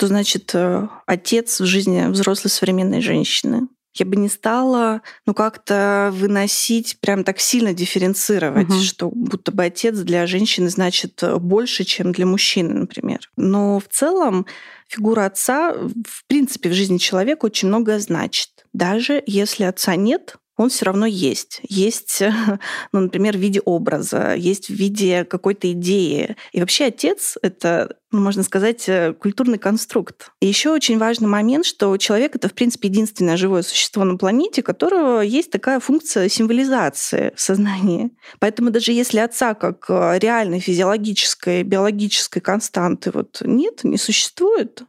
Что 0.03 0.09
значит 0.09 0.51
э, 0.55 0.89
отец 1.07 1.61
в 1.61 1.65
жизни 1.65 2.09
взрослой 2.09 2.51
современной 2.51 3.01
женщины. 3.01 3.69
Я 3.95 4.05
бы 4.05 4.17
не 4.17 4.29
стала, 4.29 5.03
ну, 5.27 5.33
как-то 5.33 6.11
выносить, 6.13 6.99
прям 6.99 7.23
так 7.23 7.39
сильно 7.39 7.73
дифференцировать, 7.73 8.69
угу. 8.69 8.81
что 8.81 9.13
будто 9.15 9.53
бы 9.53 9.63
отец 9.63 9.97
для 9.99 10.27
женщины 10.27 10.71
значит 10.71 11.23
э, 11.23 11.37
больше, 11.37 11.85
чем 11.85 12.11
для 12.11 12.27
мужчины, 12.27 12.75
например. 12.75 13.31
Но 13.37 13.79
в 13.79 13.87
целом 13.95 14.45
фигура 14.89 15.27
отца, 15.27 15.73
в 15.73 16.27
принципе, 16.27 16.71
в 16.71 16.73
жизни 16.73 16.99
человека 16.99 17.45
очень 17.45 17.69
многое 17.69 18.01
значит. 18.01 18.49
Даже 18.73 19.23
если 19.25 19.63
отца 19.63 19.95
нет, 19.95 20.35
он 20.57 20.69
все 20.69 20.85
равно 20.85 21.07
есть. 21.07 21.61
Есть, 21.69 22.23
ну, 22.93 23.01
например, 23.01 23.37
в 23.37 23.41
виде 23.41 23.61
образа, 23.61 24.35
есть 24.35 24.69
в 24.69 24.75
виде 24.75 25.25
какой-то 25.25 25.71
идеи. 25.73 26.37
И 26.53 26.61
вообще 26.61 26.87
отец— 26.87 27.39
это, 27.43 27.97
ну, 28.11 28.21
можно 28.21 28.43
сказать, 28.43 28.89
э, 28.89 29.15
культурный 29.15 29.59
конструкт. 29.59 30.31
И 30.41 30.47
еще 30.47 30.71
очень 30.71 30.99
важный 30.99 31.29
момент, 31.29 31.65
что 31.65 31.97
человек— 31.97 32.35
это, 32.37 32.49
в 32.49 32.55
принципе, 32.55 32.89
единственное 32.89 33.37
живое 33.37 33.63
существо 33.63 34.05
на 34.05 34.17
планете, 34.17 34.61
у 34.61 34.65
которого 34.65 35.21
есть 35.21 35.51
такая 35.51 35.81
функция 35.81 36.29
символизации 36.29 37.33
в 37.35 37.41
сознании. 37.41 38.11
Поэтому 38.39 38.71
даже 38.71 38.93
если 38.93 39.19
отца 39.19 39.55
как 39.55 39.87
э, 39.89 40.19
реальной 40.19 40.61
физиологической, 40.61 41.63
биологической 41.63 42.41
константы 42.41 43.11
вот 43.11 43.41
нет, 43.45 43.85
не 43.85 43.97
существует, 43.97 44.83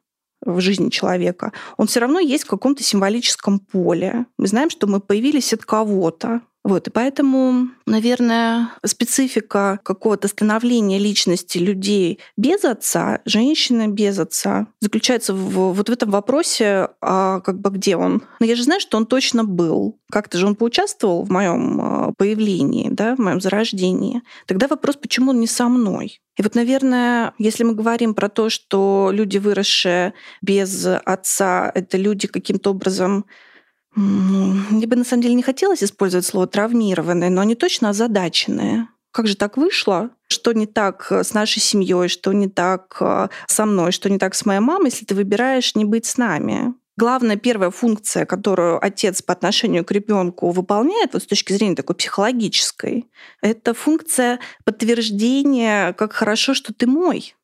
в 0.46 0.60
жизни 0.60 0.90
человека, 0.90 1.52
он 1.78 1.88
все 1.88 2.00
равно 2.00 2.20
есть 2.20 2.44
в 2.44 2.50
каком-то 2.50 2.84
символическом 2.84 3.60
поле. 3.60 4.26
Мы 4.38 4.48
знаем, 4.48 4.70
что 4.70 4.88
мы 4.88 5.00
появились 5.00 5.54
от 5.54 5.66
кого-то. 5.66 6.42
Вот, 6.64 6.88
и 6.88 6.92
поэтому, 6.92 7.68
наверное, 7.86 8.70
специфика 8.86 9.80
какого-то 9.84 10.30
становления 10.30 10.98
личности 10.98 11.58
людей 11.58 12.20
без 12.38 12.64
отца, 12.64 13.20
женщины 13.26 13.88
без 13.88 14.18
отца, 14.18 14.68
заключается 14.80 15.34
в, 15.34 15.74
вот 15.74 15.90
в 15.90 15.92
этом 15.92 16.10
вопросе, 16.10 16.90
а 17.02 17.42
как 17.42 17.60
бы 17.60 17.70
где 17.70 17.98
он. 17.98 18.24
Но 18.40 18.46
я 18.46 18.56
же 18.56 18.64
знаю, 18.64 18.80
что 18.80 18.98
он 18.98 19.06
точно 19.06 19.44
был. 19.44 20.00
Как-то 20.10 20.38
же 20.38 20.46
он 20.46 20.56
поучаствовал 20.56 21.24
в 21.24 21.32
моем 21.32 21.82
а, 21.82 22.12
появлении, 22.18 22.88
да, 22.90 23.16
в 23.16 23.20
моем 23.20 23.42
зарождении. 23.42 24.22
Тогда 24.48 24.68
вопрос, 24.68 24.96
почему 24.96 25.32
он 25.32 25.42
не 25.42 25.48
со 25.48 25.68
мной? 25.68 26.22
И 26.38 26.44
вот, 26.44 26.56
наверное, 26.56 27.34
если 27.38 27.64
мы 27.64 27.74
говорим 27.74 28.14
про 28.14 28.30
то, 28.30 28.50
что 28.50 29.10
люди, 29.12 29.38
выросшие 29.38 30.14
без 30.42 30.86
отца, 30.86 31.72
это 31.76 31.98
люди 31.98 32.28
каким-то 32.28 32.72
образом 32.72 33.26
мне 33.96 34.88
бы 34.88 34.96
на 34.96 35.04
самом 35.04 35.22
деле 35.22 35.36
не 35.36 35.44
хотелось 35.44 35.84
использовать 35.84 36.26
слово 36.26 36.48
травмированные, 36.48 37.30
но 37.30 37.42
они 37.42 37.56
точно 37.56 37.90
озадаченные. 37.90 38.88
Как 39.12 39.28
же 39.28 39.36
так 39.36 39.58
вышло? 39.58 40.10
Что 40.28 40.54
не 40.54 40.66
так 40.66 41.12
с 41.12 41.34
нашей 41.34 41.60
семьей, 41.60 42.08
что 42.08 42.34
не 42.34 42.50
так 42.50 42.98
э, 43.00 43.28
со 43.48 43.66
мной, 43.68 43.92
что 43.92 44.10
не 44.10 44.18
так 44.18 44.34
с 44.34 44.44
моей 44.44 44.60
мамой, 44.60 44.90
если 44.90 45.06
ты 45.06 45.14
выбираешь 45.14 45.76
не 45.76 45.86
быть 45.86 46.08
с 46.08 46.18
нами? 46.18 46.74
Главная 46.98 47.38
первая 47.38 47.70
функция, 47.70 48.26
которую 48.26 48.84
отец 48.84 49.22
по 49.22 49.34
отношению 49.34 49.86
к 49.86 49.92
ребенку 49.92 50.50
выполняет, 50.50 51.14
вот 51.14 51.24
с 51.24 51.28
точки 51.28 51.54
зрения 51.54 51.76
такой 51.76 51.96
психологической, 51.96 53.08
это 53.42 53.76
функция 53.76 54.40
подтверждения, 54.64 55.94
как 55.94 56.14
хорошо, 56.14 56.56
что 56.56 56.74
ты 56.74 56.88
мой. 56.88 57.36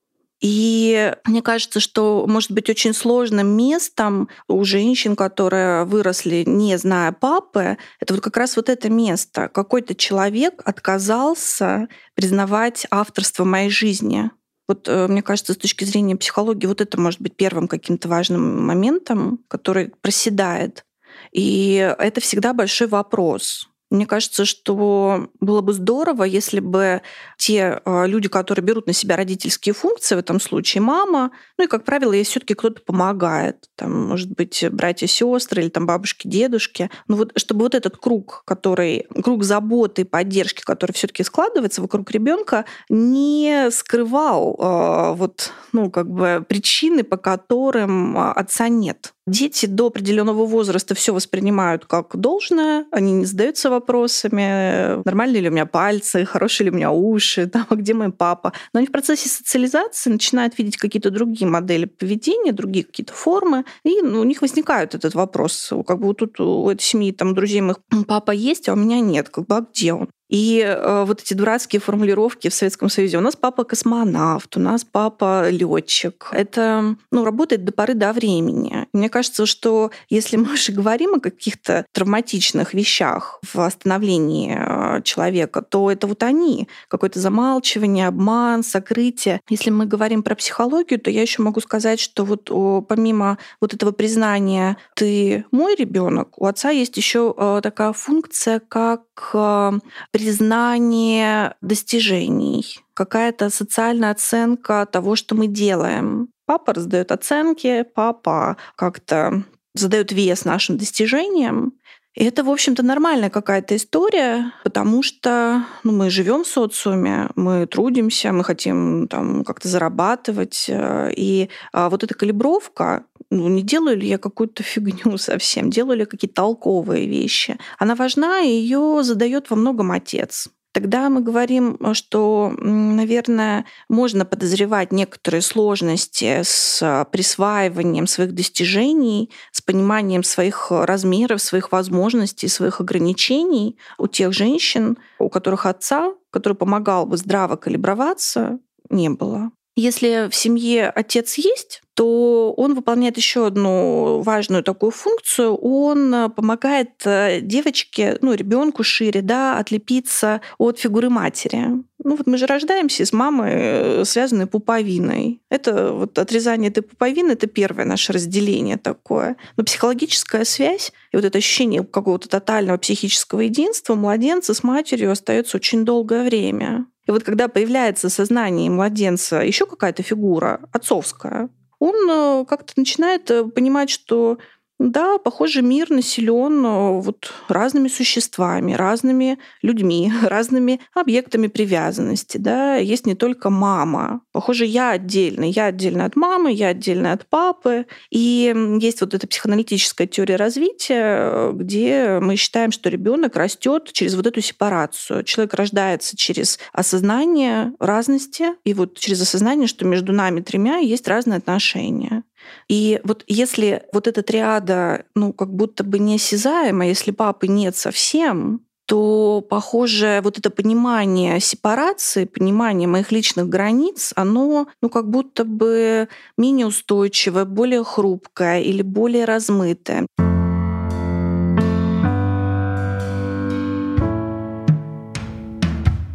И 0.41 1.13
мне 1.25 1.41
кажется, 1.41 1.80
что 1.80 2.25
может 2.28 2.52
быть 2.52 2.69
очень 2.69 2.93
сложным 2.93 3.47
местом 3.58 4.30
у 4.47 4.63
женщин, 4.63 5.15
которые 5.15 5.84
выросли, 5.84 6.43
не 6.47 6.78
зная 6.78 7.12
папы, 7.12 7.78
это 7.99 8.13
вот 8.13 8.23
как 8.23 8.38
раз 8.38 8.56
вот 8.56 8.69
это 8.69 8.89
место. 8.89 9.49
Какой-то 9.49 9.95
человек 9.95 10.62
отказался 10.63 11.89
признавать 12.15 12.88
авторство 12.89 13.43
моей 13.43 13.69
жизни. 13.69 14.32
Вот 14.67 14.88
э, 14.88 15.08
мне 15.08 15.21
кажется, 15.21 15.54
с 15.54 15.58
точки 15.58 15.84
зрения 15.84 16.15
психологии, 16.15 16.67
вот 16.67 16.80
это 16.80 16.99
может 16.99 17.19
быть 17.19 17.36
первым 17.36 17.67
каким-то 17.67 18.08
важным 18.08 18.65
моментом, 18.65 19.39
который 19.47 19.91
проседает. 20.02 20.86
И 21.32 21.75
это 21.97 22.21
всегда 22.21 22.54
большой 22.54 22.88
вопрос. 22.88 23.68
Мне 23.89 24.06
кажется, 24.06 24.45
что 24.45 25.30
было 25.39 25.62
бы 25.62 25.73
здорово, 25.73 26.23
если 26.23 26.60
бы 26.60 27.02
те 27.38 27.82
а, 27.86 28.06
люди, 28.06 28.30
которые 28.30 28.63
берут 28.63 28.86
на 28.86 28.93
себя 28.93 29.15
родительские 29.15 29.73
функции, 29.73 30.15
в 30.15 30.19
этом 30.19 30.39
случае 30.39 30.82
мама, 30.82 31.32
ну 31.58 31.63
и, 31.63 31.67
как 31.67 31.86
правило, 31.86 32.13
ей 32.13 32.23
все 32.23 32.39
таки 32.39 32.54
кто-то 32.54 32.82
помогает. 32.82 33.67
Там, 33.75 34.08
может 34.08 34.30
быть, 34.30 34.63
братья, 34.71 35.08
сестры 35.08 35.63
или 35.63 35.69
там 35.69 35.88
бабушки, 35.88 36.28
дедушки. 36.28 36.91
Но 37.08 37.15
вот 37.15 37.32
чтобы 37.36 37.63
вот 37.63 37.73
этот 37.73 37.97
круг, 37.97 38.43
который, 38.45 39.08
круг 39.23 39.43
заботы 39.43 40.04
и 40.04 40.06
поддержки, 40.06 40.62
который 40.62 40.91
все 40.91 41.08
таки 41.08 41.23
складывается 41.23 41.82
вокруг 41.82 42.12
ребенка, 42.12 42.65
не 42.89 43.69
скрывал 43.71 44.56
э, 44.60 45.13
вот, 45.15 45.52
ну, 45.71 45.89
как 45.89 46.10
бы 46.12 46.45
причины, 46.47 47.04
по 47.04 47.17
которым 47.17 48.17
отца 48.17 48.69
нет. 48.69 49.13
Дети 49.30 49.65
до 49.68 49.88
определенного 49.88 50.46
возраста 50.46 50.96
все 50.96 51.13
воспринимают 51.13 51.86
как 51.86 52.15
должное, 52.15 52.86
они 52.92 53.12
не 53.12 53.26
задаются 53.26 53.70
вопросами, 53.70 55.04
нормальные 55.06 55.42
ли 55.42 55.50
у 55.50 55.52
меня 55.52 55.65
пальцы, 55.65 56.26
хорошие 56.26 56.65
ли 56.65 56.72
у 56.72 56.76
меня 56.76 56.92
уши, 56.92 57.48
там, 57.54 57.65
а 57.70 57.76
где 57.76 57.94
мой 57.94 58.12
папа. 58.12 58.54
Но 58.74 58.80
они 58.80 58.88
в 58.88 58.92
процессе 58.92 59.30
социализации 59.30 60.10
начинают 60.10 60.58
видеть 60.58 60.78
какие-то 60.78 61.12
другие 61.12 61.48
модели 61.48 61.86
поведения, 61.86 62.52
другие 62.52 62.86
какие-то 62.86 63.13
формы, 63.13 63.65
и 63.84 64.02
ну, 64.02 64.22
у 64.22 64.24
них 64.24 64.42
возникает 64.42 64.96
этот 64.96 65.13
вопрос, 65.13 65.72
как 65.86 66.00
бы 66.00 66.08
вот 66.08 66.18
тут 66.18 66.39
у 66.39 66.70
этой 66.70 66.82
семьи, 66.82 67.12
там, 67.12 67.36
друзей 67.36 67.62
моих 67.62 67.78
папа 68.08 68.32
есть, 68.32 68.68
а 68.68 68.74
у 68.74 68.76
меня 68.76 69.00
нет, 69.00 69.30
как 69.30 69.46
бы, 69.46 69.58
а 69.58 69.62
где 69.62 69.94
он? 69.94 70.10
И 70.30 70.63
э, 70.63 71.04
вот 71.06 71.22
эти 71.22 71.34
дурацкие 71.34 71.80
формулировки 71.80 72.50
в 72.50 72.54
Советском 72.54 72.89
Союзе. 72.89 73.18
У 73.18 73.22
нас 73.22 73.36
папа 73.36 73.63
космонавт, 73.63 74.56
у 74.58 74.60
нас 74.60 74.86
папа 74.86 75.50
летчик. 75.50 76.30
Это 76.32 76.96
ну, 77.12 77.26
работает 77.26 77.65
до 77.65 77.72
поры 77.72 77.96
до 77.96 78.13
времени. 78.13 78.88
Мне 78.94 79.10
кажется, 79.10 79.46
что 79.46 79.92
если 80.10 80.38
мы 80.38 80.56
же 80.56 80.72
говорим 80.72 81.15
о 81.15 81.20
каких-то 81.20 81.86
травматичных 81.92 82.74
вещах 82.74 83.39
в 83.54 83.60
остановлении 83.60 84.56
э, 84.56 85.02
человека, 85.02 85.63
то 85.63 85.89
это 85.92 86.06
вот 86.06 86.22
они. 86.22 86.70
Какое-то 86.88 87.20
замалчивание, 87.20 88.08
обман, 88.08 88.63
сокрытие. 88.63 89.42
Если 89.50 89.72
мы 89.72 89.86
говорим 89.86 90.22
про 90.22 90.36
психологию, 90.36 91.00
то 91.00 91.10
я 91.10 91.22
еще 91.24 91.42
могу 91.42 91.60
сказать, 91.60 92.00
что 92.00 92.24
вот 92.24 92.52
о, 92.52 92.82
помимо 92.82 93.39
вот 93.60 93.74
этого 93.74 93.92
признания 93.92 94.78
«ты 94.96 95.46
мой 95.52 95.76
ребенок, 95.76 96.39
у 96.39 96.46
отца 96.46 96.70
есть 96.70 96.98
еще 96.98 97.34
э, 97.36 97.62
такая 97.63 97.94
функция, 97.94 98.60
как 98.60 99.02
э, 99.34 99.72
признание 100.19 101.55
достижений, 101.62 102.79
какая-то 102.93 103.49
социальная 103.49 104.12
оценка 104.12 104.86
того, 104.86 105.15
что 105.15 105.34
мы 105.34 105.47
делаем. 105.47 106.27
Папа 106.45 106.73
раздает 106.73 107.13
оценки, 107.13 107.86
папа 107.95 108.58
как-то 108.75 109.43
задает 109.73 110.12
вес 110.12 110.43
нашим 110.43 110.77
достижениям. 110.77 111.71
И 112.15 112.25
это, 112.25 112.43
в 112.43 112.49
общем-то, 112.49 112.84
нормальная 112.84 113.29
какая-то 113.29 113.77
история, 113.77 114.51
потому 114.65 115.03
что 115.03 115.63
ну, 115.86 115.93
мы 115.93 116.10
живем 116.10 116.43
в 116.43 116.47
социуме, 116.47 117.29
мы 117.38 117.65
трудимся, 117.65 118.34
мы 118.34 118.43
хотим 118.43 119.08
там 119.08 119.45
как-то 119.45 119.69
зарабатывать. 119.69 120.65
Э, 120.67 121.13
и 121.15 121.49
а, 121.71 121.89
вот 121.89 122.03
эта 122.03 122.13
калибровка, 122.13 123.05
ну, 123.32 123.48
не 123.48 123.62
делаю 123.62 123.98
ли 123.98 124.08
я 124.08 124.18
какую-то 124.18 124.63
фигню 124.63 125.18
совсем, 125.18 125.70
делаю 125.70 126.00
ли 126.00 126.06
какие-то 126.06 126.36
толковые 126.36 127.08
вещи, 127.08 127.58
она 127.78 127.96
важна, 127.96 128.42
и 128.42 128.50
ее 128.50 129.00
задает 129.04 129.50
во 129.50 129.56
многом 129.56 129.92
отец. 129.92 130.50
Тогда 130.72 131.10
мы 131.10 131.22
говорим, 131.22 131.80
что, 131.94 132.54
наверное, 132.60 133.65
можно 133.89 134.24
подозревать 134.24 134.92
некоторые 134.92 135.42
сложности 135.42 136.42
с 136.44 137.08
присваиванием 137.12 138.06
своих 138.06 138.36
достижений, 138.36 139.32
с 139.52 139.62
пониманием 139.62 140.24
своих 140.24 140.68
размеров, 140.70 141.42
своих 141.42 141.72
возможностей, 141.72 142.48
своих 142.48 142.82
ограничений 142.82 143.80
у 143.98 144.08
тех 144.08 144.32
женщин, 144.32 145.00
у 145.18 145.30
которых 145.30 145.65
отца, 145.65 146.13
который 146.30 146.54
помогал 146.54 147.08
бы 147.08 147.18
здраво 147.18 147.56
калиброваться, 147.56 148.60
не 148.92 149.10
было. 149.10 149.52
Если 149.80 150.28
в 150.30 150.36
семье 150.36 150.89
отец 150.89 151.36
есть, 151.36 151.82
то 151.94 152.54
он 152.58 152.76
выполняет 152.76 153.15
еще 153.15 153.48
одну 153.48 154.20
важную 154.20 154.62
такую 154.62 154.92
функцию. 154.92 155.56
Он 155.56 156.13
э, 156.13 156.30
помогает 156.30 156.92
э, 157.06 157.39
девочке, 157.39 158.18
ну, 158.20 158.34
ребенку 158.34 158.84
шире, 158.84 159.22
да, 159.22 159.58
отлепиться 159.58 160.42
от 160.58 160.80
фигуры 160.80 161.10
матери. 161.10 161.63
Ну 162.04 162.15
вот 162.18 162.28
мы 162.28 162.38
же 162.38 162.46
рождаемся 162.46 163.06
с 163.06 163.13
мамой, 163.13 163.52
э, 163.54 164.04
связанной 164.04 164.48
пуповиной. 164.48 165.42
Это 165.50 165.94
вот 165.94 166.20
отрезание 166.20 166.72
этой 166.72 166.82
пуповины, 166.82 167.32
это 167.32 167.48
первое 167.48 167.86
наше 167.86 168.12
разделение 168.12 168.76
такое. 168.76 169.38
Но 169.56 169.63
психологическая 169.63 170.44
связь 170.44 170.92
и 171.13 171.15
вот 171.15 171.24
это 171.24 171.38
ощущение 171.38 171.86
какого-то 171.86 172.28
тотального 172.28 172.78
психического 172.78 173.39
единства 173.39 173.96
младенца 173.96 174.54
с 174.54 174.62
матерью 174.62 175.12
остается 175.13 175.56
очень 175.56 175.86
долгое 175.86 176.26
время. 176.26 176.86
И 177.10 177.12
вот 177.12 177.24
когда 177.24 177.48
появляется 177.48 178.08
в 178.08 178.12
сознании 178.12 178.69
младенца 178.69 179.38
еще 179.38 179.65
какая-то 179.65 180.04
фигура 180.04 180.60
отцовская, 180.72 181.50
он 181.80 181.95
э, 182.08 182.45
как-то 182.48 182.74
начинает 182.76 183.32
э, 183.32 183.45
понимать, 183.45 183.89
что 183.89 184.38
да, 184.80 185.18
похоже, 185.18 185.62
мир 185.62 185.89
населен 185.89 186.65
э, 186.65 187.02
вот 187.02 187.34
разными 187.50 187.89
существами, 187.89 188.72
разными 188.72 189.38
людьми, 189.62 190.10
разными 190.24 190.80
объектами 190.94 191.48
привязанности. 191.48 192.38
Да. 192.38 192.78
Есть 192.78 193.06
не 193.06 193.13
только 193.13 193.50
мама. 193.50 194.22
Похоже, 194.32 194.65
я 194.65 194.92
отдельно. 194.92 195.44
Я 195.44 195.65
отдельно 195.65 196.06
от 196.06 196.15
мамы, 196.15 196.54
я 196.54 196.70
отдельно 196.70 197.12
от 197.12 197.28
папы. 197.28 197.88
И 198.10 198.56
есть 198.80 199.02
вот 199.02 199.13
эта 199.13 199.28
психоаналитическая 199.28 200.08
теория 200.08 200.38
развития, 200.38 201.52
где 201.52 202.20
мы 202.22 202.38
считаем, 202.38 202.72
что 202.72 202.89
ребенок 202.89 203.36
растет 203.36 203.92
через 203.92 204.15
вот 204.15 204.28
эту 204.28 204.39
сепарацию. 204.39 205.26
Человек 205.26 205.56
рождается 205.56 206.15
через 206.15 206.58
осознание 206.72 207.74
разности, 207.80 208.54
и 208.63 208.74
вот 208.74 208.98
через 208.98 209.22
осознание, 209.22 209.68
что 209.68 209.84
между 209.84 210.13
нами 210.13 210.39
тремя 210.39 210.78
есть 210.78 211.06
разные 211.10 211.38
отношения. 211.38 212.24
И 212.67 212.99
вот 213.04 213.23
если 213.28 213.84
вот 213.93 214.08
эта 214.08 214.21
триада, 214.23 215.06
ну, 215.15 215.34
как 215.34 215.54
будто 215.54 215.84
бы 215.84 215.99
неосязаема, 215.99 216.88
если 216.88 217.12
папы 217.12 217.47
нет 217.47 217.75
совсем, 217.75 218.62
то, 218.89 219.45
похоже, 219.47 220.19
вот 220.23 220.39
это 220.39 220.49
понимание 220.49 221.40
сепарации, 221.40 222.25
понимание 222.25 222.87
моих 222.87 223.12
личных 223.12 223.48
границ, 223.48 224.13
оно, 224.15 224.67
ну, 224.81 224.90
как 224.90 225.08
будто 225.08 225.46
бы 225.46 226.08
менее 226.37 226.65
устойчивое, 226.65 227.46
более 227.46 227.83
хрупкое 227.83 228.62
или 228.62 228.81
более 228.81 229.25
размытое. 229.25 230.08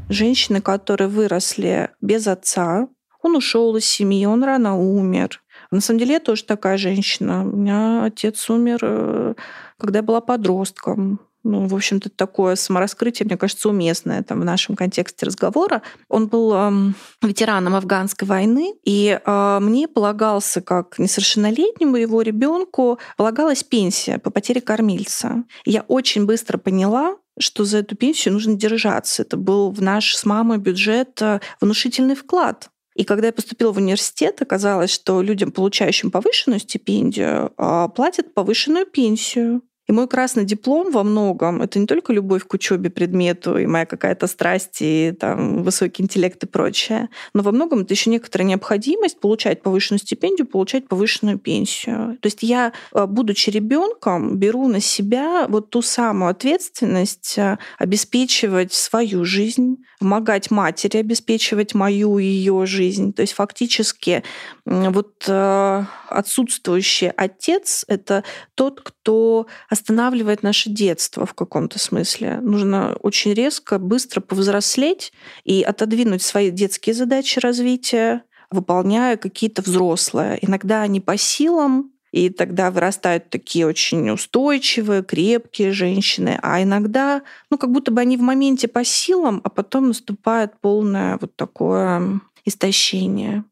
Женщины, 0.09 0.61
которые 0.61 1.07
выросли 1.09 1.91
без 2.01 2.27
отца, 2.27 2.89
он 3.23 3.37
ушел 3.37 3.77
из 3.77 3.85
семьи, 3.85 4.27
он 4.27 4.43
рано 4.43 4.77
умер, 4.77 5.44
на 5.71 5.81
самом 5.81 5.99
деле 5.99 6.15
я 6.15 6.21
тоже 6.21 6.45
такая 6.45 6.77
женщина. 6.77 7.45
У 7.45 7.57
меня 7.57 8.05
отец 8.05 8.49
умер, 8.51 8.79
э, 8.83 9.35
когда 9.79 9.99
я 9.99 10.03
была 10.03 10.21
подростком. 10.21 11.21
ну, 11.47 11.67
в 11.67 11.75
общем-то, 11.75 12.09
такое 12.09 12.57
самораскрытие, 12.57 13.27
мне 13.27 13.37
кажется, 13.37 13.69
уместное 13.69 14.23
там 14.23 14.41
в 14.41 14.45
нашем 14.45 14.77
контексте 14.77 15.27
разговора. 15.27 15.83
Он 16.09 16.27
был 16.27 16.55
эм, 16.55 16.95
ветераном 17.21 17.75
афганской 17.75 18.27
войны, 18.27 18.75
и 18.83 19.21
э, 19.23 19.59
мне 19.61 19.87
полагался, 19.87 20.63
как 20.63 20.99
несовершеннолетнему 20.99 21.97
его 21.97 22.23
ребенку, 22.23 22.99
полагалась 23.19 23.63
пенсия 23.63 24.19
по 24.19 24.31
потере 24.31 24.63
кормильца. 24.63 25.45
Я 25.67 25.83
очень 25.83 26.25
быстро 26.25 26.57
поняла, 26.57 27.17
что 27.39 27.65
за 27.65 27.79
эту 27.79 27.97
пенсию 27.97 28.35
нужно 28.35 28.55
держаться. 28.55 29.23
Это 29.23 29.37
был 29.37 29.71
в 29.71 29.83
наш 29.83 30.17
с 30.17 30.25
мамой 30.25 30.59
бюджет 30.59 31.21
э, 31.21 31.41
внушительный 31.61 32.15
вклад. 32.15 32.71
И 32.95 33.05
когда 33.05 33.29
я 33.29 33.33
поступила 33.33 33.73
в 33.73 33.79
университет, 33.79 34.41
оказалось, 34.41 34.91
что 34.91 35.21
людям, 35.23 35.51
получающим 35.53 36.11
повышенную 36.11 36.61
стипендию, 36.61 37.53
а, 37.57 37.89
платят 37.89 38.35
повышенную 38.35 38.87
пенсию. 38.87 39.63
И 39.87 39.93
мой 39.93 40.09
красный 40.09 40.45
диплом 40.45 40.91
во 40.91 41.03
многом 41.03 41.61
это 41.61 41.79
не 41.79 41.87
только 41.87 42.13
любовь 42.13 42.45
к 42.47 42.55
учебе, 42.55 42.89
предмету 42.89 43.59
и 43.59 43.67
моя 43.67 43.85
какая-то 43.85 44.27
страсть 44.27 44.79
и 44.81 45.13
там, 45.19 45.63
высокий 45.63 46.03
интеллект 46.03 46.43
и 46.43 46.47
прочее, 46.47 47.11
но 47.35 47.43
во 47.43 47.53
многом 47.53 47.81
это 47.81 47.93
еще 47.93 48.09
некоторая 48.09 48.49
необходимость 48.49 49.21
получать 49.21 49.63
повышенную 49.63 50.01
стипендию, 50.01 50.47
получать 50.47 50.89
повышенную 50.89 51.39
пенсию. 51.39 52.17
То 52.21 52.27
есть 52.27 52.43
я, 52.43 52.73
э, 52.95 53.07
будучи 53.07 53.51
ребенком, 53.51 54.39
беру 54.39 54.69
на 54.69 54.81
себя 54.81 55.47
вот 55.49 55.69
ту 55.69 55.83
самую 55.83 56.31
ответственность 56.31 57.37
э, 57.37 57.59
обеспечивать 57.79 58.73
свою 58.73 59.27
жизнь, 59.27 59.85
помогать 60.05 60.51
матери 60.51 60.99
обеспечивать 60.99 61.73
мою 61.73 62.19
и 62.19 62.27
ее 62.27 62.67
жизнь. 62.67 63.15
То 63.15 63.23
есть 63.23 63.33
фактически 63.33 64.23
вот 64.67 65.25
э, 65.27 65.85
отсутствующий 66.11 67.09
отец— 67.09 67.87
это 67.89 68.23
тот, 68.55 68.83
кто 68.83 69.47
останавливает 69.71 70.43
наше 70.43 70.69
детство 70.69 71.25
в 71.25 71.33
каком-то 71.33 71.79
смысле. 71.79 72.39
Нужно 72.43 72.97
очень 73.01 73.33
резко, 73.33 73.79
быстро 73.79 74.21
повзрослеть 74.21 75.15
и 75.45 75.63
отодвинуть 75.63 76.21
свои 76.21 76.51
детские 76.51 76.95
задачи 76.95 77.39
развития, 77.39 78.25
выполняя 78.51 79.17
какие-то 79.17 79.63
взрослые. 79.63 80.39
Иногда 80.43 80.83
они 80.83 81.01
по 81.01 81.17
силам, 81.17 81.94
и 82.15 82.31
тогда 82.31 82.71
вырастают 82.71 83.29
такие 83.29 83.67
очень 83.67 84.09
устойчивые, 84.09 85.03
крепкие 85.03 85.73
женщины, 85.73 86.39
а 86.43 86.63
иногда, 86.63 87.23
ну, 87.51 87.59
как 87.59 87.73
будто 87.73 87.91
бы 87.91 88.01
они 88.01 88.17
в 88.17 88.21
моменте 88.21 88.69
по 88.69 88.85
силам, 88.85 89.41
а 89.43 89.51
потом 89.51 89.89
наступает 89.89 90.61
полное 90.61 91.19
вот 91.21 91.35
такое 91.35 92.21
истощение. 92.45 93.45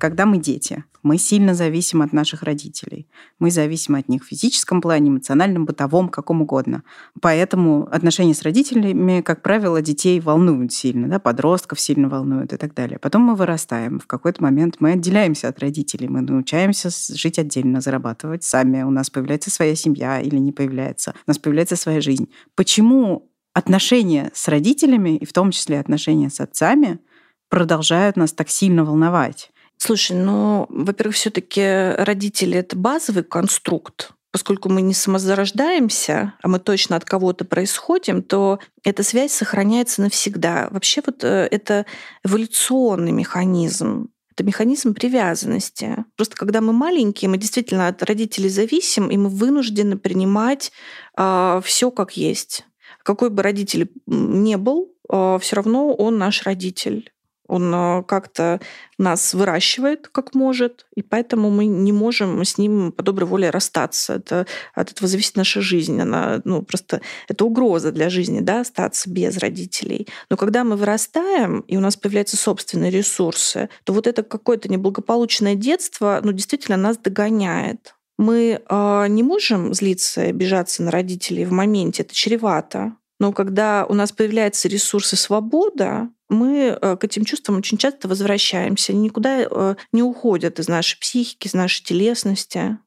Когда 0.00 0.26
мы 0.26 0.38
дети, 0.38 0.84
мы 1.02 1.18
сильно 1.18 1.54
зависим 1.54 2.02
от 2.02 2.12
наших 2.12 2.42
родителей. 2.42 3.06
Мы 3.38 3.50
зависим 3.50 3.94
от 3.94 4.08
них 4.08 4.24
в 4.24 4.26
физическом 4.26 4.80
плане, 4.80 5.10
эмоциональном, 5.10 5.66
бытовом, 5.66 6.08
каком 6.08 6.42
угодно. 6.42 6.82
Поэтому 7.20 7.88
отношения 7.90 8.34
с 8.34 8.42
родителями, 8.42 9.20
как 9.20 9.42
правило, 9.42 9.80
детей 9.82 10.18
волнуют 10.20 10.72
сильно, 10.72 11.06
да, 11.08 11.18
подростков 11.18 11.78
сильно 11.80 12.08
волнуют 12.08 12.52
и 12.52 12.56
так 12.56 12.74
далее. 12.74 12.98
Потом 12.98 13.22
мы 13.22 13.34
вырастаем. 13.34 14.00
В 14.00 14.06
какой-то 14.06 14.42
момент 14.42 14.76
мы 14.80 14.92
отделяемся 14.92 15.48
от 15.48 15.58
родителей, 15.60 16.08
мы 16.08 16.22
научаемся 16.22 16.88
жить 16.90 17.38
отдельно, 17.38 17.80
зарабатывать 17.80 18.42
сами. 18.42 18.82
У 18.82 18.90
нас 18.90 19.10
появляется 19.10 19.50
своя 19.50 19.74
семья 19.74 20.20
или 20.20 20.36
не 20.36 20.52
появляется. 20.52 21.14
У 21.26 21.30
нас 21.30 21.38
появляется 21.38 21.76
своя 21.76 22.00
жизнь. 22.00 22.30
Почему 22.54 23.30
отношения 23.52 24.30
с 24.32 24.48
родителями, 24.48 25.16
и 25.16 25.26
в 25.26 25.32
том 25.32 25.50
числе 25.50 25.78
отношения 25.78 26.30
с 26.30 26.40
отцами, 26.40 27.00
продолжают 27.48 28.16
нас 28.16 28.32
так 28.32 28.48
сильно 28.48 28.84
волновать? 28.84 29.50
Слушай, 29.82 30.14
ну, 30.18 30.66
во-первых, 30.68 31.16
все-таки 31.16 31.94
родители 31.96 32.58
это 32.58 32.76
базовый 32.76 33.22
конструкт. 33.22 34.12
Поскольку 34.30 34.68
мы 34.68 34.82
не 34.82 34.92
самозарождаемся, 34.92 36.34
а 36.42 36.48
мы 36.48 36.58
точно 36.58 36.96
от 36.96 37.06
кого-то 37.06 37.46
происходим, 37.46 38.22
то 38.22 38.60
эта 38.84 39.02
связь 39.02 39.32
сохраняется 39.32 40.02
навсегда. 40.02 40.68
Вообще 40.70 41.00
вот 41.04 41.24
э, 41.24 41.48
это 41.50 41.86
эволюционный 42.22 43.10
механизм. 43.10 44.10
Это 44.32 44.44
механизм 44.44 44.92
привязанности. 44.92 46.04
Просто 46.14 46.36
когда 46.36 46.60
мы 46.60 46.74
маленькие, 46.74 47.30
мы 47.30 47.38
действительно 47.38 47.88
от 47.88 48.02
родителей 48.02 48.50
зависим, 48.50 49.10
и 49.10 49.16
мы 49.16 49.30
вынуждены 49.30 49.96
принимать 49.96 50.68
э, 50.68 50.70
а, 51.16 51.62
все 51.64 51.90
как 51.90 52.18
есть. 52.18 52.66
Какой 53.02 53.30
бы 53.30 53.42
родитель 53.42 53.90
ни 54.06 54.56
был, 54.56 54.92
э, 54.92 55.06
а, 55.08 55.38
все 55.38 55.56
равно 55.56 55.94
он 55.94 56.18
наш 56.18 56.42
родитель. 56.42 57.10
Он 57.50 57.74
э, 57.74 58.02
как-то 58.04 58.60
нас 58.96 59.34
выращивает, 59.34 60.08
как 60.08 60.34
может, 60.34 60.86
и 60.94 61.02
поэтому 61.02 61.50
мы 61.50 61.66
не 61.66 61.92
можем 61.92 62.44
с 62.44 62.58
ним 62.58 62.92
по 62.92 63.02
доброй 63.02 63.26
воле 63.26 63.50
расстаться. 63.50 64.14
Это, 64.14 64.46
от 64.74 64.92
этого 64.92 65.08
зависит 65.08 65.36
наша 65.36 65.60
жизнь. 65.60 66.00
Она, 66.00 66.40
ну, 66.44 66.62
просто 66.62 67.00
это 67.28 67.44
угроза 67.44 67.92
для 67.92 68.08
жизни, 68.08 68.40
да, 68.40 68.60
остаться 68.60 69.10
без 69.10 69.36
родителей. 69.38 70.06
Но 70.30 70.36
когда 70.36 70.62
мы 70.64 70.76
вырастаем, 70.76 71.60
и 71.60 71.76
у 71.76 71.80
нас 71.80 71.96
появляются 71.96 72.36
собственные 72.36 72.90
ресурсы, 72.90 73.68
то 73.84 73.92
вот 73.92 74.06
это 74.06 74.22
какое-то 74.22 74.68
неблагополучное 74.70 75.56
детство, 75.56 76.20
ну, 76.22 76.32
действительно 76.32 76.76
нас 76.76 76.96
догоняет. 76.98 77.94
Мы 78.18 78.60
э, 78.68 79.06
не 79.08 79.22
можем 79.22 79.74
злиться 79.74 80.24
и 80.24 80.28
обижаться 80.28 80.82
на 80.82 80.90
родителей 80.90 81.44
в 81.44 81.52
моменте, 81.52 82.02
это 82.02 82.14
чревато. 82.14 82.94
Но 83.18 83.32
когда 83.32 83.86
у 83.86 83.94
нас 83.94 84.12
появляется 84.12 84.66
ресурс 84.68 85.12
и 85.12 85.16
свобода, 85.16 86.08
мы 86.30 86.78
э, 86.80 86.96
к 86.96 87.04
этим 87.04 87.24
чувствам 87.24 87.58
очень 87.58 87.76
часто 87.76 88.08
возвращаемся, 88.08 88.92
они 88.92 89.02
никуда 89.02 89.42
э, 89.42 89.74
не 89.92 90.02
уходят 90.02 90.58
из 90.58 90.68
нашей 90.68 90.98
психики, 90.98 91.48
из 91.48 91.54
нашей 91.54 91.84
телесности. 91.84 92.78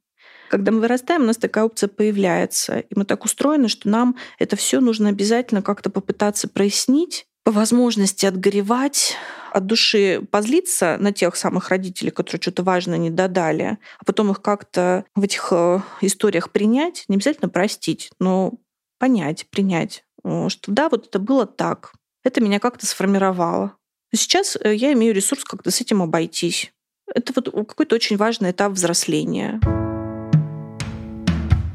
Когда 0.50 0.72
мы 0.72 0.80
вырастаем, 0.80 1.24
у 1.24 1.26
нас 1.26 1.38
такая 1.38 1.66
опция 1.66 1.88
появляется. 1.88 2.80
И 2.80 2.94
мы 2.96 3.06
так 3.06 3.26
устроены, 3.26 3.68
что 3.68 3.90
нам 3.90 4.16
это 4.40 4.56
все 4.56 4.80
нужно 4.80 5.10
обязательно 5.10 5.62
как-то 5.62 5.90
попытаться 5.90 6.48
прояснить, 6.48 7.28
по 7.44 7.52
возможности 7.52 8.26
отгоревать, 8.26 9.18
от 9.52 9.66
души 9.66 10.26
позлиться 10.32 10.98
на 11.00 11.12
тех 11.12 11.36
самых 11.36 11.70
родителей, 11.70 12.10
которые 12.10 12.42
что-то 12.42 12.64
важное 12.64 12.98
не 12.98 13.10
додали, 13.10 13.78
а 14.00 14.06
потом 14.06 14.32
их 14.32 14.42
как-то 14.42 15.06
в 15.14 15.24
этих 15.24 15.50
э, 15.52 15.82
историях 16.02 16.52
принять, 16.52 17.04
не 17.10 17.18
обязательно 17.18 17.50
простить, 17.50 18.12
но 18.20 18.54
понять, 18.98 19.46
принять. 19.50 20.06
Что 20.24 20.72
да, 20.72 20.88
вот 20.88 21.08
это 21.08 21.20
было 21.20 21.46
так. 21.46 21.92
Это 22.24 22.40
меня 22.40 22.60
как-то 22.60 22.86
сформировало. 22.86 23.76
Сейчас 24.14 24.58
э, 24.60 24.74
я 24.74 24.94
имею 24.94 25.14
ресурс 25.14 25.44
как-то 25.44 25.72
с 25.72 25.82
этим 25.82 26.02
обойтись. 26.02 26.72
Это 27.14 27.34
вот 27.36 27.68
какой-то 27.68 27.96
очень 27.96 28.16
важный 28.16 28.52
этап 28.52 28.72
взросления. 28.72 29.60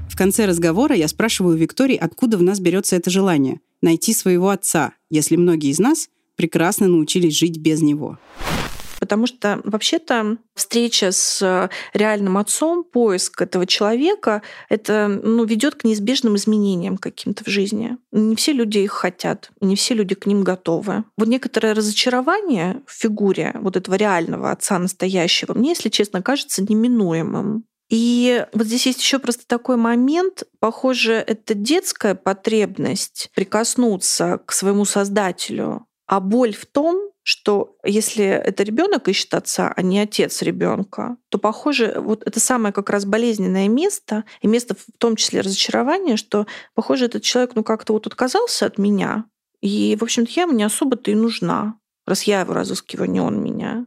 В 0.09 0.17
конце 0.17 0.47
разговора 0.47 0.97
я 0.97 1.07
спрашиваю 1.07 1.57
Виктории, 1.57 1.97
откуда 1.97 2.39
в 2.39 2.43
нас 2.43 2.61
берется 2.61 2.97
это 2.97 3.11
желание 3.11 3.61
найти 3.83 4.13
своего 4.13 4.49
отца, 4.49 4.95
если 5.11 5.37
многие 5.37 5.71
из 5.71 5.79
нас 5.79 6.09
прекрасно 6.35 6.89
научились 6.89 7.37
жить 7.37 7.59
без 7.59 7.83
него. 7.83 8.19
Потому 8.99 9.27
что 9.27 9.61
вообще-то 9.65 10.39
встреча 10.55 11.13
с 11.13 11.71
реальным 11.93 12.39
отцом, 12.39 12.85
поиск 12.85 13.41
этого 13.41 13.67
человека, 13.67 14.43
это 14.69 15.09
ну, 15.09 15.45
ведет 15.45 15.77
к 15.77 15.85
неизбежным 15.85 16.37
изменениям 16.37 16.97
каким-то 16.97 17.45
в 17.45 17.49
жизни. 17.49 17.97
Не 18.13 18.37
все 18.37 18.53
люди 18.53 18.79
их 18.79 18.93
хотят, 18.93 19.51
не 19.61 19.77
все 19.77 19.95
люди 19.95 20.15
к 20.15 20.27
ним 20.27 20.43
готовы. 20.43 21.05
Вот 21.17 21.29
некоторое 21.29 21.75
разочарование 21.75 22.83
в 22.87 22.93
фигуре 22.93 23.55
вот 23.61 23.77
этого 23.77 23.95
реального 23.95 24.51
отца 24.51 24.79
настоящего 24.79 25.55
мне, 25.55 25.71
если 25.71 25.89
честно, 25.89 26.23
кажется 26.23 26.63
неминуемым. 26.63 27.65
И 27.89 28.45
вот 28.53 28.67
здесь 28.67 28.87
есть 28.87 29.01
еще 29.01 29.19
просто 29.19 29.47
такой 29.47 29.77
момент, 29.77 30.43
похоже, 30.61 31.15
это 31.15 31.55
детская 31.55 32.15
потребность 32.15 33.31
прикоснуться 33.35 34.41
к 34.45 34.53
своему 34.53 34.85
создателю, 34.85 35.87
а 36.07 36.21
боль 36.21 36.55
в 36.55 36.67
том, 36.67 37.11
что 37.29 37.77
если 37.85 38.25
это 38.25 38.63
ребенок 38.63 39.07
ищет 39.07 39.35
отца, 39.35 39.71
а 39.77 39.83
не 39.83 40.01
отец 40.01 40.41
ребенка, 40.41 41.19
то, 41.29 41.37
похоже, 41.37 41.97
вот 41.99 42.27
это 42.27 42.41
самое 42.41 42.73
как 42.73 42.89
раз 42.89 43.05
болезненное 43.05 43.69
место, 43.69 44.25
и 44.41 44.47
место 44.47 44.75
в 44.75 44.87
том 44.97 45.15
числе 45.15 45.43
разочарования, 45.43 46.17
что, 46.17 46.47
похоже, 46.75 47.05
этот 47.05 47.23
человек 47.23 47.51
ну 47.55 47.63
как-то 47.63 47.93
вот 47.93 48.07
отказался 48.07 48.65
от 48.65 48.79
меня, 48.79 49.27
и, 49.61 49.95
в 50.01 50.05
общем-то, 50.05 50.33
я 50.37 50.45
ему 50.45 50.55
не 50.55 50.63
особо-то 50.63 51.11
и 51.11 51.15
нужна, 51.15 51.75
раз 52.07 52.23
я 52.23 52.41
его 52.41 52.55
разыскиваю, 52.55 53.11
не 53.11 53.21
он 53.21 53.43
меня. 53.43 53.85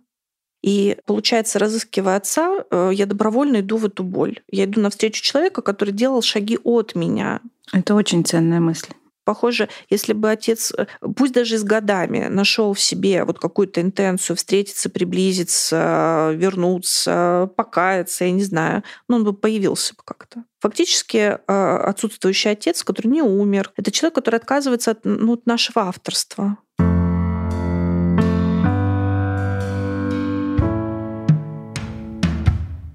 И 0.62 1.00
получается, 1.08 1.58
разыскивая 1.58 2.18
отца, 2.18 2.64
э, 2.70 2.92
я 2.94 3.08
добровольно 3.08 3.62
иду 3.62 3.78
в 3.78 3.86
эту 3.86 4.04
боль. 4.04 4.42
Я 4.52 4.66
иду 4.66 4.82
навстречу 4.82 5.24
человека, 5.24 5.64
который 5.64 5.96
делал 5.96 6.22
шаги 6.22 6.60
от 6.64 6.94
меня. 6.94 7.40
Это 7.74 7.96
очень 7.96 8.24
ценная 8.24 8.60
мысль. 8.60 8.94
Похоже, 9.24 9.70
если 9.90 10.14
бы 10.14 10.32
отец, 10.32 10.74
э, 10.76 10.88
пусть 11.16 11.34
даже 11.34 11.58
с 11.58 11.64
годами, 11.64 12.28
нашел 12.28 12.74
в 12.74 12.80
себе 12.80 13.24
вот 13.24 13.40
какую-то 13.40 13.82
интенцию 13.82 14.36
встретиться, 14.36 14.90
приблизиться, 14.90 16.32
вернуться, 16.36 17.50
покаяться, 17.56 18.26
я 18.26 18.32
не 18.32 18.44
знаю, 18.44 18.84
но 19.08 19.18
он 19.18 19.24
бы 19.24 19.34
появился 19.34 19.94
бы 19.94 20.02
как-то. 20.04 20.44
Фактически 20.60 21.18
э, 21.18 21.38
отсутствующий 21.48 22.52
отец, 22.52 22.84
который 22.84 23.08
не 23.08 23.22
умер, 23.22 23.72
это 23.78 23.92
человек, 23.92 24.16
который 24.16 24.36
отказывается 24.36 24.92
от, 24.92 25.06
ну, 25.06 25.34
от 25.34 25.46
нашего 25.46 25.84
авторства. 25.84 26.58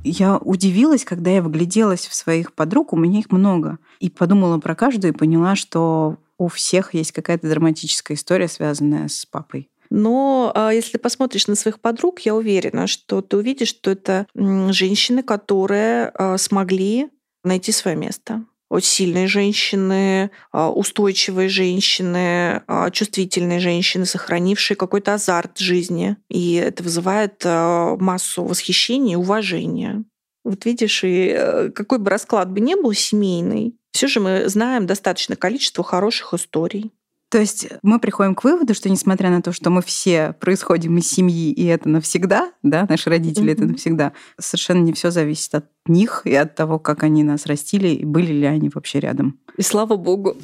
Я 0.09 0.39
удивилась, 0.39 1.05
когда 1.05 1.33
я 1.33 1.43
выгляделась 1.43 2.07
в 2.07 2.15
своих 2.15 2.53
подруг, 2.53 2.93
у 2.93 2.97
меня 2.97 3.19
их 3.19 3.33
много. 3.33 3.79
И 3.99 4.09
подумала 4.09 4.59
про 4.59 4.77
каждую 4.77 5.13
и 5.13 5.17
поняла, 5.17 5.57
что 5.57 6.19
у 6.39 6.47
всех 6.47 6.95
есть 6.95 7.11
какая-то 7.11 7.49
драматическая 7.49 8.17
история, 8.17 8.47
связанная 8.47 9.09
с 9.09 9.27
папой. 9.27 9.69
Но 9.91 10.53
а, 10.55 10.73
если 10.73 10.99
посмотришь 10.99 11.49
на 11.49 11.57
своих 11.57 11.81
подруг, 11.81 12.21
я 12.21 12.37
уверена, 12.37 12.87
что 12.87 13.21
ты 13.21 13.37
увидишь, 13.37 13.69
что 13.69 13.91
это 13.91 14.27
женщины, 14.35 15.23
которые 15.23 16.13
а, 16.15 16.39
смогли 16.39 17.09
найти 17.43 17.73
свое 17.73 17.97
место. 17.97 18.45
Сильные 18.83 19.27
женщины, 19.29 20.31
а, 20.53 20.71
устойчивые 20.71 21.49
женщины, 21.49 22.63
чувствительные 22.93 23.61
женщины, 23.61 24.07
сохранившие 24.07 24.77
какой-то 24.77 25.15
азарт 25.15 25.59
жизни. 25.59 26.17
И 26.29 26.55
это 26.55 26.83
вызывает 26.83 27.45
массу 27.45 28.45
восхищения 28.45 29.15
и 29.15 29.17
уважения. 29.17 30.05
Вот 30.47 30.65
видишь, 30.65 31.03
и 31.03 31.35
э, 31.37 31.71
какой 31.71 31.99
бы 31.99 32.09
расклад 32.09 32.53
бы 32.53 32.61
ни 32.61 32.81
был 32.81 32.93
семейный, 32.93 33.75
все 33.91 34.07
же 34.07 34.21
мы 34.21 34.49
знаем 34.49 34.87
достаточное 34.87 35.37
количество 35.37 35.83
хороших 35.83 36.35
историй. 36.35 36.93
То 37.29 37.39
есть 37.39 37.69
мы 37.83 37.99
приходим 37.99 38.35
к 38.35 38.45
выводу, 38.45 38.75
что 38.75 38.89
несмотря 38.89 39.31
на 39.31 39.43
то, 39.43 39.53
что 39.53 39.71
мы 39.71 39.83
все 39.83 40.35
происходим 40.39 40.97
из 40.99 41.09
семьи, 41.11 41.51
и 41.53 41.65
это 41.65 41.89
навсегда, 41.89 42.53
да, 42.63 42.87
наши 42.89 43.11
родители 43.11 43.51
mm-hmm. 43.51 43.53
это 43.53 43.65
навсегда, 43.65 44.13
совершенно 44.39 44.83
не 44.83 44.93
все 44.93 45.11
зависит 45.11 45.55
от 45.55 45.67
них 45.87 46.23
и 46.25 46.35
от 46.35 46.55
того, 46.55 46.79
как 46.79 47.03
они 47.03 47.25
нас 47.25 47.47
растили, 47.47 47.89
и 47.89 48.05
были 48.05 48.33
ли 48.33 48.47
они 48.47 48.71
вообще 48.73 49.01
рядом. 49.01 49.41
И 49.57 49.63
слава 49.63 49.97
богу. 49.97 50.37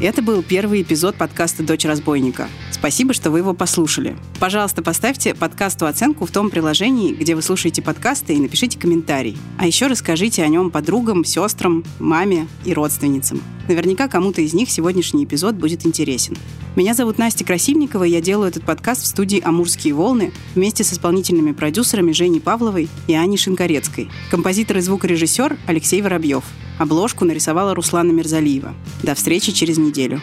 Это 0.00 0.22
был 0.22 0.44
первый 0.44 0.82
эпизод 0.82 1.16
подкаста 1.16 1.64
«Дочь 1.64 1.84
разбойника». 1.84 2.48
Спасибо, 2.70 3.12
что 3.12 3.32
вы 3.32 3.38
его 3.38 3.52
послушали. 3.52 4.16
Пожалуйста, 4.38 4.80
поставьте 4.80 5.34
подкасту 5.34 5.86
оценку 5.86 6.24
в 6.24 6.30
том 6.30 6.50
приложении, 6.50 7.12
где 7.12 7.34
вы 7.34 7.42
слушаете 7.42 7.82
подкасты, 7.82 8.34
и 8.34 8.38
напишите 8.38 8.78
комментарий. 8.78 9.36
А 9.58 9.66
еще 9.66 9.88
расскажите 9.88 10.44
о 10.44 10.48
нем 10.48 10.70
подругам, 10.70 11.24
сестрам, 11.24 11.82
маме 11.98 12.46
и 12.64 12.74
родственницам. 12.74 13.42
Наверняка 13.66 14.06
кому-то 14.06 14.40
из 14.40 14.54
них 14.54 14.70
сегодняшний 14.70 15.24
эпизод 15.24 15.56
будет 15.56 15.84
интересен. 15.84 16.36
Меня 16.76 16.94
зовут 16.94 17.18
Настя 17.18 17.44
Красильникова, 17.44 18.04
и 18.04 18.10
я 18.10 18.20
делаю 18.20 18.50
этот 18.50 18.62
подкаст 18.62 19.02
в 19.02 19.06
студии 19.06 19.42
«Амурские 19.44 19.94
волны» 19.94 20.30
вместе 20.54 20.84
с 20.84 20.92
исполнительными 20.92 21.50
продюсерами 21.50 22.12
Женей 22.12 22.40
Павловой 22.40 22.88
и 23.08 23.14
Аней 23.14 23.36
Шинкарецкой. 23.36 24.08
Композитор 24.30 24.76
и 24.76 24.80
звукорежиссер 24.80 25.58
Алексей 25.66 26.00
Воробьев. 26.02 26.44
Обложку 26.78 27.24
нарисовала 27.24 27.74
Руслана 27.74 28.12
Мирзалиева. 28.12 28.74
До 29.02 29.14
встречи 29.14 29.52
через 29.52 29.78
неделю. 29.78 30.20